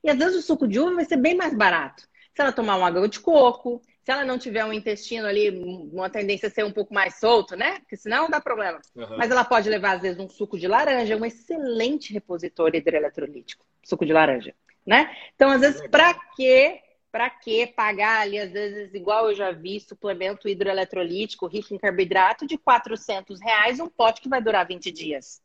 E 0.04 0.10
às 0.10 0.18
vezes 0.18 0.36
o 0.36 0.42
suco 0.42 0.68
de 0.68 0.78
uva 0.78 0.96
vai 0.96 1.06
ser 1.06 1.16
bem 1.16 1.34
mais 1.34 1.54
barato. 1.54 2.02
Se 2.34 2.42
ela 2.42 2.52
tomar 2.52 2.76
uma 2.76 2.88
água 2.88 3.08
de 3.08 3.20
coco, 3.20 3.80
se 4.04 4.12
ela 4.12 4.22
não 4.22 4.38
tiver 4.38 4.62
um 4.66 4.72
intestino 4.72 5.26
ali, 5.26 5.48
uma 5.90 6.10
tendência 6.10 6.48
a 6.48 6.50
ser 6.50 6.62
um 6.62 6.70
pouco 6.70 6.92
mais 6.92 7.18
solto, 7.18 7.56
né? 7.56 7.78
Porque 7.80 7.96
senão 7.96 8.28
dá 8.28 8.38
problema. 8.38 8.82
Uhum. 8.94 9.16
Mas 9.16 9.30
ela 9.30 9.42
pode 9.42 9.70
levar, 9.70 9.96
às 9.96 10.02
vezes, 10.02 10.20
um 10.20 10.28
suco 10.28 10.58
de 10.58 10.68
laranja, 10.68 11.16
um 11.16 11.24
excelente 11.24 12.12
repositor 12.12 12.74
hidroeletrolítico, 12.74 13.64
suco 13.82 14.04
de 14.04 14.12
laranja, 14.12 14.54
né? 14.86 15.10
Então, 15.34 15.48
às 15.48 15.62
vezes, 15.62 15.80
para 15.88 16.12
quê 16.36 16.82
para 17.16 17.30
que 17.30 17.66
pagar 17.68 18.20
ali, 18.20 18.38
às 18.38 18.52
vezes, 18.52 18.92
igual 18.92 19.30
eu 19.30 19.34
já 19.34 19.50
vi, 19.50 19.80
suplemento 19.80 20.46
hidroeletrolítico 20.46 21.46
rico 21.46 21.72
em 21.72 21.78
carboidrato 21.78 22.46
de 22.46 22.58
400 22.58 23.40
reais, 23.40 23.80
um 23.80 23.88
pote 23.88 24.20
que 24.20 24.28
vai 24.28 24.42
durar 24.42 24.68
20 24.68 24.92
dias. 24.92 25.40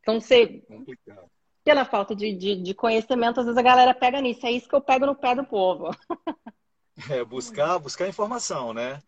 Então, 0.00 0.20
você... 0.20 0.62
Complicado. 0.68 1.28
Pela 1.64 1.84
falta 1.84 2.14
de, 2.14 2.32
de, 2.32 2.54
de, 2.54 2.72
conhecimento, 2.72 3.40
às 3.40 3.46
vezes 3.46 3.58
a 3.58 3.62
galera 3.62 3.92
pega 3.92 4.20
nisso. 4.20 4.46
É 4.46 4.52
isso 4.52 4.68
que 4.68 4.74
eu 4.76 4.80
pego 4.80 5.04
no 5.06 5.16
pé 5.16 5.34
do 5.34 5.44
povo. 5.44 5.90
É, 7.10 7.24
buscar, 7.24 7.80
buscar 7.80 8.06
informação, 8.06 8.72
né? 8.72 9.02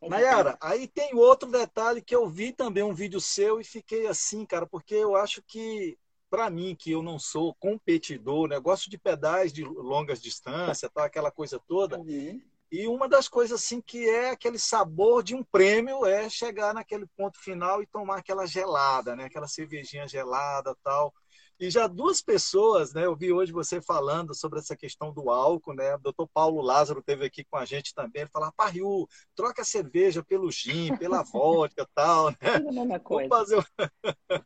Nayara, 0.00 0.56
aí 0.60 0.86
tem 0.86 1.12
outro 1.14 1.50
detalhe 1.50 2.02
que 2.02 2.14
eu 2.14 2.28
vi 2.28 2.52
também 2.52 2.84
um 2.84 2.94
vídeo 2.94 3.20
seu 3.20 3.60
e 3.60 3.64
fiquei 3.64 4.06
assim, 4.06 4.44
cara, 4.44 4.64
porque 4.64 4.94
eu 4.94 5.16
acho 5.16 5.42
que 5.42 5.98
para 6.30 6.50
mim, 6.50 6.74
que 6.74 6.90
eu 6.90 7.02
não 7.02 7.18
sou 7.18 7.54
competidor, 7.54 8.48
né? 8.48 8.58
gosto 8.58 8.90
de 8.90 8.98
pedais 8.98 9.52
de 9.52 9.64
longas 9.64 10.20
distâncias, 10.20 10.90
tal, 10.92 11.04
aquela 11.04 11.30
coisa 11.30 11.60
toda. 11.66 11.98
Uhum. 11.98 12.40
E 12.70 12.88
uma 12.88 13.08
das 13.08 13.28
coisas 13.28 13.62
assim 13.62 13.80
que 13.80 14.08
é 14.08 14.30
aquele 14.30 14.58
sabor 14.58 15.22
de 15.22 15.34
um 15.34 15.44
prêmio 15.44 16.04
é 16.04 16.28
chegar 16.28 16.74
naquele 16.74 17.06
ponto 17.16 17.38
final 17.40 17.80
e 17.80 17.86
tomar 17.86 18.18
aquela 18.18 18.44
gelada, 18.44 19.14
né? 19.14 19.24
Aquela 19.24 19.46
cervejinha 19.46 20.08
gelada, 20.08 20.76
tal. 20.82 21.14
E 21.58 21.70
já 21.70 21.86
duas 21.86 22.20
pessoas, 22.20 22.92
né? 22.92 23.06
Eu 23.06 23.16
vi 23.16 23.32
hoje 23.32 23.50
você 23.50 23.80
falando 23.80 24.34
sobre 24.34 24.58
essa 24.58 24.76
questão 24.76 25.12
do 25.12 25.30
álcool, 25.30 25.74
né? 25.74 25.94
O 25.94 25.98
doutor 25.98 26.28
Paulo 26.34 26.60
Lázaro 26.60 27.02
teve 27.02 27.24
aqui 27.24 27.44
com 27.44 27.56
a 27.56 27.64
gente 27.64 27.94
também. 27.94 28.22
Ele 28.22 28.30
falou: 28.30 28.52
Pariu, 28.54 29.08
troca 29.34 29.62
a 29.62 29.64
cerveja 29.64 30.22
pelo 30.22 30.50
gin, 30.50 30.94
pela 30.96 31.22
vodka 31.32 31.88
tal, 31.94 32.30
né? 32.30 32.36
A 32.42 32.72
mesma 32.72 33.00
coisa. 33.00 33.28
Vamos 33.28 33.38
fazer... 33.38 34.44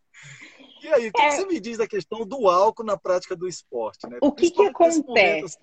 E 0.83 0.89
aí, 0.89 1.09
o 1.09 1.13
que, 1.13 1.21
é... 1.21 1.29
que, 1.29 1.37
você 1.37 1.47
me 1.47 1.61
diz 1.61 1.79
da 1.79 1.87
questão 1.87 2.27
do 2.27 2.49
álcool 2.49 2.85
na 2.85 2.97
prática 2.97 3.37
do 3.37 3.49
esporte? 3.49 4.09
Né? 4.09 4.19
O 4.21 4.33
que, 4.33 4.51
que 4.51 4.67
acontece? 4.67 5.59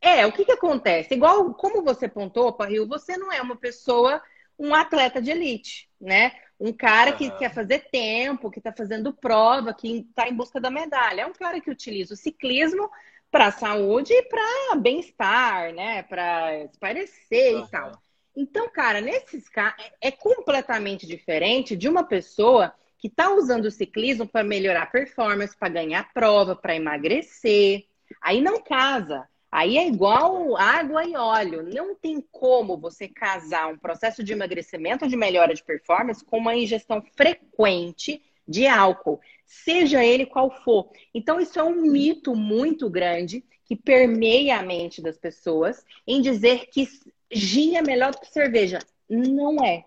É, 0.00 0.26
o 0.26 0.32
que, 0.32 0.44
que 0.44 0.52
acontece? 0.52 1.14
Igual 1.14 1.54
como 1.54 1.82
você 1.82 2.08
pontou, 2.08 2.52
Parril, 2.52 2.88
você 2.88 3.16
não 3.16 3.32
é 3.32 3.40
uma 3.40 3.56
pessoa, 3.56 4.20
um 4.58 4.74
atleta 4.74 5.22
de 5.22 5.30
elite, 5.30 5.88
né? 6.00 6.32
Um 6.58 6.72
cara 6.72 7.12
que 7.12 7.30
quer 7.32 7.52
fazer 7.52 7.88
tempo, 7.90 8.50
que 8.50 8.58
está 8.58 8.72
fazendo 8.72 9.12
prova, 9.12 9.72
que 9.72 10.06
está 10.08 10.28
em 10.28 10.34
busca 10.34 10.60
da 10.60 10.70
medalha. 10.70 11.22
É 11.22 11.26
um 11.26 11.32
cara 11.32 11.60
que 11.60 11.70
utiliza 11.70 12.14
o 12.14 12.16
ciclismo 12.16 12.90
para 13.30 13.50
saúde 13.50 14.12
e 14.12 14.22
para 14.24 14.76
bem-estar, 14.76 15.72
né? 15.72 16.02
Para 16.02 16.64
espairecer 16.64 17.54
uhum. 17.54 17.64
e 17.64 17.70
tal. 17.70 17.92
Então, 18.36 18.68
cara, 18.70 19.00
nesses 19.00 19.48
casos, 19.48 19.76
é 20.00 20.10
completamente 20.10 21.06
diferente 21.06 21.76
de 21.76 21.88
uma 21.88 22.04
pessoa 22.04 22.74
que 23.02 23.08
está 23.08 23.34
usando 23.34 23.64
o 23.64 23.70
ciclismo 23.70 24.28
para 24.28 24.44
melhorar 24.44 24.84
a 24.84 24.86
performance, 24.86 25.56
para 25.58 25.68
ganhar 25.68 26.12
prova, 26.14 26.54
para 26.54 26.76
emagrecer. 26.76 27.84
Aí 28.20 28.40
não 28.40 28.62
casa. 28.62 29.28
Aí 29.50 29.76
é 29.76 29.88
igual 29.88 30.56
água 30.56 31.04
e 31.04 31.16
óleo. 31.16 31.64
Não 31.64 31.96
tem 31.96 32.24
como 32.30 32.78
você 32.78 33.08
casar 33.08 33.66
um 33.66 33.76
processo 33.76 34.22
de 34.22 34.32
emagrecimento 34.32 35.04
ou 35.04 35.10
de 35.10 35.16
melhora 35.16 35.52
de 35.52 35.64
performance 35.64 36.24
com 36.24 36.38
uma 36.38 36.54
ingestão 36.54 37.02
frequente 37.16 38.22
de 38.46 38.68
álcool, 38.68 39.20
seja 39.44 40.04
ele 40.04 40.24
qual 40.24 40.48
for. 40.62 40.88
Então, 41.12 41.40
isso 41.40 41.58
é 41.58 41.62
um 41.64 41.82
mito 41.82 42.36
muito 42.36 42.88
grande 42.88 43.44
que 43.64 43.74
permeia 43.74 44.58
a 44.58 44.62
mente 44.62 45.02
das 45.02 45.18
pessoas 45.18 45.84
em 46.06 46.22
dizer 46.22 46.66
que 46.66 46.86
gin 47.32 47.74
é 47.74 47.82
melhor 47.82 48.12
do 48.12 48.20
que 48.20 48.32
cerveja. 48.32 48.78
Não 49.10 49.64
é. 49.64 49.84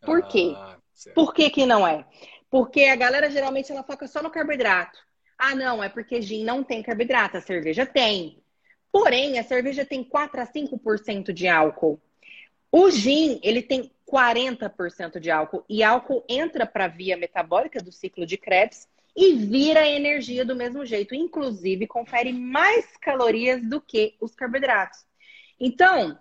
Por 0.00 0.28
quê? 0.28 0.52
Ah, 0.56 0.76
Por 1.14 1.34
que, 1.34 1.50
que 1.50 1.66
não 1.66 1.86
é? 1.86 2.04
Porque 2.50 2.84
a 2.84 2.96
galera 2.96 3.30
geralmente 3.30 3.70
ela 3.72 3.82
foca 3.82 4.06
só 4.06 4.22
no 4.22 4.30
carboidrato. 4.30 4.98
Ah, 5.36 5.54
não, 5.54 5.82
é 5.82 5.88
porque 5.88 6.22
gin 6.22 6.44
não 6.44 6.62
tem 6.62 6.82
carboidrato, 6.82 7.36
a 7.36 7.40
cerveja 7.40 7.84
tem. 7.84 8.42
Porém, 8.92 9.38
a 9.38 9.42
cerveja 9.42 9.84
tem 9.84 10.04
4 10.04 10.40
a 10.40 10.46
5% 10.46 11.32
de 11.32 11.48
álcool. 11.48 12.00
O 12.70 12.90
gin, 12.90 13.40
ele 13.42 13.62
tem 13.62 13.90
40% 14.06 15.18
de 15.18 15.30
álcool 15.30 15.64
e 15.68 15.82
álcool 15.82 16.24
entra 16.28 16.64
para 16.66 16.84
a 16.84 16.88
via 16.88 17.16
metabólica 17.16 17.80
do 17.82 17.90
ciclo 17.90 18.24
de 18.24 18.36
Krebs 18.36 18.88
e 19.16 19.34
vira 19.34 19.86
energia 19.86 20.44
do 20.44 20.56
mesmo 20.56 20.84
jeito, 20.84 21.14
inclusive 21.14 21.86
confere 21.86 22.32
mais 22.32 22.96
calorias 22.96 23.62
do 23.62 23.80
que 23.80 24.16
os 24.20 24.34
carboidratos. 24.34 25.04
Então, 25.58 26.18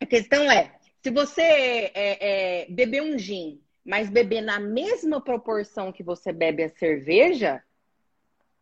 a 0.00 0.06
questão 0.06 0.50
é, 0.50 0.74
se 1.02 1.10
você 1.10 1.42
é, 1.42 1.92
é, 1.94 2.66
beber 2.70 3.02
um 3.02 3.18
gin, 3.18 3.60
mas 3.88 4.10
beber 4.10 4.42
na 4.42 4.60
mesma 4.60 5.18
proporção 5.18 5.90
que 5.90 6.02
você 6.02 6.30
bebe 6.30 6.62
a 6.62 6.68
cerveja, 6.68 7.62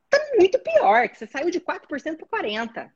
tá 0.09 0.25
muito 0.39 0.57
pior, 0.61 1.09
que 1.09 1.19
você 1.19 1.27
saiu 1.27 1.51
de 1.51 1.61
4% 1.61 2.25
para 2.31 2.45
40%. 2.45 2.93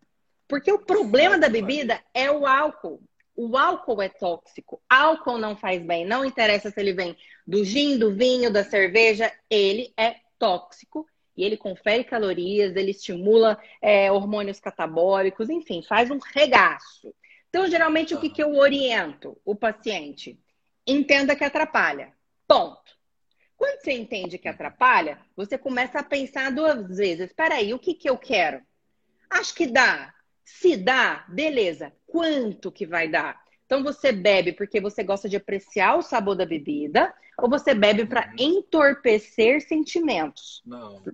Porque 0.47 0.71
o 0.71 0.79
problema 0.79 1.37
da 1.37 1.49
bebida 1.49 2.01
é 2.15 2.31
o 2.31 2.47
álcool. 2.47 3.03
O 3.35 3.57
álcool 3.57 4.01
é 4.01 4.09
tóxico. 4.09 4.81
Álcool 4.89 5.39
não 5.39 5.57
faz 5.57 5.83
bem. 5.83 6.05
Não 6.05 6.25
interessa 6.25 6.71
se 6.71 6.79
ele 6.79 6.93
vem 6.93 7.17
do 7.45 7.65
gin, 7.65 7.99
do 7.99 8.15
vinho, 8.15 8.49
da 8.49 8.63
cerveja. 8.63 9.33
Ele 9.51 9.93
é 9.97 10.15
tóxico 10.39 11.05
e 11.37 11.43
ele 11.43 11.57
confere 11.57 12.05
calorias, 12.05 12.77
ele 12.77 12.93
estimula 12.93 13.61
é, 13.83 14.11
hormônios 14.13 14.61
catabólicos, 14.61 15.51
enfim, 15.51 15.83
faz 15.83 16.13
um 16.13 16.19
regaço. 16.33 17.13
Então, 17.49 17.67
geralmente, 17.67 18.15
o 18.15 18.21
que, 18.21 18.31
que 18.31 18.43
eu 18.43 18.55
oriento 18.57 19.37
o 19.45 19.57
paciente? 19.57 20.39
Entenda 20.87 21.35
que 21.35 21.43
atrapalha. 21.43 22.20
Ponto. 22.51 22.99
Quando 23.57 23.81
você 23.81 23.93
entende 23.93 24.37
que 24.37 24.49
atrapalha, 24.49 25.19
você 25.37 25.57
começa 25.57 26.01
a 26.01 26.03
pensar 26.03 26.51
duas 26.51 26.97
vezes. 26.97 27.27
Espera 27.27 27.55
aí, 27.55 27.73
o 27.73 27.79
que, 27.79 27.95
que 27.95 28.11
eu 28.11 28.19
quero? 28.19 28.61
Acho 29.31 29.55
que 29.55 29.69
dá. 29.69 30.13
Se 30.43 30.77
dá, 30.77 31.25
beleza. 31.29 31.93
Quanto 32.09 32.73
que 32.73 32.85
vai 32.85 33.07
dar? 33.07 33.41
Então 33.65 33.85
você 33.85 34.11
bebe 34.11 34.53
porque 34.53 34.81
você 34.81 35.05
gosta 35.05 35.29
de 35.29 35.37
apreciar 35.37 35.97
o 35.97 36.03
sabor 36.03 36.35
da 36.35 36.45
bebida 36.45 37.15
ou 37.39 37.49
você 37.49 37.73
bebe 37.73 38.05
para 38.05 38.27
uhum. 38.31 38.57
entorpecer 38.57 39.61
sentimentos? 39.61 40.61
Não. 40.67 41.05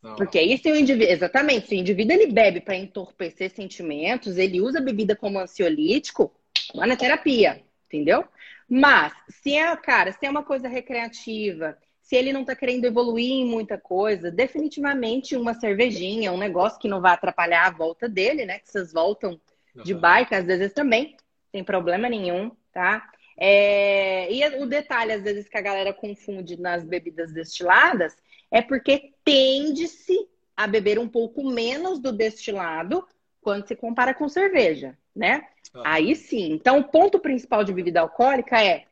Não. 0.00 0.14
Porque 0.14 0.38
aí 0.38 0.56
se 0.58 0.70
o 0.70 0.76
indivíduo, 0.76 1.10
exatamente, 1.10 1.66
se 1.66 1.74
o 1.74 1.78
indivíduo 1.78 2.12
ele 2.12 2.30
bebe 2.30 2.60
para 2.60 2.76
entorpecer 2.76 3.50
sentimentos, 3.50 4.38
ele 4.38 4.60
usa 4.60 4.78
a 4.78 4.82
bebida 4.82 5.16
como 5.16 5.40
ansiolítico, 5.40 6.32
lá 6.72 6.86
na 6.86 6.96
terapia, 6.96 7.64
entendeu? 7.88 8.24
Mas 8.68 9.12
se 9.28 9.54
é, 9.54 9.74
cara, 9.76 10.12
se 10.12 10.26
é 10.26 10.30
uma 10.30 10.42
coisa 10.42 10.68
recreativa, 10.68 11.78
se 12.02 12.16
ele 12.16 12.32
não 12.32 12.42
está 12.42 12.54
querendo 12.54 12.84
evoluir 12.84 13.30
em 13.30 13.46
muita 13.46 13.78
coisa, 13.78 14.30
definitivamente 14.30 15.36
uma 15.36 15.54
cervejinha, 15.54 16.32
um 16.32 16.38
negócio 16.38 16.78
que 16.78 16.88
não 16.88 17.00
vai 17.00 17.12
atrapalhar 17.12 17.66
a 17.66 17.70
volta 17.70 18.08
dele, 18.08 18.44
né? 18.44 18.58
Que 18.58 18.70
vocês 18.70 18.92
voltam 18.92 19.40
de 19.84 19.94
bike, 19.94 20.34
às 20.34 20.46
vezes 20.46 20.72
também, 20.72 21.16
sem 21.52 21.62
problema 21.62 22.08
nenhum, 22.08 22.50
tá? 22.72 23.08
É... 23.36 24.32
E 24.32 24.42
o 24.58 24.66
detalhe, 24.66 25.12
às 25.12 25.22
vezes, 25.22 25.48
que 25.48 25.56
a 25.56 25.62
galera 25.62 25.92
confunde 25.92 26.60
nas 26.60 26.84
bebidas 26.84 27.32
destiladas 27.32 28.16
é 28.50 28.62
porque 28.62 29.12
tende-se 29.24 30.28
a 30.56 30.66
beber 30.66 30.98
um 30.98 31.08
pouco 31.08 31.44
menos 31.44 32.00
do 32.00 32.10
destilado 32.10 33.06
quando 33.40 33.66
se 33.66 33.76
compara 33.76 34.12
com 34.12 34.28
cerveja, 34.28 34.96
né? 35.18 35.48
Aí 35.84 36.14
sim. 36.14 36.52
Então, 36.52 36.78
o 36.78 36.84
ponto 36.84 37.18
principal 37.18 37.64
de 37.64 37.72
bebida 37.72 38.00
alcoólica 38.00 38.62
é 38.62 38.86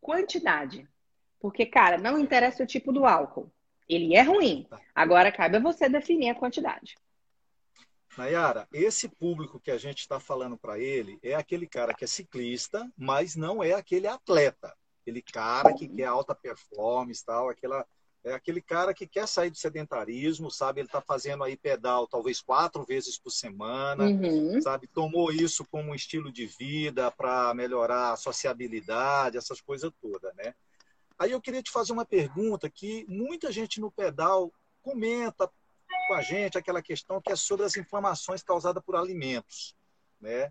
quantidade. 0.00 0.86
Porque, 1.40 1.64
cara, 1.64 1.96
não 1.96 2.18
interessa 2.18 2.62
o 2.62 2.66
tipo 2.66 2.92
do 2.92 3.06
álcool. 3.06 3.50
Ele 3.88 4.14
é 4.14 4.22
ruim. 4.22 4.66
Tá. 4.68 4.78
Agora 4.94 5.32
cabe 5.32 5.56
a 5.56 5.60
você 5.60 5.88
definir 5.88 6.30
a 6.30 6.34
quantidade. 6.34 6.96
Nayara, 8.16 8.68
esse 8.72 9.08
público 9.08 9.58
que 9.58 9.70
a 9.70 9.78
gente 9.78 10.00
está 10.00 10.20
falando 10.20 10.58
para 10.58 10.78
ele 10.78 11.18
é 11.22 11.34
aquele 11.34 11.66
cara 11.66 11.94
que 11.94 12.04
é 12.04 12.06
ciclista, 12.06 12.90
mas 12.96 13.34
não 13.34 13.62
é 13.62 13.72
aquele 13.72 14.06
atleta. 14.06 14.76
Aquele 15.00 15.22
cara 15.22 15.72
que 15.72 15.88
quer 15.88 16.04
alta 16.04 16.34
performance, 16.34 17.24
tal, 17.24 17.48
aquela, 17.48 17.86
é 18.22 18.34
aquele 18.34 18.60
cara 18.60 18.92
que 18.92 19.06
quer 19.06 19.26
sair 19.26 19.50
do 19.50 19.56
sedentarismo, 19.56 20.50
sabe? 20.50 20.80
Ele 20.80 20.88
está 20.88 21.00
fazendo 21.00 21.42
aí 21.42 21.56
pedal 21.56 22.06
talvez 22.06 22.40
quatro 22.40 22.84
vezes 22.84 23.18
por 23.18 23.30
semana, 23.30 24.04
uhum. 24.04 24.60
sabe? 24.60 24.86
Tomou 24.86 25.32
isso 25.32 25.64
como 25.64 25.90
um 25.90 25.94
estilo 25.94 26.30
de 26.30 26.46
vida 26.46 27.10
para 27.10 27.54
melhorar 27.54 28.12
a 28.12 28.16
sociabilidade, 28.16 29.38
essas 29.38 29.60
coisas 29.60 29.90
todas, 30.00 30.34
né? 30.36 30.54
Aí 31.18 31.32
eu 31.32 31.40
queria 31.40 31.62
te 31.62 31.70
fazer 31.70 31.92
uma 31.92 32.04
pergunta 32.04 32.68
que 32.68 33.06
muita 33.08 33.50
gente 33.50 33.80
no 33.80 33.90
pedal 33.90 34.52
comenta 34.82 35.50
com 36.08 36.14
a 36.14 36.22
gente 36.22 36.58
aquela 36.58 36.82
questão 36.82 37.20
que 37.20 37.32
é 37.32 37.36
sobre 37.36 37.64
as 37.64 37.76
inflamações 37.76 38.42
causadas 38.42 38.82
por 38.84 38.96
alimentos, 38.96 39.74
né? 40.20 40.46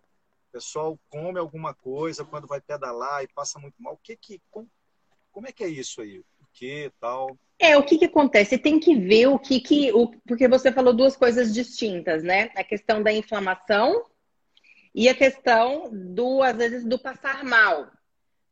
O 0.50 0.52
pessoal 0.54 1.00
come 1.10 1.38
alguma 1.38 1.76
coisa 1.76 2.26
quando 2.26 2.48
vai 2.48 2.60
pedalar 2.60 3.24
e 3.24 3.28
passa 3.28 3.60
muito 3.60 3.76
mal. 3.80 3.94
O 3.94 3.98
que 3.98 4.16
que 4.16 4.42
como, 4.50 4.68
como 5.32 5.48
é 5.48 5.52
que 5.52 5.64
é 5.64 5.68
isso 5.68 6.02
aí? 6.02 6.24
O 6.50 6.60
que 6.60 6.92
tal? 7.00 7.38
É, 7.58 7.78
o 7.78 7.84
que 7.84 7.98
que 7.98 8.06
acontece? 8.06 8.58
Tem 8.58 8.80
que 8.80 8.96
ver 8.96 9.28
o 9.28 9.38
que 9.38 9.60
que 9.60 9.92
o, 9.92 10.08
porque 10.26 10.48
você 10.48 10.72
falou 10.72 10.94
duas 10.94 11.16
coisas 11.16 11.54
distintas, 11.54 12.24
né? 12.24 12.50
A 12.56 12.64
questão 12.64 13.04
da 13.04 13.12
inflamação 13.12 14.06
e 14.96 15.10
a 15.10 15.16
questão 15.16 15.90
do 15.92 16.42
às 16.42 16.56
vezes 16.56 16.86
do 16.86 16.98
passar 16.98 17.44
mal. 17.44 17.92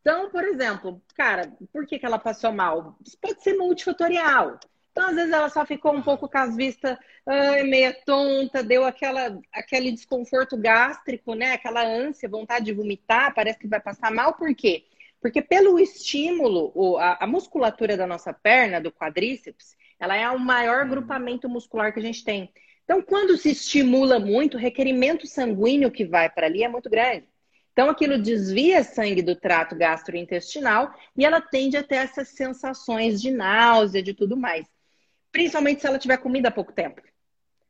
Então, 0.02 0.30
por 0.30 0.44
exemplo, 0.44 1.02
cara, 1.16 1.52
por 1.74 1.86
que, 1.86 2.00
que 2.00 2.06
ela 2.06 2.20
passou 2.20 2.52
mal? 2.52 2.98
Isso 3.06 3.18
pode 3.20 3.44
ser 3.44 3.58
multifatorial. 3.58 4.58
Então, 4.98 5.10
às 5.10 5.16
vezes, 5.16 5.32
ela 5.32 5.50
só 5.50 5.64
ficou 5.64 5.94
um 5.94 6.02
pouco 6.02 6.28
com 6.28 6.38
as 6.40 6.56
vistas 6.56 6.98
ai, 7.26 7.62
meia 7.64 7.94
tonta, 8.06 8.64
deu 8.64 8.84
aquela, 8.84 9.40
aquele 9.54 9.92
desconforto 9.92 10.58
gástrico, 10.58 11.36
né? 11.36 11.52
Aquela 11.54 11.86
ânsia, 11.86 12.28
vontade 12.28 12.66
de 12.66 12.74
vomitar, 12.74 13.36
parece 13.36 13.60
que 13.60 13.68
vai 13.68 13.80
passar 13.80 14.12
mal. 14.12 14.34
Por 14.34 14.56
quê? 14.56 14.87
Porque 15.22 15.42
pelo 15.42 15.80
estímulo, 15.80 16.98
a, 16.98 17.26
musculatura 17.26 17.98
da 17.98 18.06
nossa 18.06 18.32
perna, 18.32 18.80
do 18.80 18.92
quadríceps, 18.92 19.76
ela 20.00 20.16
é 20.16 20.30
o 20.30 20.40
maior 20.40 20.84
uhum. 20.84 20.90
grupamento 20.90 21.50
muscular 21.50 21.92
que 21.92 22.00
a 22.00 22.04
gente 22.04 22.24
tem. 22.24 22.52
Então, 22.84 23.02
quando 23.02 23.36
se 23.36 23.52
estimula 23.52 24.20
muito, 24.20 24.56
o 24.56 24.60
requerimento 24.60 25.28
sanguíneo 25.28 25.92
que 25.92 26.06
vai 26.06 26.30
para 26.30 26.48
ali 26.48 26.64
é 26.64 26.70
muito 26.70 26.90
grande. 26.90 27.28
Então, 27.74 27.90
aquilo 27.90 28.18
desvia 28.18 28.84
sangue 28.84 29.22
do 29.22 29.36
trato 29.36 29.76
gastrointestinal 29.76 30.94
e 31.16 31.26
ela 31.26 31.42
tende 31.42 31.78
a 31.78 31.84
ter 31.84 31.98
essas 31.98 32.30
sensações 32.30 33.22
de 33.22 33.30
náusea, 33.30 34.02
de 34.02 34.14
tudo 34.14 34.38
mais. 34.38 34.66
Principalmente 35.32 35.82
se 35.82 35.88
ela 35.88 36.00
tiver 36.00 36.18
comida 36.18 36.48
há 36.48 36.52
pouco 36.52 36.72
tempo. 36.72 37.02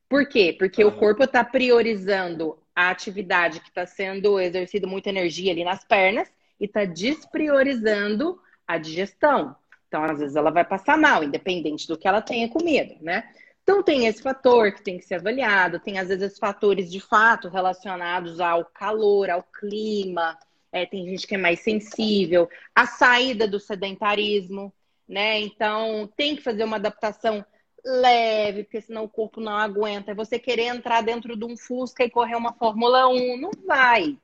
Por 0.08 0.28
quê? 0.30 0.56
Porque 0.58 0.84
o 0.86 0.98
corpo 0.98 1.24
está 1.24 1.44
priorizando 1.44 2.58
a 2.76 2.90
atividade 2.90 3.60
que 3.60 3.70
está 3.70 3.86
sendo 3.86 4.40
exercida 4.40 4.88
muita 4.88 5.10
energia 5.10 5.52
ali 5.52 5.64
nas 5.64 5.84
pernas 5.84 6.32
e 6.60 6.66
está 6.66 6.86
despriorizando 6.86 8.40
a 8.68 8.78
digestão. 8.78 9.56
Então, 9.88 10.04
às 10.04 10.20
vezes, 10.20 10.36
ela 10.36 10.52
vai 10.52 10.66
passar 10.66 10.98
mal, 10.98 11.24
independente 11.24 11.88
do 11.88 11.98
que 11.98 12.08
ela 12.08 12.22
tenha 12.22 12.50
comido, 12.50 12.96
né? 13.02 13.24
Então, 13.64 13.84
tem 13.84 14.06
esse 14.06 14.22
fator 14.22 14.72
que 14.72 14.82
tem 14.82 14.98
que 14.98 15.06
ser 15.06 15.16
avaliado, 15.16 15.80
tem 15.80 16.00
às 16.00 16.08
vezes 16.08 16.40
fatores 16.40 16.90
de 16.90 17.00
fato 17.00 17.50
relacionados 17.50 18.40
ao 18.40 18.64
calor, 18.66 19.30
ao 19.30 19.44
clima, 19.44 20.38
é, 20.72 20.86
tem 20.86 21.06
gente 21.06 21.28
que 21.28 21.36
é 21.36 21.38
mais 21.38 21.60
sensível, 21.60 22.50
a 22.74 22.86
saída 22.86 23.48
do 23.48 23.60
sedentarismo, 23.60 24.74
né? 25.08 25.40
Então, 25.40 26.10
tem 26.16 26.36
que 26.36 26.44
fazer 26.44 26.64
uma 26.64 26.78
adaptação 26.78 27.46
leve, 27.84 28.64
porque 28.64 28.82
senão 28.82 29.06
o 29.06 29.10
corpo 29.10 29.40
não 29.40 29.54
aguenta. 29.54 30.12
É 30.12 30.16
você 30.16 30.38
querer 30.38 30.68
entrar 30.68 31.02
dentro 31.02 31.36
de 31.36 31.46
um 31.46 31.56
Fusca 31.56 32.04
e 32.04 32.10
correr 32.10 32.36
uma 32.36 32.54
Fórmula 32.54 33.08
1, 33.08 33.38
não 33.38 33.52
vai. 33.66 34.18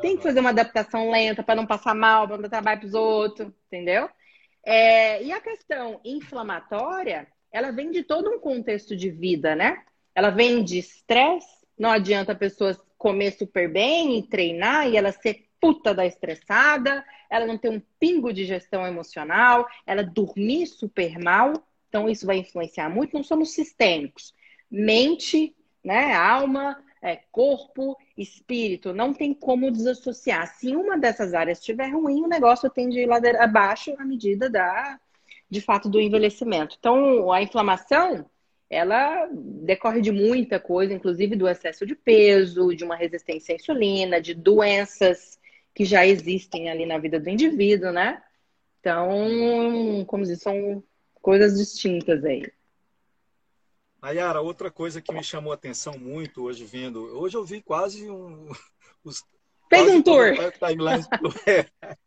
Tem 0.00 0.16
que 0.16 0.22
fazer 0.22 0.40
uma 0.40 0.50
adaptação 0.50 1.10
lenta 1.10 1.42
para 1.42 1.54
não 1.54 1.66
passar 1.66 1.94
mal, 1.94 2.26
para 2.26 2.36
não 2.36 2.42
dar 2.42 2.48
trabalho 2.48 2.80
para 2.80 2.86
os 2.86 2.94
outros, 2.94 3.52
entendeu? 3.66 4.08
É, 4.64 5.22
e 5.22 5.32
a 5.32 5.40
questão 5.40 6.00
inflamatória 6.04 7.26
ela 7.50 7.70
vem 7.70 7.90
de 7.90 8.02
todo 8.02 8.30
um 8.30 8.38
contexto 8.38 8.94
de 8.94 9.10
vida, 9.10 9.56
né? 9.56 9.82
Ela 10.14 10.30
vem 10.30 10.62
de 10.62 10.78
estresse, 10.78 11.66
não 11.78 11.90
adianta 11.90 12.32
a 12.32 12.36
pessoa 12.36 12.78
comer 12.96 13.32
super 13.32 13.70
bem 13.70 14.18
e 14.18 14.22
treinar 14.22 14.88
e 14.88 14.96
ela 14.96 15.12
ser 15.12 15.46
puta 15.60 15.94
da 15.94 16.06
estressada, 16.06 17.04
ela 17.30 17.46
não 17.46 17.58
tem 17.58 17.70
um 17.70 17.82
pingo 17.98 18.32
de 18.32 18.44
gestão 18.44 18.86
emocional, 18.86 19.66
ela 19.86 20.02
dormir 20.02 20.66
super 20.66 21.18
mal, 21.18 21.52
então 21.88 22.08
isso 22.08 22.26
vai 22.26 22.38
influenciar 22.38 22.88
muito. 22.88 23.14
Não 23.14 23.24
somos 23.24 23.52
sistêmicos. 23.52 24.34
Mente, 24.70 25.54
né, 25.82 26.14
alma, 26.14 26.76
é, 27.02 27.16
corpo, 27.30 27.96
espírito, 28.16 28.92
não 28.92 29.12
tem 29.12 29.32
como 29.32 29.70
desassociar. 29.70 30.46
Se 30.54 30.74
uma 30.74 30.98
dessas 30.98 31.34
áreas 31.34 31.58
estiver 31.58 31.88
ruim, 31.88 32.22
o 32.22 32.28
negócio 32.28 32.68
tende 32.70 32.98
a 32.98 33.02
ir 33.02 33.06
ladeira 33.06 33.44
abaixo 33.44 33.94
à 33.98 34.04
medida 34.04 34.50
da, 34.50 34.98
de 35.48 35.60
fato, 35.60 35.88
do 35.88 36.00
envelhecimento. 36.00 36.76
Então, 36.78 37.32
a 37.32 37.42
inflamação, 37.42 38.28
ela 38.68 39.28
decorre 39.32 40.00
de 40.00 40.10
muita 40.12 40.58
coisa, 40.60 40.92
inclusive 40.92 41.36
do 41.36 41.48
excesso 41.48 41.86
de 41.86 41.94
peso, 41.94 42.74
de 42.74 42.84
uma 42.84 42.96
resistência 42.96 43.54
à 43.54 43.56
insulina, 43.56 44.20
de 44.20 44.34
doenças 44.34 45.38
que 45.74 45.84
já 45.84 46.06
existem 46.06 46.68
ali 46.68 46.84
na 46.84 46.98
vida 46.98 47.20
do 47.20 47.28
indivíduo, 47.30 47.92
né? 47.92 48.22
Então, 48.80 50.04
como 50.06 50.22
dizer, 50.22 50.36
são 50.36 50.82
coisas 51.22 51.58
distintas 51.58 52.24
aí. 52.24 52.42
Nayara, 54.00 54.40
outra 54.40 54.70
coisa 54.70 55.02
que 55.02 55.12
me 55.12 55.22
chamou 55.22 55.52
a 55.52 55.54
atenção 55.54 55.98
muito 55.98 56.44
hoje 56.44 56.64
vendo, 56.64 57.02
hoje 57.18 57.36
eu 57.36 57.44
vi 57.44 57.60
quase 57.62 58.08
um 58.10 58.48
os, 59.04 59.24
Fez 59.68 59.88
um 59.90 60.00
tour. 60.00 60.34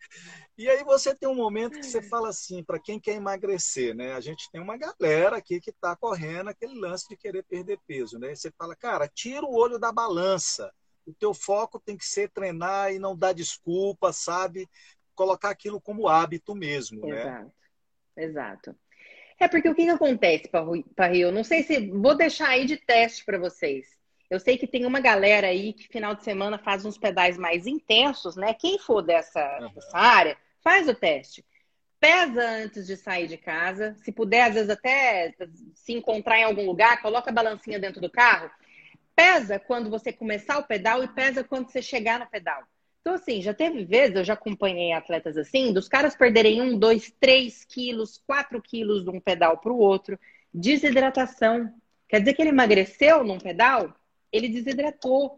e 0.57 0.67
aí 0.67 0.83
você 0.83 1.13
tem 1.13 1.29
um 1.29 1.35
momento 1.35 1.77
que 1.77 1.85
você 1.85 2.01
fala 2.01 2.29
assim, 2.29 2.63
para 2.63 2.79
quem 2.79 2.99
quer 2.99 3.13
emagrecer, 3.13 3.93
né? 3.93 4.13
A 4.13 4.19
gente 4.19 4.49
tem 4.51 4.59
uma 4.59 4.77
galera 4.77 5.37
aqui 5.37 5.59
que 5.59 5.69
está 5.69 5.95
correndo 5.95 6.49
aquele 6.49 6.79
lance 6.79 7.07
de 7.07 7.15
querer 7.15 7.43
perder 7.43 7.79
peso, 7.85 8.17
né? 8.17 8.33
Você 8.33 8.51
fala, 8.57 8.75
cara, 8.75 9.07
tira 9.07 9.45
o 9.45 9.53
olho 9.53 9.77
da 9.77 9.91
balança 9.91 10.71
o 11.05 11.13
teu 11.13 11.33
foco 11.33 11.79
tem 11.79 11.97
que 11.97 12.05
ser 12.05 12.29
treinar 12.29 12.93
e 12.93 12.99
não 12.99 13.15
dar 13.15 13.33
desculpa, 13.33 14.13
sabe? 14.13 14.69
Colocar 15.15 15.49
aquilo 15.49 15.81
como 15.81 16.07
hábito 16.07 16.55
mesmo, 16.55 17.05
Exato. 17.05 17.45
né? 17.45 17.51
Exato. 18.17 18.75
É 19.43 19.47
porque 19.47 19.69
o 19.69 19.75
que, 19.75 19.85
que 19.85 19.89
acontece, 19.89 20.49
Parrio? 20.95 21.27
Eu 21.27 21.31
não 21.31 21.43
sei 21.43 21.63
se 21.63 21.89
vou 21.89 22.15
deixar 22.15 22.49
aí 22.49 22.65
de 22.65 22.77
teste 22.77 23.25
para 23.25 23.37
vocês. 23.37 23.87
Eu 24.29 24.39
sei 24.39 24.57
que 24.57 24.67
tem 24.67 24.85
uma 24.85 24.99
galera 24.99 25.47
aí 25.47 25.73
que 25.73 25.87
final 25.87 26.15
de 26.15 26.23
semana 26.23 26.57
faz 26.57 26.85
uns 26.85 26.97
pedais 26.97 27.37
mais 27.37 27.65
intensos, 27.67 28.35
né? 28.35 28.53
Quem 28.53 28.77
for 28.77 29.01
dessa, 29.01 29.59
uhum. 29.59 29.73
dessa 29.73 29.97
área, 29.97 30.37
faz 30.63 30.87
o 30.87 30.93
teste. 30.93 31.43
Pesa 31.99 32.41
antes 32.41 32.87
de 32.87 32.95
sair 32.95 33.27
de 33.27 33.37
casa. 33.37 33.95
Se 34.03 34.11
puder, 34.11 34.43
às 34.43 34.53
vezes 34.53 34.69
até 34.69 35.33
se 35.73 35.93
encontrar 35.93 36.39
em 36.39 36.43
algum 36.43 36.65
lugar, 36.65 37.01
coloca 37.01 37.29
a 37.29 37.33
balancinha 37.33 37.79
dentro 37.79 37.99
do 37.99 38.09
carro 38.09 38.49
pesa 39.15 39.59
quando 39.59 39.89
você 39.89 40.11
começar 40.11 40.57
o 40.57 40.63
pedal 40.63 41.03
e 41.03 41.07
pesa 41.07 41.43
quando 41.43 41.69
você 41.69 41.81
chegar 41.81 42.19
no 42.19 42.27
pedal. 42.27 42.63
Então, 43.01 43.15
assim, 43.15 43.41
já 43.41 43.53
teve 43.53 43.83
vezes, 43.83 44.15
eu 44.15 44.23
já 44.23 44.33
acompanhei 44.33 44.93
atletas 44.93 45.35
assim, 45.35 45.73
dos 45.73 45.87
caras 45.87 46.15
perderem 46.15 46.61
um, 46.61 46.77
dois, 46.77 47.11
três 47.19 47.65
quilos, 47.65 48.21
quatro 48.27 48.61
quilos 48.61 49.03
de 49.03 49.09
um 49.09 49.19
pedal 49.19 49.57
para 49.57 49.71
o 49.71 49.79
outro. 49.79 50.19
Desidratação. 50.53 51.73
Quer 52.07 52.19
dizer 52.19 52.33
que 52.35 52.41
ele 52.43 52.49
emagreceu 52.49 53.23
num 53.23 53.39
pedal? 53.39 53.93
Ele 54.31 54.47
desidratou. 54.49 55.37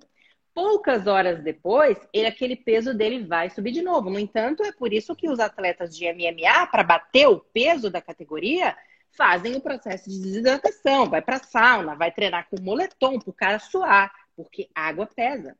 Poucas 0.53 1.07
horas 1.07 1.41
depois, 1.41 1.97
ele, 2.13 2.27
aquele 2.27 2.55
peso 2.55 2.93
dele 2.93 3.25
vai 3.25 3.49
subir 3.49 3.71
de 3.71 3.81
novo. 3.81 4.09
No 4.09 4.19
entanto, 4.19 4.63
é 4.63 4.71
por 4.71 4.93
isso 4.93 5.15
que 5.15 5.29
os 5.29 5.39
atletas 5.39 5.97
de 5.97 6.05
MMA, 6.05 6.67
para 6.67 6.83
bater 6.83 7.27
o 7.27 7.39
peso 7.39 7.89
da 7.89 8.01
categoria, 8.01 8.75
fazem 9.11 9.55
o 9.55 9.61
processo 9.61 10.09
de 10.09 10.19
desidratação, 10.21 11.09
vai 11.09 11.21
para 11.21 11.39
sauna, 11.39 11.95
vai 11.95 12.11
treinar 12.11 12.47
com 12.49 12.61
moletom 12.61 13.19
para 13.19 13.29
o 13.29 13.33
cara 13.33 13.59
suar, 13.59 14.11
porque 14.35 14.69
água 14.75 15.07
pesa. 15.07 15.55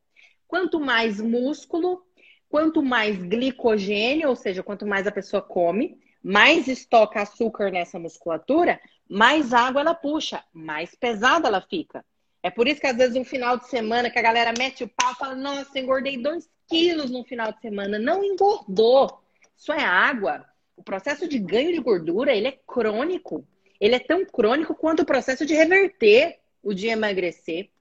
Quanto 0.54 0.80
mais 0.80 1.20
músculo, 1.20 2.06
quanto 2.48 2.84
mais 2.84 3.18
glicogênio, 3.18 4.30
ou 4.30 4.36
seja, 4.36 4.62
quanto 4.62 4.86
mais 4.86 5.08
a 5.08 5.12
pessoa 5.12 5.42
come, 5.42 6.00
mais 6.22 6.68
estoca 6.68 7.24
açúcar 7.24 7.72
nessa 7.72 7.98
musculatura, 7.98 8.80
mais 9.10 9.52
água 9.52 9.82
ela 9.82 9.96
puxa, 9.96 10.44
mais 10.54 10.94
pesada 10.94 11.48
ela 11.48 11.60
fica. 11.60 12.06
É 12.44 12.52
por 12.52 12.68
isso 12.68 12.80
que 12.80 12.86
às 12.86 12.96
vezes 12.96 13.16
um 13.16 13.26
final 13.26 13.58
de 13.58 13.68
semana 13.68 14.12
que 14.12 14.20
a 14.20 14.22
galera 14.22 14.54
mete 14.56 14.84
o 14.84 14.88
pau 14.88 15.14
e 15.14 15.16
fala, 15.16 15.34
nossa, 15.34 15.80
engordei 15.80 16.22
dois 16.22 16.48
quilos 16.68 17.10
no 17.10 17.24
final 17.24 17.52
de 17.52 17.60
semana. 17.60 17.98
Não 17.98 18.24
engordou. 18.24 19.24
Isso 19.58 19.74
é 19.74 19.84
água. 19.84 20.46
O 20.78 20.84
processo 20.84 21.28
de 21.28 21.40
ganho 21.40 21.74
de 21.74 21.80
gordura, 21.80 22.32
ele 22.32 22.50
é 22.50 22.60
crônico. 22.68 23.44
Ele 23.82 23.96
é 23.96 24.00
tão 24.00 24.24
crônico 24.24 24.76
quanto 24.76 25.02
o 25.02 25.06
processo 25.06 25.48
de 25.48 25.56
reverter 25.56 26.38
o 26.62 26.76
de 26.76 26.90
emagrecer. 26.90 27.73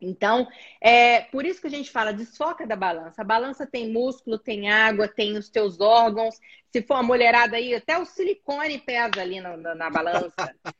Então, 0.00 0.46
é 0.80 1.22
por 1.22 1.46
isso 1.46 1.60
que 1.60 1.66
a 1.66 1.70
gente 1.70 1.90
fala 1.90 2.12
desfoca 2.12 2.66
da 2.66 2.76
balança. 2.76 3.22
A 3.22 3.24
balança 3.24 3.66
tem 3.66 3.90
músculo, 3.90 4.38
tem 4.38 4.70
água, 4.70 5.08
tem 5.08 5.36
os 5.36 5.48
teus 5.48 5.80
órgãos. 5.80 6.38
Se 6.70 6.82
for 6.82 6.94
uma 6.94 7.02
mulherada 7.02 7.56
aí, 7.56 7.74
até 7.74 7.98
o 7.98 8.04
silicone 8.04 8.78
pesa 8.78 9.20
ali 9.20 9.40
na, 9.40 9.56
na, 9.56 9.74
na 9.74 9.90
balança. 9.90 10.34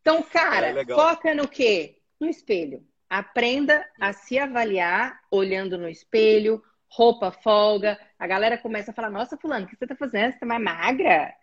Então, 0.00 0.22
cara, 0.22 0.80
é 0.80 0.84
foca 0.86 1.34
no 1.34 1.46
quê? 1.46 1.98
No 2.18 2.28
espelho. 2.28 2.84
Aprenda 3.10 3.86
a 4.00 4.12
se 4.12 4.38
avaliar 4.38 5.20
olhando 5.30 5.76
no 5.76 5.88
espelho, 5.88 6.62
roupa 6.88 7.30
folga, 7.30 7.98
a 8.18 8.26
galera 8.26 8.56
começa 8.56 8.90
a 8.90 8.94
falar: 8.94 9.10
Nossa, 9.10 9.36
Fulano, 9.36 9.66
o 9.66 9.68
que 9.68 9.76
você 9.76 9.86
tá 9.86 9.94
fazendo? 9.94 10.32
Você 10.32 10.38
tá 10.38 10.46
mais 10.46 10.62
magra? 10.62 11.34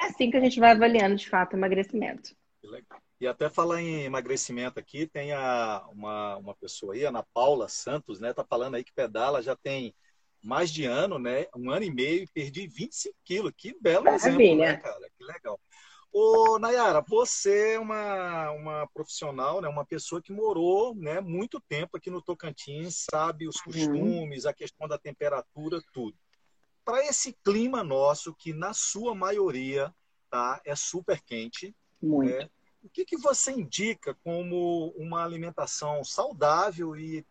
É 0.00 0.06
assim 0.06 0.30
que 0.30 0.36
a 0.36 0.40
gente 0.40 0.60
vai 0.60 0.72
avaliando 0.72 1.16
de 1.16 1.28
fato 1.28 1.54
o 1.54 1.56
emagrecimento. 1.56 2.36
E 3.20 3.26
até 3.26 3.48
falar 3.50 3.82
em 3.82 4.04
emagrecimento 4.04 4.78
aqui, 4.78 5.06
tem 5.06 5.32
a, 5.32 5.84
uma, 5.90 6.36
uma 6.36 6.54
pessoa 6.54 6.94
aí, 6.94 7.04
Ana 7.04 7.24
Paula 7.34 7.68
Santos, 7.68 8.20
né? 8.20 8.32
Tá 8.32 8.44
falando 8.44 8.76
aí 8.76 8.84
que 8.84 8.92
pedala 8.92 9.42
já 9.42 9.56
tem 9.56 9.94
mais 10.42 10.70
de 10.70 10.84
ano, 10.84 11.18
né? 11.18 11.46
Um 11.56 11.70
ano 11.70 11.84
e 11.84 11.90
meio 11.90 12.22
e 12.22 12.28
perdi 12.28 12.68
25 12.68 13.14
quilos. 13.24 13.52
Que 13.56 13.76
belo 13.80 14.04
Maravilha. 14.04 14.28
exemplo, 14.30 14.56
né, 14.56 14.76
cara? 14.76 15.10
Que 15.16 15.24
legal. 15.24 15.60
Ô, 16.12 16.58
Nayara, 16.58 17.04
você 17.06 17.74
é 17.74 17.78
uma, 17.78 18.50
uma 18.52 18.88
profissional, 18.88 19.60
né, 19.60 19.68
uma 19.68 19.84
pessoa 19.84 20.22
que 20.22 20.32
morou 20.32 20.94
né, 20.94 21.20
muito 21.20 21.60
tempo 21.60 21.96
aqui 21.96 22.10
no 22.10 22.22
Tocantins, 22.22 23.04
sabe 23.10 23.46
os 23.46 23.56
uhum. 23.56 23.62
costumes, 23.64 24.44
uhum. 24.44 24.50
a 24.50 24.54
questão 24.54 24.88
da 24.88 24.98
temperatura, 24.98 25.80
tudo. 25.92 26.16
Para 26.84 27.04
esse 27.04 27.34
clima 27.44 27.84
nosso, 27.84 28.34
que 28.34 28.54
na 28.54 28.72
sua 28.72 29.14
maioria 29.14 29.94
tá, 30.30 30.60
é 30.64 30.74
super 30.74 31.20
quente, 31.22 31.76
muito. 32.00 32.34
Né, 32.34 32.50
o 32.88 32.90
que, 32.90 33.04
que 33.04 33.18
você 33.18 33.52
indica 33.52 34.14
como 34.24 34.94
uma 34.96 35.22
alimentação 35.22 36.02
saudável 36.02 36.96
e, 36.96 37.24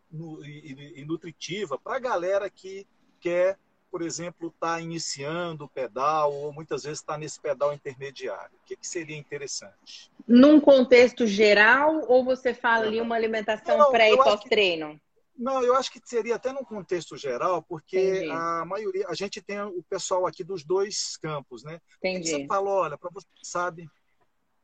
e, 0.44 1.02
e 1.02 1.06
nutritiva 1.06 1.80
para 1.80 1.96
a 1.96 2.00
galera 2.00 2.50
que 2.50 2.88
quer 3.20 3.58
por 3.90 4.02
exemplo, 4.02 4.50
está 4.50 4.80
iniciando 4.82 5.64
o 5.64 5.70
pedal 5.70 6.34
ou 6.34 6.52
muitas 6.52 6.84
vezes 6.84 7.00
está 7.00 7.18
nesse 7.18 7.40
pedal 7.40 7.74
intermediário? 7.74 8.52
O 8.62 8.66
que, 8.68 8.76
que, 8.76 8.86
seria 8.86 9.16
interessante? 9.16 10.12
Num 10.28 10.60
contexto 10.60 11.26
geral 11.26 12.04
ou 12.06 12.24
você 12.24 12.54
fala 12.54 12.86
ali 12.86 13.00
uma 13.00 13.16
alimentação 13.16 13.90
pré 13.90 14.12
e 14.12 14.18
pós-treino? 14.18 15.00
Não, 15.38 15.64
eu 15.64 15.74
acho 15.74 15.92
que 15.92 16.02
seria 16.04 16.36
até 16.36 16.52
num 16.52 16.66
contexto 16.66 17.16
geral, 17.16 17.64
porque 17.64 17.98
Entendi. 17.98 18.30
a 18.30 18.66
maioria, 18.66 19.08
a 19.08 19.14
gente 19.14 19.42
tem 19.42 19.62
o 19.62 19.84
pessoal 19.90 20.28
aqui 20.28 20.44
dos 20.44 20.66
dois 20.66 21.16
campos, 21.16 21.64
né? 21.64 21.80
Entendi. 21.98 22.30
Você 22.30 22.46
fala, 22.46 22.70
olha, 22.70 22.98
para 22.98 23.10
você 23.10 23.26
sabe, 23.42 23.88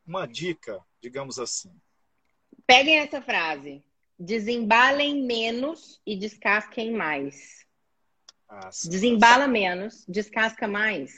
uma 0.05 0.25
dica, 0.25 0.79
digamos 1.01 1.39
assim. 1.39 1.71
Peguem 2.65 2.97
essa 2.97 3.21
frase. 3.21 3.83
Desembalem 4.17 5.23
menos 5.23 5.99
e 6.05 6.15
descasquem 6.15 6.91
mais. 6.91 7.65
Ah, 8.47 8.69
Desembala 8.85 9.47
menos, 9.47 10.05
descasca 10.07 10.67
mais. 10.67 11.11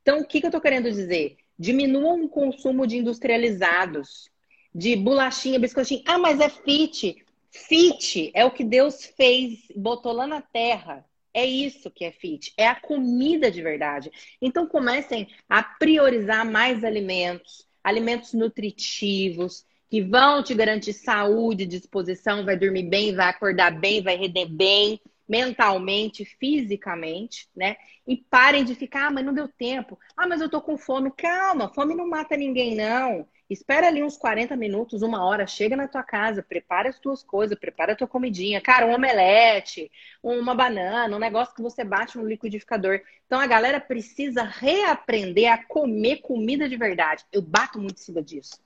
Então, 0.00 0.20
o 0.20 0.26
que, 0.26 0.40
que 0.40 0.46
eu 0.46 0.48
estou 0.48 0.60
querendo 0.60 0.90
dizer? 0.90 1.36
Diminuam 1.58 2.24
o 2.24 2.28
consumo 2.28 2.86
de 2.86 2.96
industrializados, 2.96 4.30
de 4.72 4.94
bolachinha, 4.94 5.58
biscoitinho. 5.58 6.02
Ah, 6.06 6.18
mas 6.18 6.38
é 6.38 6.48
fit. 6.48 7.24
Fit 7.50 8.30
é 8.34 8.44
o 8.44 8.50
que 8.50 8.62
Deus 8.62 9.04
fez, 9.16 9.66
botou 9.74 10.12
lá 10.12 10.26
na 10.26 10.40
terra. 10.40 11.04
É 11.34 11.44
isso 11.44 11.90
que 11.90 12.04
é 12.04 12.12
fit, 12.12 12.54
é 12.56 12.66
a 12.66 12.80
comida 12.80 13.50
de 13.50 13.60
verdade. 13.60 14.10
Então 14.40 14.66
comecem 14.66 15.28
a 15.48 15.62
priorizar 15.62 16.50
mais 16.50 16.82
alimentos, 16.82 17.65
alimentos 17.86 18.32
nutritivos, 18.32 19.64
que 19.88 20.02
vão 20.02 20.42
te 20.42 20.54
garantir 20.54 20.92
saúde, 20.92 21.64
disposição, 21.64 22.44
vai 22.44 22.56
dormir 22.56 22.88
bem, 22.88 23.14
vai 23.14 23.28
acordar 23.28 23.70
bem, 23.70 24.02
vai 24.02 24.16
render 24.16 24.46
bem 24.46 25.00
mentalmente, 25.28 26.24
fisicamente, 26.24 27.48
né? 27.54 27.76
E 28.06 28.16
parem 28.16 28.64
de 28.64 28.74
ficar, 28.74 29.06
ah, 29.06 29.10
mas 29.10 29.24
não 29.24 29.32
deu 29.32 29.46
tempo. 29.48 29.98
Ah, 30.16 30.26
mas 30.26 30.40
eu 30.40 30.48
tô 30.48 30.60
com 30.60 30.76
fome. 30.76 31.12
Calma, 31.16 31.72
fome 31.72 31.94
não 31.94 32.08
mata 32.08 32.36
ninguém, 32.36 32.74
não. 32.74 33.26
Espera 33.48 33.86
ali 33.86 34.02
uns 34.02 34.16
40 34.16 34.56
minutos, 34.56 35.02
uma 35.02 35.24
hora, 35.24 35.46
chega 35.46 35.76
na 35.76 35.86
tua 35.86 36.02
casa, 36.02 36.42
prepara 36.42 36.88
as 36.88 36.98
tuas 36.98 37.22
coisas, 37.22 37.58
prepara 37.58 37.92
a 37.92 37.96
tua 37.96 38.08
comidinha. 38.08 38.60
Cara, 38.60 38.86
um 38.86 38.94
omelete, 38.94 39.90
uma 40.22 40.54
banana, 40.54 41.14
um 41.14 41.20
negócio 41.20 41.54
que 41.54 41.62
você 41.62 41.84
bate 41.84 42.18
no 42.18 42.26
liquidificador. 42.26 43.00
Então 43.26 43.38
a 43.38 43.46
galera 43.46 43.80
precisa 43.80 44.42
reaprender 44.42 45.52
a 45.52 45.64
comer 45.64 46.18
comida 46.18 46.68
de 46.68 46.76
verdade. 46.76 47.24
Eu 47.32 47.42
bato 47.42 47.78
muito 47.78 47.98
em 47.98 48.02
cima 48.02 48.22
disso. 48.22 48.60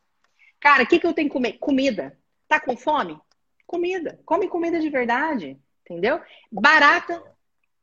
Cara, 0.58 0.82
o 0.82 0.86
que, 0.86 0.98
que 0.98 1.06
eu 1.06 1.12
tenho 1.12 1.28
que 1.28 1.34
comer? 1.34 1.54
Comida. 1.58 2.18
Tá 2.48 2.58
com 2.58 2.76
fome? 2.76 3.18
Comida. 3.66 4.18
Come 4.24 4.48
comida 4.48 4.80
de 4.80 4.88
verdade 4.90 5.58
entendeu? 5.90 6.20
Barata, 6.50 7.22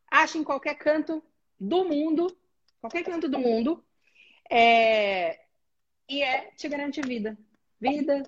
acha 0.09 0.37
em 0.37 0.43
qualquer 0.43 0.75
canto 0.75 1.21
do 1.59 1.83
mundo, 1.83 2.35
qualquer 2.79 3.03
canto 3.03 3.27
do 3.27 3.37
mundo, 3.37 3.83
é... 4.49 5.39
e 6.09 6.21
é 6.21 6.51
te 6.51 6.67
garante 6.67 7.01
vida. 7.01 7.37
Vida, 7.79 8.23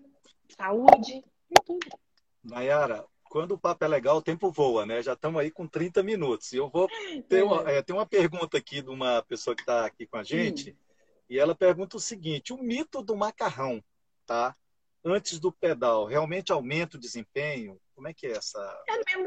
saúde, 0.50 1.24
tudo. 1.66 1.88
Nayara, 2.44 3.06
quando 3.24 3.54
o 3.54 3.58
papo 3.58 3.86
é 3.86 3.88
legal, 3.88 4.18
o 4.18 4.22
tempo 4.22 4.52
voa, 4.52 4.86
né? 4.86 5.02
Já 5.02 5.14
estamos 5.14 5.40
aí 5.40 5.52
com 5.52 5.68
30 5.68 6.04
minutos. 6.04 6.52
E 6.52 6.58
eu 6.58 6.70
vou 6.70 6.88
ter 7.28 7.44
uma, 7.44 7.70
é, 7.70 7.82
tem 7.82 7.96
uma 7.96 8.06
pergunta 8.06 8.58
aqui 8.58 8.82
de 8.82 8.90
uma 8.90 9.22
pessoa 9.24 9.56
que 9.56 9.62
está 9.62 9.86
aqui 9.86 10.06
com 10.06 10.18
a 10.18 10.24
gente, 10.24 10.76
e 11.30 11.38
ela 11.38 11.56
pergunta 11.56 11.98
o 11.98 12.00
seguinte: 12.00 12.52
o 12.52 12.58
mito 12.58 13.02
do 13.02 13.16
macarrão, 13.16 13.84
tá? 14.26 14.56
Antes 15.04 15.40
do 15.40 15.52
pedal, 15.52 16.06
realmente 16.06 16.52
aumenta 16.52 16.98
o 16.98 17.00
desempenho? 17.00 17.80
Como 18.00 18.08
é 18.08 18.14
que 18.14 18.28
é 18.28 18.32
essa? 18.32 18.58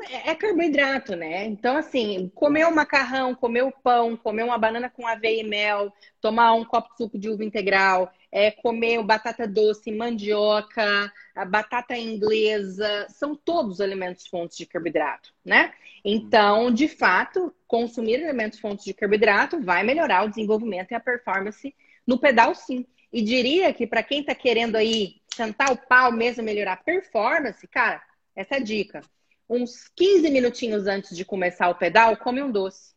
É, 0.09 0.31
é 0.31 0.35
carboidrato, 0.35 1.15
né? 1.15 1.45
Então, 1.45 1.77
assim, 1.77 2.33
comer 2.35 2.65
o 2.65 2.75
macarrão, 2.75 3.35
comer 3.35 3.61
o 3.65 3.71
pão, 3.71 4.17
comer 4.17 4.45
uma 4.45 4.57
banana 4.57 4.89
com 4.89 5.07
aveia 5.07 5.43
e 5.43 5.47
mel, 5.47 5.93
tomar 6.23 6.55
um 6.55 6.65
copo 6.65 6.89
de 6.89 6.97
suco 6.97 7.19
de 7.19 7.29
uva 7.29 7.45
integral, 7.45 8.11
é, 8.33 8.51
comer 8.51 9.03
batata 9.03 9.47
doce, 9.47 9.93
mandioca, 9.93 11.13
a 11.37 11.45
batata 11.45 11.95
inglesa, 11.99 13.07
são 13.11 13.37
todos 13.37 13.79
alimentos 13.79 14.27
fontes 14.27 14.57
de 14.57 14.65
carboidrato, 14.65 15.35
né? 15.45 15.75
Então, 16.03 16.71
de 16.71 16.89
fato, 16.89 17.55
consumir 17.69 18.25
alimentos 18.25 18.59
fontes 18.59 18.87
de 18.87 18.95
carboidrato 18.95 19.61
vai 19.61 19.83
melhorar 19.83 20.25
o 20.25 20.31
desenvolvimento 20.31 20.93
e 20.93 20.95
a 20.95 21.01
performance 21.01 21.75
no 22.07 22.19
pedal, 22.19 22.55
sim. 22.55 22.87
E 23.13 23.21
diria 23.21 23.71
que 23.75 23.87
para 23.87 24.03
quem 24.03 24.21
está 24.21 24.35
querendo 24.35 24.77
aí 24.77 25.17
sentar 25.35 25.71
o 25.71 25.77
pau 25.77 26.11
mesmo, 26.11 26.43
melhorar 26.43 26.73
a 26.73 26.77
performance, 26.79 27.67
cara, 27.69 28.01
essa 28.35 28.55
é 28.55 28.59
a 28.59 28.63
dica. 28.63 29.01
Uns 29.49 29.89
15 29.95 30.31
minutinhos 30.31 30.87
antes 30.87 31.17
de 31.17 31.25
começar 31.25 31.69
o 31.69 31.75
pedal, 31.75 32.17
come 32.17 32.43
um 32.43 32.51
doce. 32.51 32.95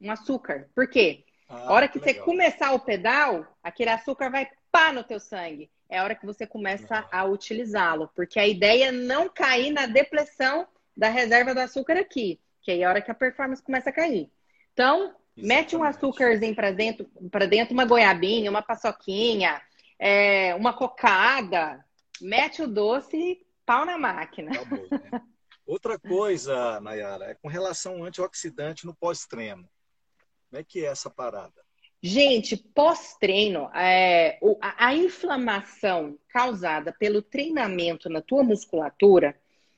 Um 0.00 0.10
açúcar. 0.10 0.68
Por 0.74 0.88
quê? 0.88 1.24
Ah, 1.48 1.68
a 1.68 1.72
hora 1.72 1.88
que, 1.88 1.98
que 1.98 2.04
você 2.04 2.14
começar 2.14 2.72
o 2.72 2.80
pedal, 2.80 3.46
aquele 3.62 3.90
açúcar 3.90 4.30
vai 4.30 4.48
pá 4.70 4.92
no 4.92 5.02
teu 5.02 5.18
sangue. 5.18 5.70
É 5.88 5.98
a 5.98 6.04
hora 6.04 6.14
que 6.14 6.24
você 6.24 6.46
começa 6.46 7.06
a 7.10 7.24
utilizá-lo. 7.24 8.08
Porque 8.14 8.38
a 8.38 8.46
ideia 8.46 8.86
é 8.86 8.92
não 8.92 9.28
cair 9.28 9.72
na 9.72 9.86
depressão 9.86 10.66
da 10.96 11.08
reserva 11.08 11.52
do 11.52 11.60
açúcar 11.60 11.96
aqui. 11.96 12.40
Que 12.62 12.70
aí 12.70 12.82
é 12.82 12.84
a 12.84 12.88
hora 12.88 13.02
que 13.02 13.10
a 13.10 13.14
performance 13.14 13.62
começa 13.62 13.90
a 13.90 13.92
cair. 13.92 14.30
Então, 14.72 15.14
Exatamente. 15.36 15.48
mete 15.48 15.76
um 15.76 15.82
açúcarzinho 15.82 16.54
para 16.54 16.70
dentro, 16.70 17.04
para 17.30 17.46
dentro, 17.46 17.74
uma 17.74 17.84
goiabinha, 17.84 18.50
uma 18.50 18.62
paçoquinha, 18.62 19.60
é, 19.98 20.54
uma 20.54 20.72
cocada, 20.72 21.84
mete 22.20 22.62
o 22.62 22.68
doce 22.68 23.44
pau 23.64 23.84
na 23.84 23.98
máquina. 23.98 24.50
Acabou, 24.52 24.86
né? 24.90 25.22
Outra 25.66 25.98
coisa, 25.98 26.80
Nayara, 26.80 27.26
é 27.26 27.34
com 27.34 27.48
relação 27.48 27.94
ao 27.94 28.04
antioxidante 28.04 28.84
no 28.86 28.94
pós-treino. 28.94 29.68
Como 30.48 30.60
é 30.60 30.64
que 30.64 30.84
é 30.84 30.88
essa 30.88 31.08
parada? 31.08 31.62
Gente, 32.02 32.56
pós-treino, 32.56 33.70
é, 33.74 34.38
a, 34.60 34.94
inflamação 34.94 36.18
causada 36.30 36.92
pelo 36.98 37.20
treinamento 37.20 38.08
na 38.08 38.22
tua 38.22 38.42
musculatura, 38.42 39.36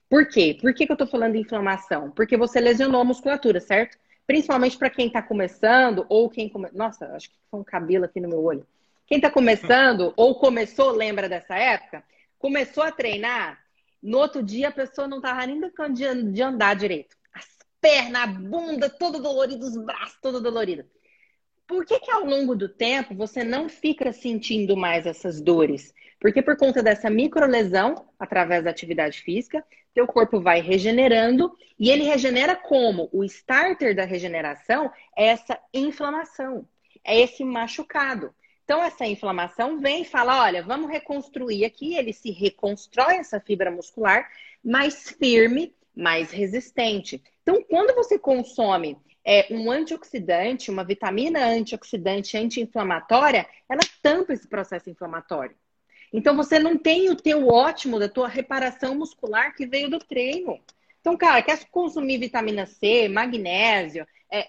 por 0.08 0.28
quê? 0.28 0.56
Por 0.60 0.72
que, 0.72 0.86
que 0.86 0.92
eu 0.92 0.96
tô 0.96 1.06
falando 1.06 1.32
de 1.32 1.40
inflamação? 1.40 2.10
Porque 2.12 2.36
você 2.36 2.60
lesionou 2.60 3.00
a 3.00 3.04
musculatura, 3.04 3.60
certo? 3.60 3.98
Principalmente 4.24 4.78
para 4.78 4.88
quem 4.88 5.08
está 5.08 5.20
começando 5.20 6.06
ou 6.08 6.30
quem 6.30 6.48
come... 6.48 6.68
Nossa, 6.72 7.06
acho 7.16 7.28
que 7.28 7.36
foi 7.50 7.58
um 7.58 7.64
cabelo 7.64 8.04
aqui 8.04 8.20
no 8.20 8.28
meu 8.28 8.42
olho. 8.42 8.66
Quem 9.06 9.18
está 9.18 9.28
começando 9.28 10.12
ou 10.16 10.34
começou, 10.36 10.92
lembra 10.92 11.28
dessa 11.28 11.56
época? 11.56 12.04
Começou 12.38 12.84
a 12.84 12.92
treinar, 12.92 13.61
no 14.02 14.18
outro 14.18 14.42
dia, 14.42 14.68
a 14.68 14.72
pessoa 14.72 15.06
não 15.06 15.18
estava 15.18 15.46
nem 15.46 15.60
dando 15.60 16.32
de 16.32 16.42
andar 16.42 16.74
direito. 16.74 17.16
As 17.32 17.46
pernas, 17.80 18.22
a 18.22 18.26
bunda, 18.26 18.90
todo 18.90 19.22
dolorido, 19.22 19.64
os 19.64 19.76
braços 19.76 20.18
todo 20.20 20.40
dolorido. 20.40 20.84
Por 21.66 21.86
que, 21.86 22.00
que 22.00 22.10
ao 22.10 22.24
longo 22.24 22.56
do 22.56 22.68
tempo 22.68 23.14
você 23.14 23.44
não 23.44 23.68
fica 23.68 24.12
sentindo 24.12 24.76
mais 24.76 25.06
essas 25.06 25.40
dores? 25.40 25.94
Porque 26.20 26.42
por 26.42 26.56
conta 26.56 26.82
dessa 26.82 27.08
microlesão, 27.08 28.06
através 28.18 28.64
da 28.64 28.70
atividade 28.70 29.20
física, 29.22 29.64
teu 29.94 30.06
corpo 30.06 30.40
vai 30.40 30.60
regenerando 30.60 31.52
e 31.78 31.90
ele 31.90 32.04
regenera 32.04 32.56
como? 32.56 33.08
O 33.12 33.24
starter 33.24 33.94
da 33.94 34.04
regeneração 34.04 34.90
é 35.16 35.26
essa 35.26 35.58
inflamação, 35.72 36.68
é 37.04 37.20
esse 37.20 37.44
machucado. 37.44 38.34
Então, 38.64 38.82
essa 38.82 39.06
inflamação 39.06 39.80
vem 39.80 40.02
e 40.02 40.04
fala: 40.06 40.42
olha, 40.42 40.62
vamos 40.62 40.90
reconstruir 40.90 41.64
aqui. 41.64 41.94
Ele 41.94 42.12
se 42.12 42.30
reconstrói 42.30 43.16
essa 43.16 43.40
fibra 43.40 43.70
muscular 43.70 44.28
mais 44.64 45.10
firme, 45.10 45.74
mais 45.94 46.30
resistente. 46.30 47.22
Então, 47.42 47.62
quando 47.64 47.94
você 47.94 48.18
consome 48.18 48.96
é, 49.24 49.46
um 49.50 49.70
antioxidante, 49.70 50.70
uma 50.70 50.84
vitamina 50.84 51.44
antioxidante 51.44 52.36
anti-inflamatória, 52.36 53.46
ela 53.68 53.82
tampa 54.00 54.32
esse 54.32 54.48
processo 54.48 54.88
inflamatório. 54.88 55.56
Então, 56.12 56.36
você 56.36 56.58
não 56.58 56.76
tem 56.76 57.10
o 57.10 57.16
teu 57.16 57.48
ótimo 57.48 57.98
da 57.98 58.08
tua 58.08 58.28
reparação 58.28 58.94
muscular 58.94 59.54
que 59.54 59.66
veio 59.66 59.88
do 59.88 59.98
treino. 59.98 60.60
Então, 61.00 61.16
cara, 61.16 61.42
quer 61.42 61.64
consumir 61.70 62.18
vitamina 62.18 62.64
C, 62.64 63.08
magnésio, 63.08 64.06
é, 64.30 64.48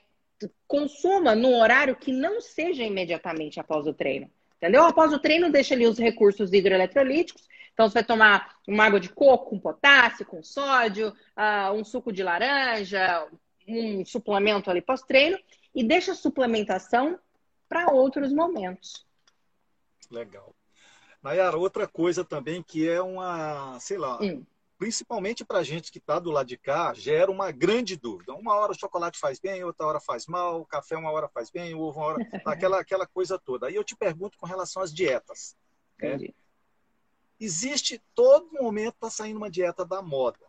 consuma 0.68 1.36
num 1.36 1.60
horário 1.60 1.96
que 1.96 2.12
não 2.12 2.42
seja 2.42 2.84
imediatamente 2.84 3.60
após 3.60 3.86
o 3.88 3.94
treino. 3.94 4.30
Entendeu? 4.58 4.84
Após 4.84 5.12
o 5.12 5.20
treino, 5.20 5.52
deixa 5.52 5.74
ali 5.74 5.86
os 5.86 5.98
recursos 5.98 6.54
hidroeletrolíticos. 6.54 7.48
Então, 7.74 7.90
você 7.90 7.96
vai 7.96 8.04
tomar 8.04 8.56
uma 8.68 8.86
água 8.86 9.00
de 9.00 9.10
coco 9.10 9.50
com 9.50 9.60
potássio, 9.60 10.26
com 10.26 10.42
sódio, 10.44 11.10
uh, 11.10 11.74
um 11.74 11.84
suco 11.84 12.14
de 12.14 12.24
laranja, 12.24 13.28
um 13.68 14.06
suplemento 14.06 14.70
ali 14.70 14.82
pós-treino. 14.82 15.38
E 15.76 15.84
deixa 15.84 16.14
a 16.14 16.16
suplementação 16.16 17.20
para 17.68 17.92
outros 17.92 18.32
momentos. 18.32 19.06
Legal. 20.10 20.56
Nayara, 21.22 21.58
outra 21.58 21.88
coisa 21.88 22.24
também 22.24 22.62
que 22.62 22.88
é 22.88 23.02
uma, 23.02 23.80
sei 23.80 23.98
lá, 23.98 24.20
hum 24.22 24.46
principalmente 24.84 25.46
para 25.46 25.60
a 25.60 25.64
gente 25.64 25.90
que 25.90 25.98
está 25.98 26.20
do 26.20 26.30
lado 26.30 26.48
de 26.48 26.58
cá, 26.58 26.94
gera 26.94 27.32
uma 27.32 27.52
grande 27.52 27.96
dúvida. 27.96 28.34
Uma 28.34 28.54
hora 28.54 28.74
o 28.74 28.78
chocolate 28.78 29.18
faz 29.18 29.40
bem, 29.40 29.64
outra 29.64 29.88
hora 29.88 30.00
faz 30.02 30.28
mal, 30.28 30.60
o 30.60 30.66
café 30.66 30.98
uma 30.98 31.10
hora 31.10 31.30
faz 31.30 31.50
bem, 31.50 31.74
o 31.74 31.80
ovo 31.80 32.02
uma 32.02 32.08
hora. 32.08 32.18
aquela, 32.46 32.82
aquela 32.82 33.08
coisa 33.08 33.40
toda. 33.40 33.68
Aí 33.68 33.76
eu 33.76 33.84
te 33.86 33.96
pergunto 33.96 34.38
com 34.38 34.46
relação 34.46 34.84
às 34.84 34.94
dietas. 34.94 35.56
Né? 35.98 36.34
Existe, 37.40 38.02
todo 38.14 38.52
momento 38.52 38.96
está 38.96 39.10
saindo 39.10 39.38
uma 39.38 39.50
dieta 39.50 39.86
da 39.86 40.02
moda. 40.02 40.46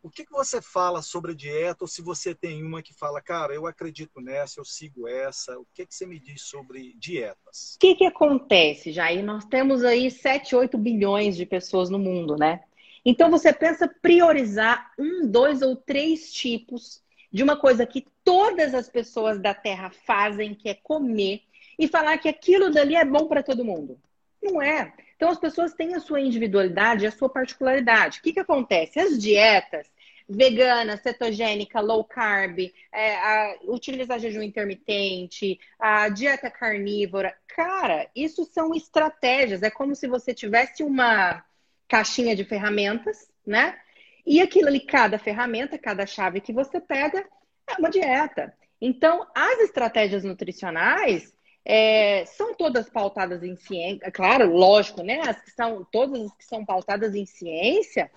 O 0.00 0.08
que, 0.08 0.24
que 0.24 0.32
você 0.32 0.62
fala 0.62 1.02
sobre 1.02 1.32
a 1.32 1.34
dieta, 1.34 1.82
ou 1.82 1.88
se 1.88 2.02
você 2.02 2.32
tem 2.32 2.62
uma 2.62 2.82
que 2.82 2.94
fala, 2.94 3.20
cara, 3.20 3.52
eu 3.52 3.66
acredito 3.66 4.20
nessa, 4.20 4.60
eu 4.60 4.64
sigo 4.64 5.08
essa, 5.08 5.58
o 5.58 5.66
que, 5.74 5.86
que 5.86 5.94
você 5.94 6.06
me 6.06 6.20
diz 6.20 6.42
sobre 6.42 6.94
dietas? 6.94 7.74
O 7.74 7.78
que, 7.80 7.96
que 7.96 8.04
acontece, 8.04 8.92
Jair? 8.92 9.24
Nós 9.24 9.44
temos 9.44 9.82
aí 9.82 10.08
7, 10.08 10.54
8 10.54 10.78
bilhões 10.78 11.36
de 11.36 11.44
pessoas 11.44 11.90
no 11.90 11.98
mundo, 11.98 12.36
né? 12.36 12.62
Então 13.04 13.30
você 13.30 13.52
pensa 13.52 13.88
priorizar 13.88 14.92
um, 14.98 15.26
dois 15.26 15.62
ou 15.62 15.76
três 15.76 16.32
tipos 16.32 17.02
de 17.32 17.42
uma 17.42 17.56
coisa 17.56 17.86
que 17.86 18.06
todas 18.24 18.74
as 18.74 18.88
pessoas 18.88 19.40
da 19.40 19.54
Terra 19.54 19.90
fazem, 19.90 20.54
que 20.54 20.68
é 20.68 20.74
comer, 20.74 21.42
e 21.78 21.88
falar 21.88 22.18
que 22.18 22.28
aquilo 22.28 22.70
dali 22.70 22.94
é 22.94 23.04
bom 23.04 23.26
para 23.26 23.42
todo 23.42 23.64
mundo. 23.64 23.98
Não 24.42 24.60
é. 24.60 24.92
Então 25.16 25.30
as 25.30 25.38
pessoas 25.38 25.72
têm 25.72 25.94
a 25.94 26.00
sua 26.00 26.20
individualidade, 26.20 27.06
a 27.06 27.10
sua 27.10 27.28
particularidade. 27.28 28.18
O 28.18 28.22
que, 28.22 28.32
que 28.32 28.40
acontece? 28.40 29.00
As 29.00 29.18
dietas 29.18 29.90
vegana, 30.28 30.96
cetogênica, 30.96 31.80
low 31.80 32.04
carb, 32.04 32.58
é, 32.92 33.16
a, 33.16 33.56
utilizar 33.64 34.18
jejum 34.18 34.42
intermitente, 34.42 35.58
a 35.78 36.08
dieta 36.08 36.50
carnívora, 36.50 37.36
cara, 37.48 38.08
isso 38.14 38.44
são 38.44 38.74
estratégias. 38.74 39.62
É 39.62 39.70
como 39.70 39.94
se 39.94 40.06
você 40.08 40.32
tivesse 40.32 40.82
uma 40.82 41.44
caixinha 41.92 42.34
de 42.34 42.42
ferramentas, 42.42 43.30
né? 43.46 43.78
E 44.24 44.40
aquilo 44.40 44.68
ali, 44.68 44.80
cada 44.80 45.18
ferramenta, 45.18 45.76
cada 45.76 46.06
chave 46.06 46.40
que 46.40 46.50
você 46.50 46.80
pega, 46.80 47.22
é 47.68 47.74
uma 47.78 47.90
dieta. 47.90 48.54
Então, 48.80 49.26
as 49.34 49.60
estratégias 49.60 50.24
nutricionais 50.24 51.34
é, 51.62 52.24
são 52.24 52.54
todas 52.54 52.88
pautadas 52.88 53.42
em 53.42 53.56
ciência, 53.56 54.10
claro, 54.10 54.50
lógico, 54.50 55.02
né? 55.02 55.20
As 55.20 55.38
que 55.42 55.50
são, 55.50 55.86
todas 55.92 56.22
as 56.22 56.34
que 56.34 56.44
são 56.46 56.64
pautadas 56.64 57.14
em 57.14 57.26
ciência 57.26 58.10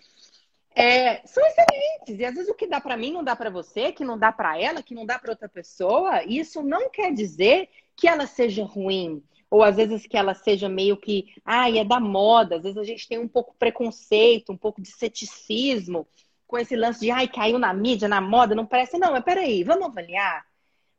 é, 0.73 1.21
são 1.27 1.45
excelentes. 1.45 2.17
E 2.17 2.23
às 2.23 2.33
vezes 2.33 2.49
o 2.49 2.55
que 2.55 2.67
dá 2.67 2.79
para 2.79 2.95
mim 2.95 3.11
não 3.11 3.25
dá 3.25 3.35
para 3.35 3.49
você, 3.49 3.91
que 3.91 4.05
não 4.05 4.17
dá 4.17 4.31
para 4.31 4.57
ela, 4.57 4.81
que 4.81 4.95
não 4.95 5.05
dá 5.05 5.19
para 5.19 5.31
outra 5.31 5.49
pessoa. 5.49 6.23
Isso 6.23 6.63
não 6.63 6.89
quer 6.89 7.11
dizer 7.11 7.67
que 7.93 8.07
ela 8.07 8.25
seja 8.25 8.63
ruim 8.63 9.21
ou 9.55 9.63
às 9.63 9.77
vezes 9.77 10.05
que 10.05 10.17
ela 10.17 10.33
seja 10.33 10.67
meio 10.67 10.97
que, 10.97 11.33
ai, 11.45 11.79
é 11.79 11.85
da 11.85 11.99
moda, 11.99 12.57
às 12.57 12.63
vezes 12.63 12.77
a 12.77 12.83
gente 12.83 13.07
tem 13.07 13.17
um 13.17 13.27
pouco 13.27 13.55
preconceito, 13.57 14.51
um 14.51 14.57
pouco 14.57 14.81
de 14.81 14.91
ceticismo 14.91 16.05
com 16.45 16.57
esse 16.57 16.75
lance 16.75 16.99
de, 16.99 17.09
ai, 17.09 17.27
caiu 17.27 17.57
na 17.57 17.73
mídia, 17.73 18.07
na 18.07 18.19
moda, 18.19 18.53
não 18.53 18.65
parece. 18.65 18.97
Não, 18.97 19.13
mas 19.13 19.23
peraí, 19.23 19.63
vamos 19.63 19.87
avaliar. 19.87 20.45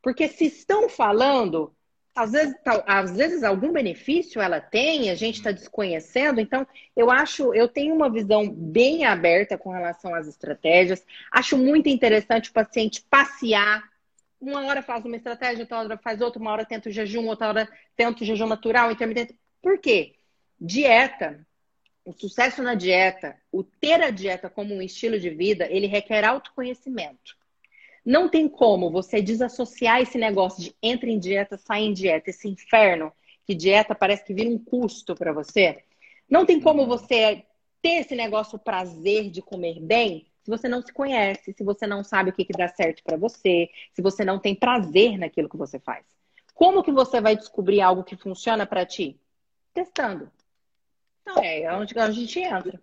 Porque 0.03 0.27
se 0.27 0.47
estão 0.47 0.89
falando, 0.89 1.73
às 2.15 2.33
vezes, 2.33 2.55
às 2.87 3.15
vezes 3.15 3.43
algum 3.45 3.73
benefício 3.73 4.41
ela 4.41 4.59
tem, 4.59 5.11
a 5.11 5.15
gente 5.15 5.37
está 5.37 5.53
desconhecendo. 5.53 6.41
Então, 6.41 6.67
eu 6.97 7.11
acho, 7.11 7.53
eu 7.55 7.69
tenho 7.69 7.95
uma 7.95 8.11
visão 8.11 8.49
bem 8.51 9.05
aberta 9.05 9.59
com 9.59 9.71
relação 9.71 10.15
às 10.15 10.27
estratégias. 10.27 11.05
Acho 11.31 11.59
muito 11.59 11.91
interessante 11.91 12.49
o 12.49 12.55
paciente 12.55 13.05
passear. 13.11 13.85
Uma 14.41 14.66
hora 14.66 14.82
faz 14.82 15.05
uma 15.05 15.16
estratégia, 15.16 15.62
outra 15.62 15.78
hora 15.78 15.99
faz 15.99 16.20
outra, 16.20 16.41
uma 16.41 16.53
hora 16.53 16.64
tenta 16.64 16.89
o 16.89 16.93
jejum, 16.93 17.26
outra 17.26 17.49
hora 17.49 17.68
tenta 17.97 18.22
o 18.22 18.26
jejum 18.26 18.47
natural, 18.47 18.91
intermitente. 18.91 19.34
Por 19.62 19.78
quê? 19.78 20.14
Dieta, 20.61 21.47
o 22.05 22.12
sucesso 22.12 22.62
na 22.62 22.74
dieta, 22.74 23.37
o 23.51 23.64
ter 23.64 24.03
a 24.03 24.11
dieta 24.11 24.49
como 24.49 24.74
um 24.74 24.82
estilo 24.82 25.18
de 25.18 25.30
vida, 25.30 25.66
ele 25.70 25.87
requer 25.87 26.24
autoconhecimento. 26.24 27.37
Não 28.05 28.28
tem 28.28 28.49
como 28.49 28.91
você 28.91 29.20
desassociar 29.20 30.01
esse 30.01 30.16
negócio 30.16 30.62
de 30.62 30.76
entra 30.80 31.11
em 31.11 31.18
dieta, 31.18 31.57
sai 31.57 31.82
em 31.82 31.93
dieta, 31.93 32.30
esse 32.30 32.47
inferno, 32.47 33.12
que 33.45 33.55
dieta 33.55 33.95
parece 33.95 34.24
que 34.24 34.34
vira 34.34 34.49
um 34.49 34.59
custo 34.59 35.14
para 35.14 35.32
você. 35.32 35.82
Não 36.30 36.47
tem 36.47 36.61
como 36.61 36.87
você 36.87 37.45
ter 37.82 38.01
esse 38.01 38.14
negócio 38.14 38.59
prazer 38.59 39.30
de 39.30 39.43
comer 39.43 39.80
bem 39.80 40.26
se 40.47 40.51
você 40.51 40.69
não 40.69 40.81
se 40.81 40.93
conhece, 40.93 41.53
se 41.53 41.65
você 41.65 41.89
não 41.89 42.05
sabe 42.05 42.31
o 42.31 42.33
que, 42.33 42.45
que 42.45 42.53
dá 42.53 42.69
certo 42.69 43.03
para 43.03 43.17
você, 43.17 43.69
se 43.93 44.01
você 44.01 44.25
não 44.25 44.39
tem 44.39 44.55
prazer 44.55 45.19
naquilo 45.19 45.49
que 45.49 45.57
você 45.57 45.81
faz. 45.81 46.07
Como 46.55 46.85
que 46.85 46.93
você 46.93 47.21
vai 47.21 47.37
descobrir 47.37 47.81
algo 47.81 48.05
que 48.05 48.17
funciona 48.17 48.65
para 48.65 48.87
ti? 48.87 49.21
Testando. 49.75 50.31
Então 51.23 51.43
é 51.43 51.77
onde 51.77 51.99
a 51.99 52.13
gente 52.13 52.39
entra. 52.39 52.81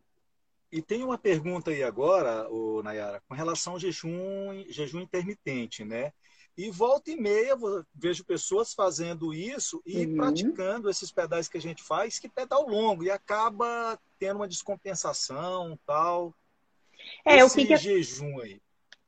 E 0.70 0.82
tem 0.82 1.06
uma 1.06 1.18
pergunta 1.18 1.72
aí 1.72 1.82
agora, 1.84 2.50
o 2.52 2.84
Nayara, 2.84 3.24
com 3.30 3.34
relação 3.34 3.74
ao 3.74 3.80
jejum, 3.80 4.66
jejum 4.68 5.00
intermitente, 5.00 5.86
né? 5.86 6.12
E 6.58 6.70
volta 6.70 7.12
e 7.12 7.16
meia 7.16 7.56
vejo 7.96 8.26
pessoas 8.26 8.74
fazendo 8.74 9.34
isso 9.34 9.82
e 9.86 10.06
uhum. 10.06 10.16
praticando 10.18 10.90
esses 10.90 11.14
pedais 11.14 11.48
que 11.48 11.58
a 11.58 11.62
gente 11.62 11.82
faz, 11.82 12.20
que 12.20 12.28
pedal 12.28 12.68
longo, 12.68 13.06
e 13.06 13.10
acaba 13.10 13.98
tendo 14.20 14.36
uma 14.38 14.50
descompensação 14.50 15.80
tal. 15.86 16.36
É, 17.26 17.38
Esse 17.38 17.46
o 17.46 17.62
que, 17.62 17.68
que 17.68 17.78
jejum 17.78 18.40
aí. 18.40 18.62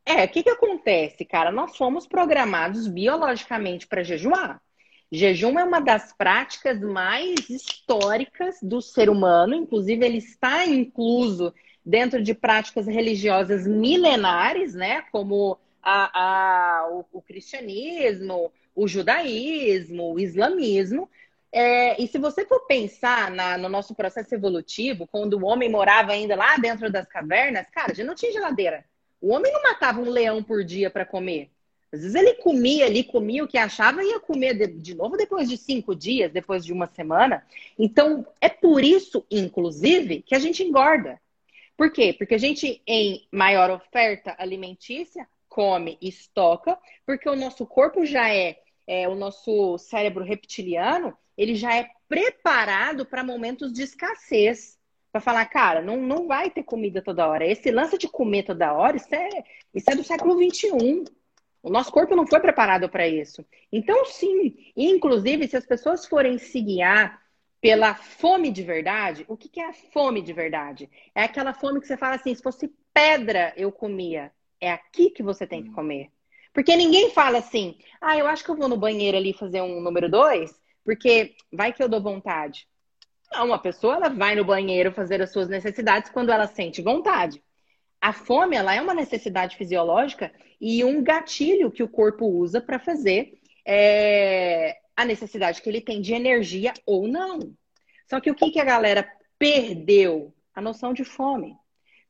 É, 0.06 0.26
o 0.26 0.30
que, 0.30 0.44
que 0.44 0.50
acontece, 0.50 1.26
cara? 1.26 1.52
Nós 1.52 1.76
fomos 1.76 2.08
programados 2.08 2.88
biologicamente 2.88 3.88
para 3.88 4.04
jejuar. 4.04 4.62
Jejum 5.12 5.58
é 5.58 5.64
uma 5.64 5.80
das 5.80 6.14
práticas 6.14 6.80
mais 6.82 7.50
históricas 7.50 8.58
do 8.62 8.82
ser 8.82 9.10
humano, 9.10 9.56
inclusive 9.56 10.06
ele 10.06 10.18
está 10.18 10.66
incluso 10.66 11.54
dentro 11.86 12.22
de 12.22 12.34
práticas 12.34 12.88
religiosas 12.88 13.66
milenares, 13.68 14.74
né? 14.74 15.04
Como 15.12 15.58
a, 15.82 16.20
a, 16.20 16.90
o, 16.90 17.06
o, 17.14 17.22
cristianismo, 17.22 18.52
o 18.76 18.88
judaísmo, 18.88 20.14
o 20.14 20.20
islamismo. 20.20 21.10
É, 21.58 22.04
e 22.04 22.06
se 22.06 22.18
você 22.18 22.46
for 22.46 22.68
pensar 22.68 23.32
na, 23.32 23.58
no 23.58 23.70
nosso 23.70 23.96
processo 23.96 24.36
evolutivo, 24.36 25.08
quando 25.08 25.36
o 25.36 25.46
homem 25.46 25.70
morava 25.70 26.12
ainda 26.12 26.36
lá 26.36 26.58
dentro 26.58 26.92
das 26.92 27.08
cavernas, 27.08 27.66
cara, 27.72 27.96
já 27.96 28.04
não 28.04 28.14
tinha 28.14 28.34
geladeira. 28.34 28.84
O 29.22 29.32
homem 29.34 29.54
não 29.54 29.64
matava 29.64 30.02
um 30.02 30.10
leão 30.10 30.44
por 30.44 30.66
dia 30.66 30.90
para 30.90 31.06
comer. 31.06 31.50
Às 31.94 32.02
vezes 32.02 32.14
ele 32.14 32.34
comia 32.34 32.86
ali, 32.86 33.06
comia 33.06 33.42
o 33.42 33.48
que 33.48 33.58
achava 33.58 34.04
e 34.04 34.10
ia 34.10 34.20
comer 34.20 34.54
de, 34.54 34.68
de, 34.68 34.94
novo 34.96 35.16
depois 35.16 35.48
de 35.48 35.56
cinco 35.56 35.96
dias, 35.96 36.30
depois 36.30 36.66
de 36.66 36.74
uma 36.74 36.88
semana. 36.88 37.42
Então, 37.80 38.28
é 38.42 38.50
por 38.50 38.84
isso, 38.84 39.26
inclusive, 39.32 40.24
que 40.24 40.36
a 40.36 40.40
gente 40.40 40.62
engorda. 40.62 41.22
Por 41.78 41.90
quê? 41.90 42.14
Porque 42.18 42.36
a 42.36 42.38
gente, 42.38 42.82
em 42.86 43.26
maior 43.32 43.72
oferta 43.72 44.36
alimentícia, 44.38 45.26
come 45.48 45.98
e 46.02 46.10
estoca, 46.10 46.78
porque 47.06 47.30
o 47.30 47.36
nosso 47.36 47.66
corpo 47.66 48.06
já 48.06 48.30
é, 48.30 48.60
é 48.86 49.08
o 49.08 49.16
nosso 49.16 49.78
cérebro 49.78 50.22
reptiliano, 50.22 51.18
ele 51.38 51.56
já 51.56 51.76
é 51.76 51.88
preparado 52.08 53.06
para 53.06 53.24
momentos 53.24 53.72
de 53.72 53.84
escassez. 53.84 54.78
Para 55.12 55.22
falar, 55.22 55.46
cara, 55.46 55.82
não, 55.82 55.98
não 55.98 56.28
vai 56.28 56.50
ter 56.50 56.64
comida 56.64 57.02
toda 57.02 57.28
hora. 57.28 57.46
Esse 57.46 57.72
lance 57.72 57.98
de 57.98 58.08
comer 58.08 58.44
toda 58.44 58.74
hora, 58.74 58.98
isso 58.98 59.14
é, 59.16 59.30
isso 59.74 59.90
é 59.90 59.96
do 59.96 60.04
século 60.04 60.38
XXI. 60.38 61.06
O 61.64 61.70
nosso 61.70 61.92
corpo 61.92 62.16
não 62.16 62.28
foi 62.28 62.40
preparado 62.40 62.90
para 62.90 63.08
isso. 63.08 63.46
Então, 63.72 64.06
sim, 64.06 64.56
inclusive, 64.76 65.48
se 65.48 65.58
as 65.58 65.66
pessoas 65.66 66.06
forem 66.06 66.38
se 66.38 66.62
guiar 66.62 67.22
pela 67.62 67.96
fome 67.96 68.52
de 68.52 68.62
verdade, 68.62 69.26
o 69.28 69.36
que, 69.36 69.50
que 69.50 69.60
é 69.60 69.70
a 69.70 69.74
fome 69.74 70.22
de 70.22 70.34
verdade? 70.34 70.90
É 71.16 71.24
aquela 71.24 71.54
fome 71.54 71.80
que 71.80 71.88
você 71.88 71.98
fala 71.98 72.16
assim: 72.16 72.36
se 72.36 72.44
fosse 72.44 72.72
pedra, 72.94 73.54
eu 73.58 73.72
comia. 73.72 74.32
É 74.62 74.72
aqui 74.72 75.10
que 75.10 75.24
você 75.24 75.48
tem 75.48 75.64
que 75.64 75.72
comer. 75.72 76.10
Porque 76.54 76.76
ninguém 76.76 77.12
fala 77.12 77.40
assim, 77.40 77.78
ah, 78.00 78.18
eu 78.18 78.28
acho 78.28 78.44
que 78.44 78.50
eu 78.50 78.56
vou 78.56 78.70
no 78.70 78.78
banheiro 78.78 79.18
ali 79.18 79.34
fazer 79.34 79.62
um 79.62 79.82
número 79.82 80.10
dois, 80.10 80.58
porque 80.86 81.36
vai 81.52 81.74
que 81.74 81.84
eu 81.84 81.90
dou 81.90 82.00
vontade. 82.00 82.68
Não, 83.32 83.48
uma 83.48 83.60
pessoa 83.60 83.96
ela 83.96 84.10
vai 84.10 84.36
no 84.36 84.46
banheiro 84.46 84.94
fazer 84.94 85.22
as 85.22 85.32
suas 85.32 85.50
necessidades 85.50 86.12
quando 86.12 86.32
ela 86.32 86.48
sente 86.48 86.82
vontade. 86.82 87.44
A 88.00 88.14
fome 88.14 88.56
ela 88.56 88.74
é 88.74 88.80
uma 88.80 88.94
necessidade 88.94 89.58
fisiológica 89.58 90.32
e 90.62 90.84
um 90.84 91.04
gatilho 91.04 91.72
que 91.72 91.82
o 91.82 91.90
corpo 91.90 92.26
usa 92.28 92.62
para 92.62 92.78
fazer 92.78 93.40
é, 93.66 94.78
a 94.96 95.04
necessidade 95.04 95.62
que 95.62 95.68
ele 95.68 95.82
tem 95.82 96.00
de 96.02 96.14
energia 96.14 96.72
ou 96.86 97.08
não. 97.08 97.40
Só 98.08 98.22
que 98.22 98.30
o 98.30 98.36
que, 98.36 98.52
que 98.52 98.60
a 98.60 98.66
galera 98.66 99.12
perdeu? 99.40 100.32
A 100.54 100.62
noção 100.62 100.94
de 100.94 101.04
fome. 101.04 101.58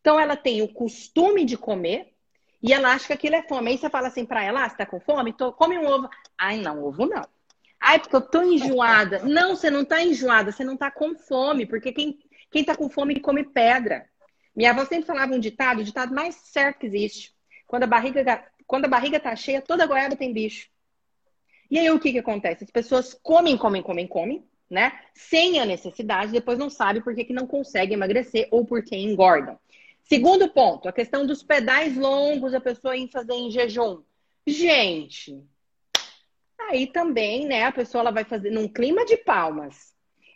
Então 0.01 0.19
ela 0.19 0.35
tem 0.35 0.61
o 0.61 0.71
costume 0.71 1.45
de 1.45 1.57
comer 1.57 2.13
e 2.61 2.73
ela 2.73 2.93
acha 2.93 3.07
que 3.07 3.13
aquilo 3.13 3.35
é 3.35 3.41
fome. 3.41 3.71
Aí 3.71 3.77
você 3.77 3.89
fala 3.89 4.07
assim 4.07 4.25
para 4.25 4.43
ela: 4.43 4.63
ah, 4.63 4.69
você 4.69 4.77
tá 4.77 4.85
com 4.85 4.99
fome? 4.99 5.33
Tô, 5.33 5.51
come 5.51 5.77
um 5.79 5.87
ovo. 5.87 6.09
Ai, 6.37 6.57
não, 6.57 6.83
ovo 6.83 7.07
não. 7.07 7.23
Ai, 7.87 7.99
porque 7.99 8.15
eu 8.15 8.21
tô 8.21 8.41
enjoada. 8.41 9.19
Não, 9.19 9.55
você 9.55 9.69
não 9.69 9.85
tá 9.85 10.01
enjoada, 10.01 10.51
você 10.51 10.63
não 10.63 10.75
tá 10.75 10.89
com 10.89 11.13
fome, 11.13 11.67
porque 11.67 11.91
quem, 11.91 12.17
quem 12.49 12.63
tá 12.63 12.75
com 12.75 12.89
fome 12.89 13.19
come 13.19 13.43
pedra. 13.43 14.09
Minha 14.55 14.71
avó 14.71 14.83
sempre 14.85 15.05
falava 15.05 15.35
um 15.35 15.39
ditado, 15.39 15.81
o 15.81 15.83
ditado 15.83 16.11
mais 16.11 16.33
certo 16.33 16.79
que 16.79 16.87
existe. 16.87 17.31
Quando 17.67 17.83
a 17.83 17.87
barriga, 17.87 18.43
quando 18.65 18.85
a 18.85 18.87
barriga 18.87 19.19
tá 19.19 19.35
cheia, 19.35 19.61
toda 19.61 19.85
goiaba 19.85 20.15
tem 20.15 20.33
bicho. 20.33 20.67
E 21.69 21.77
aí 21.77 21.91
o 21.91 21.99
que 21.99 22.11
que 22.11 22.17
acontece? 22.17 22.63
As 22.63 22.71
pessoas 22.71 23.13
comem, 23.21 23.55
comem, 23.55 23.83
comem, 23.83 24.07
comem, 24.07 24.43
né? 24.67 24.99
Sem 25.13 25.59
a 25.59 25.65
necessidade, 25.65 26.31
depois 26.31 26.57
não 26.57 26.71
sabe 26.71 27.01
por 27.01 27.13
que, 27.13 27.23
que 27.23 27.33
não 27.33 27.45
conseguem 27.45 27.93
emagrecer 27.93 28.47
ou 28.49 28.65
por 28.65 28.83
que 28.83 28.95
engordam. 28.95 29.59
Segundo 30.01 30.49
ponto, 30.49 30.89
a 30.89 30.91
questão 30.91 31.23
dos 31.23 31.43
pedais 31.43 31.95
longos, 31.95 32.55
a 32.55 32.59
pessoa 32.59 32.97
ir 32.97 33.11
fazer 33.11 33.33
em 33.33 33.51
jejum. 33.51 34.01
Gente, 34.47 35.39
aí 36.69 36.87
também, 36.87 37.45
né, 37.45 37.63
a 37.63 37.71
pessoa 37.71 38.01
ela 38.01 38.11
vai 38.11 38.23
fazer 38.23 38.49
num 38.49 38.67
clima 38.67 39.05
de 39.05 39.17
palmas 39.17 39.95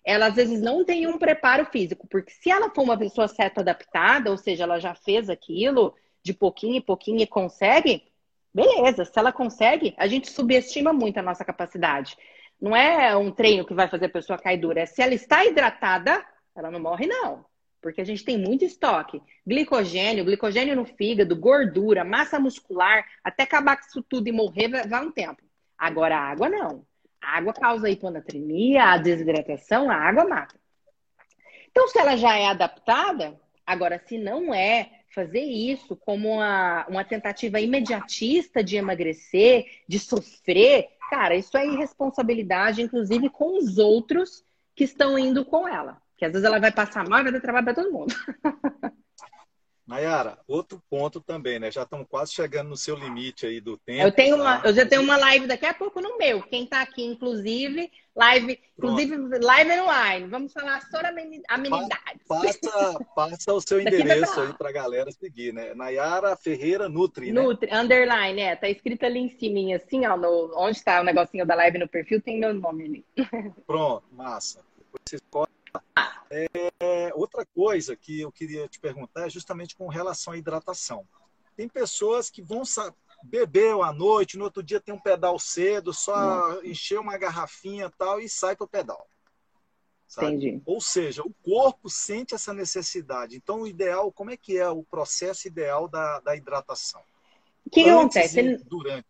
ela 0.09 0.27
às 0.27 0.35
vezes 0.35 0.59
não 0.59 0.83
tem 0.83 1.05
um 1.05 1.19
preparo 1.19 1.65
físico, 1.65 2.07
porque 2.07 2.31
se 2.31 2.49
ela 2.49 2.69
for 2.71 2.81
uma 2.81 2.97
pessoa 2.97 3.27
certa 3.27 3.61
adaptada, 3.61 4.31
ou 4.31 4.37
seja, 4.37 4.63
ela 4.63 4.79
já 4.79 4.95
fez 4.95 5.29
aquilo 5.29 5.93
de 6.23 6.33
pouquinho 6.33 6.77
em 6.77 6.81
pouquinho 6.81 7.21
e 7.21 7.27
consegue, 7.27 8.03
beleza. 8.51 9.05
Se 9.05 9.17
ela 9.17 9.31
consegue, 9.31 9.93
a 9.97 10.07
gente 10.07 10.31
subestima 10.31 10.91
muito 10.91 11.19
a 11.19 11.21
nossa 11.21 11.45
capacidade. 11.45 12.17
Não 12.59 12.75
é 12.75 13.15
um 13.15 13.31
treino 13.31 13.65
que 13.65 13.73
vai 13.73 13.87
fazer 13.87 14.05
a 14.05 14.09
pessoa 14.09 14.39
cair 14.39 14.57
dura. 14.57 14.81
É 14.81 14.85
se 14.87 15.01
ela 15.01 15.13
está 15.13 15.45
hidratada, 15.45 16.25
ela 16.55 16.71
não 16.71 16.79
morre, 16.79 17.07
não. 17.07 17.45
Porque 17.81 18.01
a 18.01 18.03
gente 18.03 18.25
tem 18.25 18.37
muito 18.37 18.65
estoque. 18.65 19.21
Glicogênio, 19.47 20.25
glicogênio 20.25 20.75
no 20.75 20.85
fígado, 20.85 21.35
gordura, 21.35 22.03
massa 22.03 22.39
muscular, 22.39 23.05
até 23.23 23.43
acabar 23.43 23.77
com 23.77 23.87
isso 23.87 24.03
tudo 24.03 24.27
e 24.27 24.31
morrer 24.31 24.67
vai 24.87 25.05
um 25.05 25.11
tempo. 25.11 25.48
Agora, 25.79 26.17
a 26.17 26.29
água 26.31 26.49
não. 26.49 26.85
A 27.21 27.37
água 27.37 27.53
causa 27.53 27.89
hiponatremia, 27.89 28.83
a 28.83 28.97
desidratação, 28.97 29.89
a 29.89 29.95
água 29.95 30.25
mata. 30.27 30.59
Então, 31.71 31.87
se 31.87 31.97
ela 31.97 32.17
já 32.17 32.37
é 32.37 32.47
adaptada, 32.47 33.39
agora, 33.65 34.01
se 34.05 34.17
não 34.17 34.53
é, 34.53 34.91
fazer 35.13 35.41
isso 35.41 35.95
como 35.95 36.29
uma, 36.33 36.85
uma 36.87 37.03
tentativa 37.03 37.59
imediatista 37.59 38.63
de 38.63 38.75
emagrecer, 38.75 39.65
de 39.87 39.99
sofrer, 39.99 40.89
cara, 41.09 41.35
isso 41.35 41.57
é 41.57 41.65
irresponsabilidade, 41.65 42.81
inclusive 42.81 43.29
com 43.29 43.57
os 43.57 43.77
outros 43.77 44.43
que 44.75 44.83
estão 44.83 45.17
indo 45.17 45.45
com 45.45 45.67
ela. 45.67 46.01
Que 46.17 46.25
às 46.25 46.31
vezes 46.31 46.45
ela 46.45 46.59
vai 46.59 46.71
passar 46.71 47.07
mal 47.07 47.19
e 47.19 47.23
vai 47.23 47.31
dar 47.31 47.41
trabalho 47.41 47.65
para 47.65 47.75
todo 47.75 47.91
mundo. 47.91 48.13
Nayara, 49.89 50.37
outro 50.47 50.79
ponto 50.87 51.19
também, 51.19 51.57
né? 51.57 51.71
Já 51.71 51.81
estamos 51.81 52.05
quase 52.07 52.31
chegando 52.31 52.69
no 52.69 52.77
seu 52.77 52.95
limite 52.95 53.47
aí 53.47 53.59
do 53.59 53.75
tempo. 53.75 54.03
Eu 54.03 54.11
tenho 54.11 54.37
tá? 54.37 54.43
uma, 54.43 54.61
eu 54.63 54.71
já 54.71 54.85
tenho 54.85 55.01
uma 55.01 55.17
live 55.17 55.47
daqui 55.47 55.65
a 55.65 55.73
pouco 55.73 55.99
no 55.99 56.15
meu. 56.15 56.43
Quem 56.43 56.65
está 56.65 56.83
aqui, 56.83 57.03
inclusive, 57.03 57.91
live, 58.15 58.59
inclusive 58.77 59.17
live 59.39 59.71
online. 59.79 60.27
Vamos 60.27 60.53
falar 60.53 60.79
sobre 60.83 61.07
amenidades. 61.49 62.21
Passa, 62.27 62.99
passa 63.15 63.51
o 63.51 63.59
seu 63.59 63.81
endereço 63.81 64.39
aí 64.39 64.53
para 64.53 64.69
a 64.69 64.73
galera 64.73 65.11
seguir, 65.11 65.55
né? 65.55 65.73
Nayara 65.73 66.35
Ferreira 66.35 66.87
Nutri, 66.87 67.31
né? 67.31 67.41
Nutri, 67.41 67.73
underline, 67.73 68.41
é. 68.41 68.55
Tá 68.55 68.69
escrito 68.69 69.07
ali 69.07 69.17
em 69.17 69.29
cima, 69.39 69.75
assim, 69.75 70.05
ó, 70.05 70.15
no, 70.15 70.53
onde 70.55 70.77
está 70.77 71.01
o 71.01 71.03
negocinho 71.03 71.47
da 71.47 71.55
live 71.55 71.79
no 71.79 71.87
perfil, 71.87 72.21
tem 72.21 72.39
meu 72.39 72.53
nome 72.53 72.85
ali. 72.85 73.05
Pronto, 73.65 74.03
massa. 74.11 74.63
Depois 74.77 75.01
vocês 75.09 75.21
podem 75.31 75.49
é, 76.29 77.11
outra 77.15 77.45
coisa 77.45 77.95
que 77.95 78.21
eu 78.21 78.31
queria 78.31 78.67
te 78.67 78.79
perguntar 78.79 79.27
é 79.27 79.29
justamente 79.29 79.75
com 79.75 79.87
relação 79.87 80.33
à 80.33 80.37
hidratação. 80.37 81.07
Tem 81.55 81.67
pessoas 81.67 82.29
que 82.29 82.41
vão 82.41 82.63
bebeu 83.23 83.83
à 83.83 83.91
noite, 83.91 84.37
no 84.37 84.45
outro 84.45 84.63
dia 84.63 84.79
tem 84.79 84.93
um 84.93 84.99
pedal 84.99 85.37
cedo, 85.37 85.93
só 85.93 86.61
encher 86.63 86.99
uma 86.99 87.17
garrafinha 87.17 87.91
tal 87.97 88.19
e 88.19 88.29
sai 88.29 88.55
para 88.55 88.65
o 88.65 88.67
pedal. 88.67 89.07
Sabe? 90.07 90.27
Entendi. 90.27 90.61
Ou 90.65 90.81
seja, 90.81 91.21
o 91.21 91.33
corpo 91.43 91.89
sente 91.89 92.33
essa 92.33 92.53
necessidade. 92.53 93.35
Então, 93.35 93.61
o 93.61 93.67
ideal, 93.67 94.11
como 94.11 94.31
é 94.31 94.37
que 94.37 94.57
é 94.57 94.67
o 94.67 94.83
processo 94.83 95.47
ideal 95.47 95.87
da, 95.87 96.19
da 96.21 96.35
hidratação? 96.35 97.01
O 97.65 97.69
que 97.69 97.87
acontece? 97.87 98.57
Durante. 98.65 99.05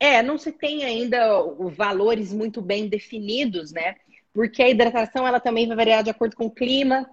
É, 0.00 0.22
não 0.22 0.38
se 0.38 0.50
tem 0.50 0.84
ainda 0.84 1.42
valores 1.76 2.32
muito 2.32 2.62
bem 2.62 2.88
definidos, 2.88 3.70
né? 3.72 3.96
Porque 4.34 4.62
a 4.62 4.68
hidratação 4.68 5.26
ela 5.26 5.40
também 5.40 5.66
vai 5.66 5.76
variar 5.76 6.02
de 6.02 6.10
acordo 6.10 6.36
com 6.36 6.46
o 6.46 6.50
clima, 6.50 7.08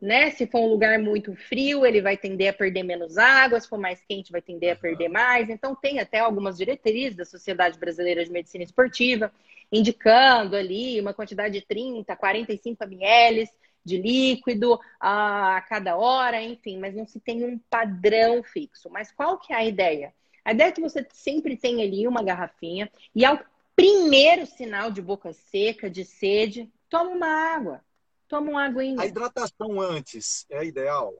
né? 0.00 0.30
Se 0.32 0.46
for 0.46 0.60
um 0.60 0.66
lugar 0.66 0.98
muito 0.98 1.34
frio, 1.34 1.86
ele 1.86 2.02
vai 2.02 2.16
tender 2.16 2.50
a 2.50 2.52
perder 2.52 2.82
menos 2.82 3.16
água, 3.16 3.58
se 3.58 3.68
for 3.68 3.78
mais 3.78 4.02
quente, 4.06 4.32
vai 4.32 4.42
tender 4.42 4.72
a 4.72 4.76
perder 4.76 5.08
mais. 5.08 5.48
Então, 5.48 5.74
tem 5.74 6.00
até 6.00 6.18
algumas 6.18 6.58
diretrizes 6.58 7.16
da 7.16 7.24
Sociedade 7.24 7.78
Brasileira 7.78 8.24
de 8.24 8.30
Medicina 8.30 8.64
Esportiva 8.64 9.32
indicando 9.72 10.56
ali 10.56 11.00
uma 11.00 11.14
quantidade 11.14 11.58
de 11.58 11.66
30, 11.66 12.14
45 12.14 12.84
ml 12.84 13.48
de 13.84 13.98
líquido 13.98 14.78
a 15.00 15.64
cada 15.68 15.96
hora, 15.96 16.42
enfim, 16.42 16.78
mas 16.78 16.94
não 16.94 17.06
se 17.06 17.20
tem 17.20 17.44
um 17.44 17.58
padrão 17.70 18.42
fixo. 18.42 18.90
Mas 18.90 19.12
qual 19.12 19.38
que 19.38 19.52
é 19.52 19.56
a 19.56 19.64
ideia? 19.64 20.12
A 20.44 20.52
ideia 20.52 20.68
é 20.68 20.72
que 20.72 20.80
você 20.80 21.06
sempre 21.12 21.56
tem 21.56 21.82
ali 21.82 22.06
uma 22.06 22.22
garrafinha 22.22 22.90
e 23.14 23.24
ao 23.24 23.38
primeiro 23.76 24.46
sinal 24.46 24.90
de 24.90 25.02
boca 25.02 25.32
seca, 25.32 25.88
de 25.88 26.04
sede, 26.04 26.72
toma 26.88 27.10
uma 27.10 27.54
água. 27.54 27.84
Toma 28.26 28.50
uma 28.50 28.64
aguinha. 28.64 29.00
A 29.00 29.06
hidratação 29.06 29.80
antes 29.80 30.46
é 30.50 30.64
ideal? 30.64 31.14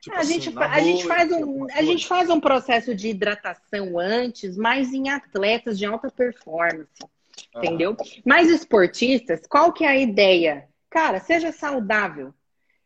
Tipo 0.00 0.16
a, 0.16 0.20
assim, 0.20 0.40
gente, 0.40 0.48
a, 0.48 0.68
noite, 0.68 0.84
gente 0.84 1.06
faz 1.06 1.32
um, 1.32 1.66
a 1.70 1.82
gente 1.82 2.06
faz 2.06 2.30
um 2.30 2.40
processo 2.40 2.94
de 2.94 3.08
hidratação 3.08 3.98
antes, 3.98 4.56
mas 4.56 4.92
em 4.92 5.10
atletas 5.10 5.78
de 5.78 5.86
alta 5.86 6.10
performance. 6.10 6.90
Ah. 7.54 7.58
Entendeu? 7.58 7.96
Mas 8.24 8.48
esportistas, 8.48 9.42
qual 9.48 9.72
que 9.72 9.84
é 9.84 9.88
a 9.88 9.96
ideia? 9.96 10.68
Cara, 10.88 11.20
seja 11.20 11.52
saudável. 11.52 12.32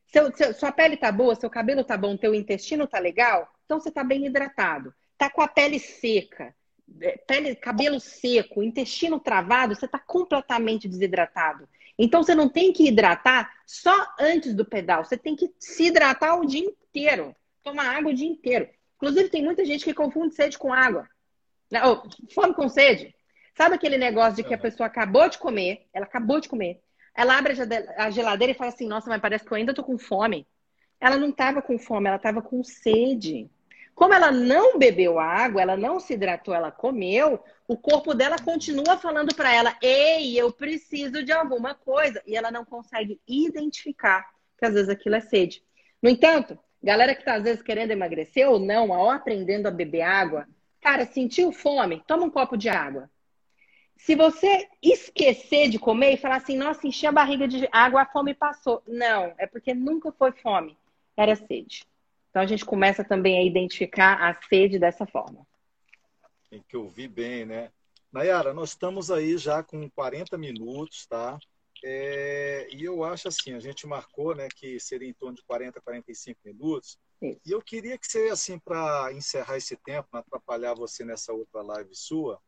Seu, 0.07 0.35
seu, 0.35 0.53
sua 0.53 0.73
pele 0.73 0.97
tá 0.97 1.11
boa, 1.11 1.35
seu 1.35 1.49
cabelo 1.49 1.85
tá 1.85 1.97
bom, 1.97 2.17
teu 2.17 2.35
intestino 2.35 2.87
tá 2.87 2.99
legal, 2.99 3.49
então 3.65 3.81
você 3.81 3.91
tá 3.91 4.05
bem 4.05 4.27
hidratado. 4.27 4.93
Tá 5.17 5.31
com 5.31 5.41
a 5.41 5.49
pele 5.49 5.79
seca, 5.79 6.55
pele, 7.27 7.55
cabelo 7.55 8.01
seco, 8.01 8.63
intestino 8.63 9.19
travado, 9.21 9.75
você 9.75 9.89
tá 9.89 9.99
completamente 9.99 10.89
desidratado. 10.89 11.69
Então 11.99 12.23
você 12.23 12.35
não 12.35 12.49
tem 12.49 12.73
que 12.73 12.89
hidratar 12.89 13.51
só 13.67 13.95
antes 14.19 14.55
do 14.55 14.65
pedal, 14.65 15.05
você 15.05 15.17
tem 15.17 15.37
que 15.37 15.53
se 15.59 15.87
hidratar 15.87 16.39
o 16.39 16.47
dia 16.47 16.65
inteiro. 16.65 17.35
Tomar 17.63 17.97
água 17.97 18.11
o 18.11 18.15
dia 18.15 18.29
inteiro. 18.29 18.69
Inclusive, 18.97 19.29
tem 19.29 19.43
muita 19.43 19.65
gente 19.65 19.85
que 19.85 19.95
confunde 19.95 20.35
sede 20.35 20.59
com 20.59 20.73
água. 20.73 21.09
Não, 21.71 22.03
fome 22.33 22.55
com 22.55 22.69
sede. 22.69 23.15
Sabe 23.57 23.75
aquele 23.75 23.99
negócio 23.99 24.37
de 24.37 24.45
que 24.45 24.55
a 24.55 24.59
pessoa 24.59 24.87
acabou 24.87 25.29
de 25.29 25.39
comer, 25.39 25.87
ela 25.93 26.07
acabou 26.07 26.41
de 26.41 26.49
comer, 26.49 26.81
ela 27.15 27.37
abre 27.37 27.55
a 27.97 28.11
geladeira 28.11 28.53
e 28.53 28.57
fala 28.57 28.71
assim: 28.71 28.87
Nossa, 28.87 29.11
mas 29.11 29.21
parece 29.21 29.45
que 29.45 29.53
eu 29.53 29.57
ainda 29.57 29.75
tô 29.75 29.83
com 29.83 29.99
fome. 29.99 30.47
Ela 31.01 31.17
não 31.17 31.31
estava 31.31 31.61
com 31.61 31.79
fome, 31.79 32.07
ela 32.07 32.17
estava 32.17 32.41
com 32.41 32.63
sede. 32.63 33.51
Como 34.03 34.15
ela 34.15 34.33
não 34.33 34.81
bebeu 34.81 35.21
água, 35.21 35.63
ela 35.63 35.77
não 35.77 36.01
se 36.01 36.15
hidratou, 36.15 36.53
ela 36.53 36.73
comeu, 36.73 37.39
o 37.69 37.77
corpo 37.77 38.15
dela 38.15 38.35
continua 38.37 38.99
falando 38.99 39.33
para 39.33 39.55
ela: 39.55 39.77
ei, 39.81 40.37
eu 40.37 40.53
preciso 40.53 41.23
de 41.23 41.31
alguma 41.31 41.73
coisa. 41.73 42.21
E 42.27 42.37
ela 42.37 42.51
não 42.51 42.65
consegue 42.65 43.21
identificar 43.29 44.29
que 44.59 44.67
às 44.67 44.75
vezes 44.75 44.89
aquilo 44.89 45.15
é 45.15 45.21
sede. 45.21 45.63
No 46.03 46.11
entanto, 46.11 46.59
galera 46.83 47.15
que 47.15 47.21
está 47.21 47.35
às 47.35 47.45
vezes 47.45 47.63
querendo 47.63 47.93
emagrecer 47.93 48.51
ou 48.51 48.59
não, 48.59 48.91
ou 48.91 49.09
aprendendo 49.09 49.69
a 49.69 49.71
beber 49.71 50.03
água, 50.03 50.49
cara, 50.81 51.07
sentiu 51.07 51.53
fome? 51.53 52.03
Toma 52.05 52.25
um 52.25 52.31
copo 52.31 52.57
de 52.57 52.69
água. 52.69 53.09
Se 53.97 54.17
você 54.17 54.67
esquecer 54.83 55.69
de 55.69 55.79
comer 55.79 56.15
e 56.15 56.17
falar 56.17 56.39
assim, 56.39 56.57
nossa, 56.57 56.89
enchi 56.89 57.07
a 57.07 57.13
barriga 57.13 57.47
de 57.47 57.69
água, 57.71 58.03
a 58.03 58.07
fome 58.07 58.35
passou. 58.35 58.83
Não, 58.85 59.33
é 59.39 59.47
porque 59.47 59.73
nunca 59.73 60.11
foi 60.11 60.33
fome, 60.33 60.77
era 61.17 61.37
sede. 61.37 61.87
Então 62.33 62.41
a 62.41 62.47
gente 62.47 62.65
começa 62.65 63.05
também 63.05 63.39
a 63.39 63.45
identificar 63.45 64.15
a 64.15 64.35
sede 64.49 64.79
dessa 64.79 65.07
forma. 65.07 65.47
Tem 66.49 66.65
que 66.67 66.75
ouvir 66.75 67.09
bem, 67.09 67.45
né? 67.45 67.71
Nayara, 68.11 68.55
nós 68.55 68.71
estamos 68.71 69.11
aí 69.11 69.37
já 69.37 69.63
com 69.63 69.89
40 69.91 70.39
minutos, 70.39 71.07
tá? 71.07 71.39
É, 71.85 72.69
e 72.71 72.85
eu 72.85 73.05
acho 73.05 73.29
assim, 73.29 73.53
a 73.53 73.61
gente 73.61 73.87
marcou, 73.87 74.35
né, 74.35 74.49
que 74.57 74.81
seria 74.81 75.09
em 75.09 75.13
torno 75.13 75.37
de 75.37 75.43
40, 75.45 75.79
45 75.83 76.41
minutos. 76.43 76.99
Isso. 77.21 77.41
E 77.45 77.51
eu 77.51 77.61
queria 77.61 77.99
que 77.99 78.07
você, 78.07 78.31
assim, 78.31 78.59
para 78.59 79.13
encerrar 79.13 79.59
esse 79.59 79.77
tempo, 79.77 80.09
não 80.11 80.21
atrapalhar 80.21 80.75
você 80.75 81.05
nessa 81.05 81.35
outra 81.35 81.61
live 81.61 81.95
sua, 81.95 82.41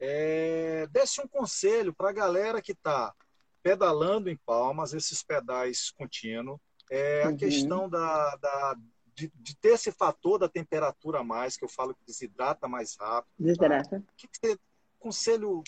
é, 0.00 0.88
desse 0.90 1.20
um 1.20 1.28
conselho 1.28 1.94
para 1.94 2.10
a 2.10 2.12
galera 2.12 2.60
que 2.60 2.72
está 2.72 3.14
pedalando 3.62 4.28
em 4.28 4.36
Palmas, 4.36 4.94
esses 4.94 5.22
pedais 5.22 5.92
contínuos, 5.92 6.58
é, 6.90 7.24
uhum. 7.24 7.34
a 7.34 7.36
questão 7.36 7.88
da, 7.88 8.36
da 8.36 8.76
de, 9.18 9.32
de, 9.34 9.56
ter 9.56 9.70
esse 9.70 9.90
fator 9.90 10.38
da 10.38 10.48
temperatura 10.48 11.18
a 11.18 11.24
mais, 11.24 11.56
que 11.56 11.64
eu 11.64 11.68
falo 11.68 11.92
que 11.92 12.04
desidrata 12.06 12.68
mais 12.68 12.96
rápido. 12.96 13.32
Tá? 13.34 13.44
Desidrata. 13.44 14.00
Tá? 14.00 14.12
Que, 14.16 14.28
que 14.28 14.58
conselho 14.98 15.64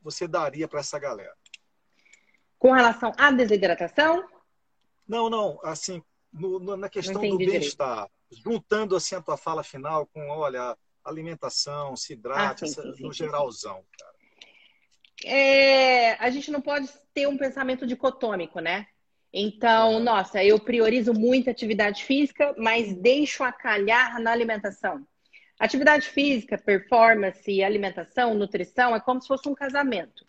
você 0.00 0.26
daria 0.26 0.66
para 0.66 0.80
essa 0.80 0.98
galera? 0.98 1.36
Com 2.58 2.72
relação 2.72 3.12
à 3.18 3.30
desidratação? 3.30 4.26
Não, 5.06 5.28
não, 5.28 5.60
assim, 5.62 6.02
no, 6.32 6.58
no, 6.58 6.76
na 6.76 6.88
questão 6.88 7.20
do 7.20 7.36
bem-estar. 7.36 8.08
Juntando 8.30 8.96
assim 8.96 9.14
a 9.14 9.20
tua 9.20 9.36
fala 9.36 9.62
final 9.62 10.06
com, 10.06 10.28
olha, 10.28 10.76
alimentação, 11.04 11.96
se 11.96 12.14
hidrate, 12.14 12.64
ah, 12.64 12.66
sim, 12.66 12.74
sim, 12.74 12.94
sim, 12.94 13.02
no 13.02 13.12
geralzão, 13.12 13.84
cara. 13.98 14.14
É, 15.24 16.12
a 16.14 16.30
gente 16.30 16.50
não 16.50 16.62
pode 16.62 16.88
ter 17.12 17.26
um 17.26 17.36
pensamento 17.36 17.86
dicotômico, 17.86 18.58
né? 18.58 18.86
Então, 19.32 19.98
é. 19.98 20.00
nossa, 20.00 20.44
eu 20.44 20.58
priorizo 20.58 21.12
muito 21.12 21.50
atividade 21.50 22.04
física, 22.04 22.54
mas 22.58 22.94
deixo 22.94 23.44
a 23.44 23.52
calhar 23.52 24.20
na 24.20 24.32
alimentação. 24.32 25.06
Atividade 25.58 26.08
física, 26.08 26.56
performance, 26.56 27.62
alimentação, 27.62 28.34
nutrição 28.34 28.96
é 28.96 29.00
como 29.00 29.20
se 29.20 29.28
fosse 29.28 29.48
um 29.48 29.54
casamento. 29.54 30.24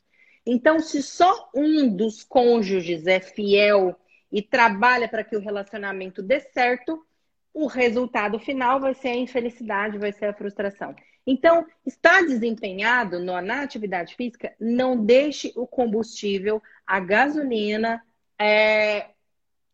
Então, 0.46 0.80
se 0.80 1.02
só 1.02 1.50
um 1.56 1.88
dos 1.88 2.24
cônjuges 2.24 3.08
é 3.08 3.20
fiel 3.20 3.96
e 4.32 4.42
trabalha 4.42 5.08
para 5.08 5.24
que 5.24 5.36
o 5.36 5.40
relacionamento 5.40 6.22
dê 6.22 6.40
certo, 6.40 7.06
o 7.54 7.68
resultado 7.68 8.40
final 8.40 8.80
vai 8.80 8.94
ser 8.94 9.10
a 9.10 9.16
infelicidade, 9.16 9.98
vai 9.98 10.12
ser 10.12 10.26
a 10.26 10.34
frustração. 10.34 10.96
Então, 11.26 11.66
está 11.86 12.22
desempenhado 12.22 13.20
na 13.20 13.62
atividade 13.62 14.16
física, 14.16 14.54
não 14.60 15.06
deixe 15.06 15.54
o 15.56 15.68
combustível, 15.68 16.62
a 16.86 17.00
gasolina, 17.00 18.04
é, 18.42 19.10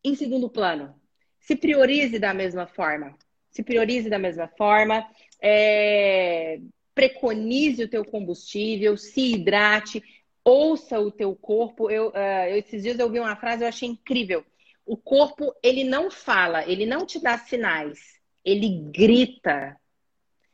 em 0.03 0.15
segundo 0.15 0.49
plano. 0.49 0.93
Se 1.39 1.55
priorize 1.55 2.19
da 2.19 2.33
mesma 2.33 2.67
forma. 2.67 3.17
Se 3.49 3.63
priorize 3.63 4.09
da 4.09 4.19
mesma 4.19 4.47
forma. 4.47 5.07
É, 5.41 6.59
preconize 6.93 7.83
o 7.83 7.87
teu 7.87 8.03
combustível, 8.03 8.97
se 8.97 9.33
hidrate, 9.33 10.03
ouça 10.43 10.99
o 10.99 11.11
teu 11.11 11.35
corpo. 11.35 11.89
Eu, 11.91 12.09
uh, 12.09 12.55
esses 12.55 12.83
dias 12.83 12.97
eu 12.97 13.05
ouvi 13.05 13.19
uma 13.19 13.35
frase 13.35 13.63
eu 13.63 13.67
achei 13.67 13.87
incrível 13.87 14.43
o 14.87 14.95
corpo, 14.95 15.53
ele 15.61 15.83
não 15.83 16.09
fala, 16.09 16.65
ele 16.65 16.85
não 16.85 17.05
te 17.05 17.19
dá 17.19 17.37
sinais, 17.37 17.99
ele 18.43 18.89
grita. 18.89 19.75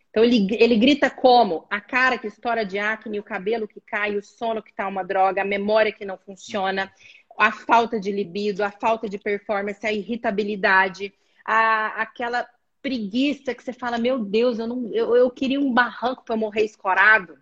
Então, 0.10 0.24
ele, 0.24 0.48
ele 0.60 0.76
grita 0.76 1.10
como? 1.10 1.66
A 1.70 1.80
cara 1.80 2.18
que 2.18 2.28
estoura 2.28 2.66
de 2.66 2.78
acne, 2.80 3.20
o 3.20 3.24
cabelo 3.24 3.68
que 3.68 3.80
cai, 3.80 4.16
o 4.16 4.24
sono 4.24 4.62
que 4.62 4.74
tá 4.74 4.88
uma 4.88 5.04
droga, 5.04 5.42
a 5.42 5.46
memória 5.46 5.92
que 5.92 6.04
não 6.04 6.18
funciona, 6.18 6.92
a 7.38 7.52
falta 7.52 8.00
de 8.00 8.12
libido, 8.12 8.64
a 8.64 8.72
falta 8.72 9.10
de 9.10 9.18
performance, 9.18 9.86
a 9.86 9.92
irritabilidade, 9.92 11.14
a, 11.46 12.02
aquela 12.02 12.48
preguiça 12.82 13.56
que 13.56 13.64
você 13.64 13.74
fala, 13.74 13.98
meu 13.98 14.20
Deus, 14.20 14.60
eu, 14.60 14.68
não, 14.68 14.92
eu, 14.94 15.16
eu 15.16 15.32
queria 15.32 15.60
um 15.60 15.74
barranco 15.74 16.24
para 16.26 16.36
morrer 16.36 16.64
escorado. 16.64 17.38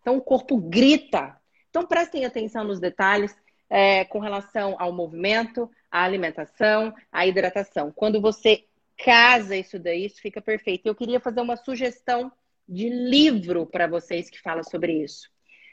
Então, 0.00 0.16
o 0.16 0.22
corpo 0.22 0.56
grita. 0.56 1.36
Então, 1.68 1.86
prestem 1.86 2.24
atenção 2.24 2.64
nos 2.64 2.80
detalhes 2.80 3.36
é, 3.68 4.04
com 4.04 4.18
relação 4.18 4.76
ao 4.78 4.92
movimento, 4.92 5.70
à 5.90 6.04
alimentação, 6.04 6.94
à 7.10 7.26
hidratação. 7.26 7.90
Quando 7.90 8.20
você 8.20 8.64
casa 9.04 9.56
isso 9.56 9.78
daí, 9.78 10.06
isso 10.06 10.20
fica 10.20 10.40
perfeito. 10.40 10.86
Eu 10.86 10.94
queria 10.94 11.18
fazer 11.18 11.40
uma 11.40 11.56
sugestão 11.56 12.30
de 12.68 12.88
livro 12.88 13.66
para 13.66 13.86
vocês 13.86 14.30
que 14.30 14.40
fala 14.40 14.62
sobre 14.62 15.02
isso. 15.02 15.28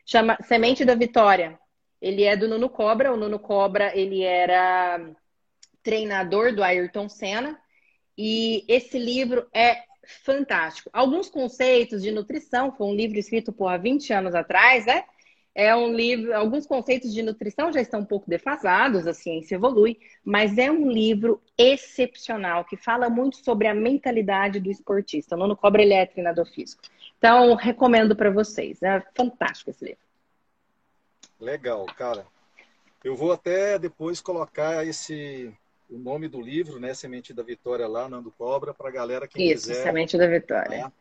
Chama 0.06 0.38
Semente 0.42 0.84
da 0.84 0.96
Vitória. 0.96 1.60
Ele 2.02 2.24
é 2.24 2.36
do 2.36 2.48
Nuno 2.48 2.70
Cobra. 2.70 3.14
O 3.14 3.18
Nuno 3.18 3.40
Cobra, 3.40 3.96
ele 3.98 4.24
era 4.24 5.00
treinador 5.84 6.54
do 6.54 6.64
Ayrton 6.64 7.10
Senna. 7.10 7.60
E 8.18 8.66
esse 8.68 8.98
livro 9.00 9.48
é 9.54 9.84
fantástico. 10.24 10.90
Alguns 10.92 11.30
conceitos 11.30 12.02
de 12.02 12.12
nutrição, 12.12 12.72
foi 12.72 12.88
um 12.88 12.96
livro 12.96 13.18
escrito 13.18 13.54
por 13.54 13.68
há 13.68 13.78
20 13.78 14.12
anos 14.12 14.36
atrás, 14.36 14.86
né? 14.86 15.04
É 15.54 15.76
um 15.76 15.94
livro, 15.94 16.34
alguns 16.34 16.66
conceitos 16.66 17.14
de 17.14 17.22
nutrição 17.22 17.74
já 17.74 17.82
estão 17.82 18.02
um 18.02 18.06
pouco 18.06 18.30
defasados, 18.30 19.06
a 19.06 19.14
ciência 19.14 19.56
evolui, 19.56 19.98
mas 20.24 20.58
é 20.58 20.72
um 20.72 20.90
livro 20.90 21.42
excepcional 21.58 22.64
que 22.64 22.78
fala 22.78 23.10
muito 23.10 23.38
sobre 23.38 23.68
a 23.68 23.74
mentalidade 23.74 24.60
do 24.60 24.72
esportista. 24.72 25.36
O 25.36 25.40
Nono 25.40 25.58
Cobra 25.58 25.82
ele 25.82 25.94
é 25.94 26.06
treinador 26.06 26.46
físico. 26.46 26.84
Então, 27.18 27.56
recomendo 27.56 28.16
para 28.16 28.30
vocês. 28.30 28.82
É 28.82 29.04
fantástico 29.16 29.70
esse 29.72 29.84
livro. 29.84 30.09
Legal, 31.40 31.86
cara. 31.98 32.26
Eu 33.04 33.16
vou 33.16 33.32
até 33.32 33.80
depois 33.80 34.20
colocar 34.20 34.86
esse 34.86 35.54
o 35.90 35.98
nome 35.98 36.28
do 36.28 36.40
livro, 36.40 36.80
né, 36.80 36.94
Semente 36.94 37.34
da 37.34 37.42
Vitória 37.42 37.88
lá, 37.88 38.08
Nando 38.08 38.32
Cobra, 38.32 38.74
para 38.74 38.90
a 38.90 38.92
galera 38.92 39.28
que 39.28 39.42
Isso, 39.42 39.68
quiser. 39.68 39.84
Semente 39.84 40.18
da 40.18 40.28
Vitória. 40.28 40.86
Né? 40.86 40.92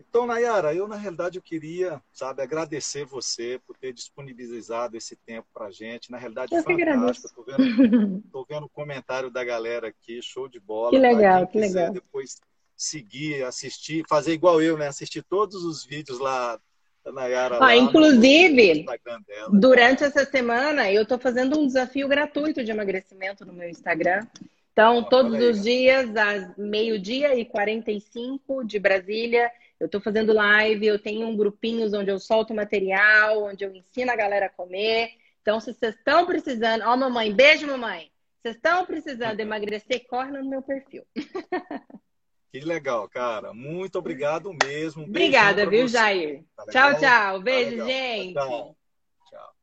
Então, 0.00 0.26
Nayara, 0.26 0.74
eu 0.74 0.88
na 0.88 0.96
realidade 0.96 1.38
eu 1.38 1.42
queria, 1.42 2.00
sabe, 2.12 2.42
agradecer 2.42 3.04
você 3.04 3.60
por 3.66 3.76
ter 3.76 3.92
disponibilizado 3.92 4.96
esse 4.96 5.14
tempo 5.14 5.46
para 5.52 5.70
gente. 5.70 6.10
Na 6.10 6.18
realidade, 6.18 6.54
eu 6.54 6.62
fantástico. 6.62 7.26
Estou 7.26 7.44
vendo, 7.44 8.22
tô 8.32 8.44
vendo 8.48 8.64
o 8.64 8.68
comentário 8.68 9.30
da 9.30 9.44
galera 9.44 9.88
aqui, 9.88 10.22
show 10.22 10.48
de 10.48 10.58
bola. 10.58 10.90
Que 10.90 10.98
legal, 10.98 11.46
que 11.46 11.58
legal. 11.58 11.92
Depois 11.92 12.40
seguir, 12.76 13.44
assistir, 13.44 14.04
fazer 14.08 14.32
igual 14.32 14.62
eu, 14.62 14.76
né? 14.76 14.86
Assistir 14.86 15.22
todos 15.22 15.64
os 15.64 15.84
vídeos 15.84 16.18
lá 16.18 16.58
Nayara. 17.12 17.58
Ah, 17.60 17.76
inclusive, 17.76 18.86
durante 19.52 20.04
essa 20.04 20.24
semana, 20.24 20.90
eu 20.90 21.02
estou 21.02 21.18
fazendo 21.18 21.58
um 21.58 21.66
desafio 21.66 22.08
gratuito 22.08 22.64
de 22.64 22.70
emagrecimento 22.70 23.44
no 23.44 23.52
meu 23.52 23.68
Instagram. 23.68 24.26
Então, 24.72 25.04
todos 25.04 25.38
os 25.40 25.62
dias, 25.62 26.16
às 26.16 26.56
meio-dia 26.56 27.38
e 27.38 27.44
45 27.44 28.64
de 28.64 28.78
Brasília, 28.78 29.50
eu 29.78 29.86
estou 29.86 30.00
fazendo 30.00 30.32
live, 30.32 30.86
eu 30.86 30.98
tenho 30.98 31.28
um 31.28 31.36
grupinhos 31.36 31.92
onde 31.92 32.10
eu 32.10 32.18
solto 32.18 32.54
material, 32.54 33.44
onde 33.44 33.64
eu 33.64 33.74
ensino 33.74 34.10
a 34.10 34.16
galera 34.16 34.46
a 34.46 34.50
comer. 34.50 35.10
Então, 35.42 35.60
se 35.60 35.72
vocês 35.72 35.94
estão 35.94 36.26
precisando, 36.26 36.82
ó, 36.82 36.96
mamãe, 36.96 37.32
beijo, 37.32 37.66
mamãe. 37.66 38.10
Vocês 38.42 38.56
estão 38.56 38.84
precisando 38.84 39.38
emagrecer, 39.40 40.06
corre 40.06 40.30
no 40.32 40.44
meu 40.44 40.60
perfil. 40.60 41.04
Que 42.54 42.60
legal, 42.60 43.08
cara. 43.08 43.52
Muito 43.52 43.98
obrigado 43.98 44.54
mesmo. 44.62 45.02
Um 45.02 45.06
Obrigada, 45.06 45.68
viu, 45.68 45.88
você. 45.88 45.94
Jair? 45.94 46.44
Tá 46.54 46.66
tchau, 46.66 47.00
tchau. 47.00 47.42
Beijo, 47.42 47.78
tá 47.78 47.84
gente. 47.84 48.34
Tchau. 48.34 48.76
tchau. 49.28 49.54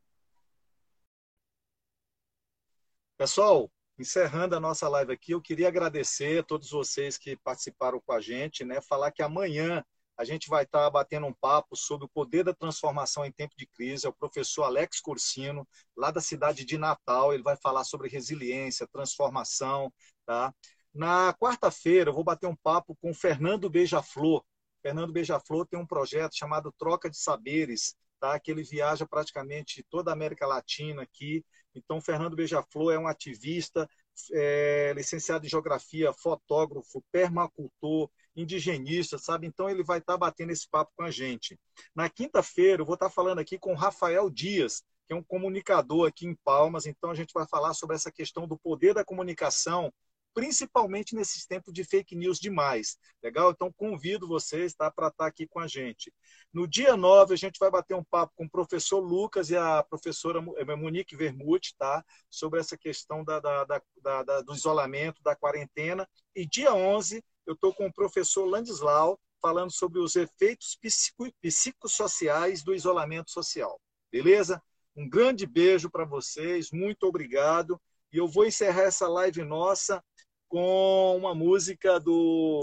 Pessoal, 3.17 3.71
encerrando 3.97 4.57
a 4.57 4.59
nossa 4.59 4.89
live 4.89 5.13
aqui, 5.13 5.31
eu 5.31 5.41
queria 5.41 5.69
agradecer 5.69 6.39
a 6.39 6.43
todos 6.43 6.69
vocês 6.69 7.17
que 7.17 7.37
participaram 7.37 8.01
com 8.05 8.11
a 8.11 8.19
gente, 8.19 8.65
né? 8.65 8.81
Falar 8.81 9.09
que 9.13 9.23
amanhã 9.23 9.81
a 10.17 10.25
gente 10.25 10.49
vai 10.49 10.65
estar 10.65 10.89
batendo 10.89 11.27
um 11.27 11.33
papo 11.33 11.77
sobre 11.77 12.05
o 12.05 12.09
poder 12.09 12.43
da 12.43 12.53
transformação 12.53 13.25
em 13.25 13.31
tempo 13.31 13.55
de 13.57 13.65
crise. 13.67 14.05
É 14.05 14.09
o 14.09 14.13
professor 14.13 14.63
Alex 14.63 14.99
Corsino, 14.99 15.65
lá 15.95 16.11
da 16.11 16.19
cidade 16.19 16.65
de 16.65 16.77
Natal. 16.77 17.33
Ele 17.33 17.41
vai 17.41 17.55
falar 17.55 17.85
sobre 17.85 18.09
resiliência, 18.09 18.85
transformação, 18.91 19.93
tá? 20.25 20.53
Na 20.93 21.33
quarta-feira, 21.33 22.09
eu 22.09 22.13
vou 22.13 22.23
bater 22.23 22.47
um 22.47 22.55
papo 22.55 22.95
com 23.01 23.13
Fernando 23.13 23.69
Beija-Flor. 23.69 24.43
Fernando 24.81 25.13
Beija-Flor 25.13 25.65
tem 25.65 25.79
um 25.79 25.85
projeto 25.85 26.35
chamado 26.35 26.73
Troca 26.77 27.09
de 27.09 27.17
Saberes, 27.17 27.95
tá? 28.19 28.37
que 28.39 28.51
ele 28.51 28.63
viaja 28.63 29.05
praticamente 29.05 29.85
toda 29.89 30.11
a 30.11 30.13
América 30.13 30.45
Latina 30.45 31.01
aqui. 31.01 31.45
Então, 31.73 32.01
Fernando 32.01 32.35
Beija-Flor 32.35 32.93
é 32.93 32.99
um 32.99 33.07
ativista, 33.07 33.87
é, 34.33 34.91
licenciado 34.93 35.45
em 35.45 35.49
Geografia, 35.49 36.11
fotógrafo, 36.11 37.01
permacultor, 37.09 38.09
indigenista, 38.35 39.17
sabe? 39.17 39.47
Então, 39.47 39.69
ele 39.69 39.83
vai 39.83 39.99
estar 39.99 40.13
tá 40.13 40.17
batendo 40.17 40.51
esse 40.51 40.67
papo 40.69 40.91
com 40.97 41.03
a 41.03 41.11
gente. 41.11 41.57
Na 41.95 42.09
quinta-feira, 42.09 42.81
eu 42.81 42.85
vou 42.85 42.95
estar 42.95 43.07
tá 43.07 43.11
falando 43.11 43.39
aqui 43.39 43.57
com 43.57 43.73
Rafael 43.73 44.29
Dias, 44.29 44.83
que 45.07 45.13
é 45.13 45.15
um 45.15 45.23
comunicador 45.23 46.09
aqui 46.09 46.27
em 46.27 46.35
Palmas. 46.43 46.85
Então, 46.85 47.09
a 47.09 47.15
gente 47.15 47.31
vai 47.33 47.47
falar 47.47 47.73
sobre 47.73 47.95
essa 47.95 48.11
questão 48.11 48.45
do 48.45 48.57
poder 48.57 48.93
da 48.93 49.05
comunicação 49.05 49.93
principalmente 50.34 51.15
nesses 51.15 51.45
tempos 51.45 51.73
de 51.73 51.84
fake 51.84 52.15
news 52.15 52.39
demais. 52.39 52.97
Legal? 53.23 53.51
Então, 53.51 53.71
convido 53.71 54.27
vocês 54.27 54.73
tá, 54.73 54.89
para 54.89 55.07
estar 55.07 55.25
aqui 55.25 55.47
com 55.47 55.59
a 55.59 55.67
gente. 55.67 56.13
No 56.53 56.67
dia 56.67 56.95
9, 56.97 57.34
a 57.34 57.38
gente 57.38 57.59
vai 57.59 57.69
bater 57.69 57.95
um 57.95 58.03
papo 58.03 58.34
com 58.36 58.45
o 58.45 58.49
professor 58.49 58.99
Lucas 58.99 59.49
e 59.49 59.57
a 59.57 59.84
professora 59.84 60.43
eh, 60.57 60.75
Monique 60.75 61.15
Vermute, 61.15 61.75
tá? 61.77 62.03
Sobre 62.29 62.59
essa 62.59 62.77
questão 62.77 63.23
da, 63.23 63.39
da, 63.39 63.65
da, 63.65 64.23
da 64.23 64.41
do 64.41 64.53
isolamento, 64.53 65.21
da 65.23 65.36
quarentena. 65.36 66.07
E 66.36 66.45
dia 66.45 66.73
11, 66.73 67.23
eu 67.45 67.53
estou 67.53 67.73
com 67.73 67.88
o 67.88 67.93
professor 67.93 68.45
Landislau, 68.45 69.19
falando 69.41 69.71
sobre 69.71 69.99
os 69.99 70.15
efeitos 70.15 70.77
psico, 70.79 71.27
psicossociais 71.41 72.63
do 72.63 72.73
isolamento 72.73 73.32
social. 73.32 73.82
Beleza? 74.11 74.61
Um 74.95 75.09
grande 75.09 75.45
beijo 75.45 75.89
para 75.89 76.05
vocês, 76.05 76.69
muito 76.71 77.03
obrigado. 77.03 77.82
E 78.11 78.17
eu 78.17 78.27
vou 78.27 78.45
encerrar 78.45 78.84
essa 78.84 79.07
live 79.07 79.41
nossa 79.43 80.03
com 80.52 81.16
uma 81.16 81.34
música 81.34 81.97
do 81.97 82.62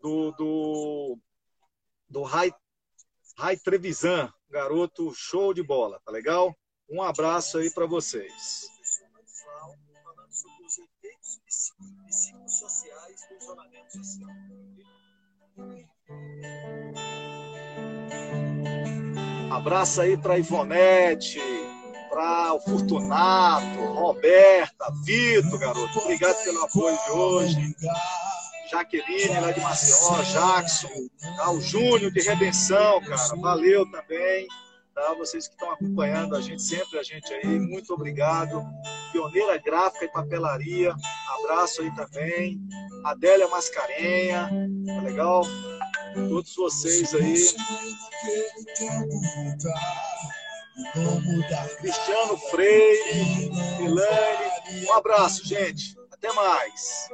do, 0.00 0.32
do, 0.32 1.18
do 2.08 2.22
Rai, 2.22 2.52
Rai 3.38 3.56
Trevisan, 3.56 4.32
garoto 4.50 5.12
show 5.14 5.54
de 5.54 5.62
bola, 5.62 6.00
tá 6.04 6.10
legal? 6.10 6.56
Um 6.90 7.02
abraço 7.02 7.58
aí 7.58 7.70
para 7.70 7.86
vocês. 7.86 8.68
Abraço 19.52 20.00
aí 20.00 20.16
para 20.16 20.38
Ivonete, 20.38 21.40
para 22.10 22.54
o 22.54 22.60
Fortunato, 22.60 23.78
Roberta, 23.94 24.92
Vitor, 25.04 25.58
garoto. 25.58 25.98
Obrigado 26.00 26.44
pelo 26.44 26.64
apoio 26.64 26.98
de 27.06 27.10
hoje. 27.12 27.76
Jaqueline, 28.70 29.40
lá 29.40 29.52
de 29.52 29.60
Maceió, 29.60 30.22
Jackson, 30.22 30.88
tá? 31.36 31.50
o 31.50 31.60
Júnior 31.60 32.10
de 32.12 32.20
Redenção, 32.20 33.00
cara. 33.00 33.36
Valeu 33.40 33.90
também. 33.90 34.46
Tá? 34.94 35.14
Vocês 35.14 35.48
que 35.48 35.54
estão 35.54 35.70
acompanhando 35.72 36.36
a 36.36 36.40
gente, 36.40 36.62
sempre 36.62 36.98
a 36.98 37.02
gente 37.02 37.32
aí, 37.32 37.58
muito 37.58 37.94
obrigado. 37.94 38.64
Pioneira 39.12 39.56
Gráfica 39.58 40.04
e 40.04 40.12
Papelaria, 40.12 40.94
abraço 41.40 41.82
aí 41.82 41.94
também. 41.94 42.60
Adélia 43.04 43.48
Mascarenha, 43.48 44.50
tá 44.86 45.00
legal? 45.02 45.42
Todos 46.28 46.54
vocês 46.54 47.14
aí. 47.14 47.36
Cristiano 51.78 52.36
Freire, 52.50 53.50
Milane. 53.78 54.86
Um 54.88 54.92
abraço, 54.94 55.46
gente. 55.46 55.96
Até 56.12 56.32
mais. 56.32 57.08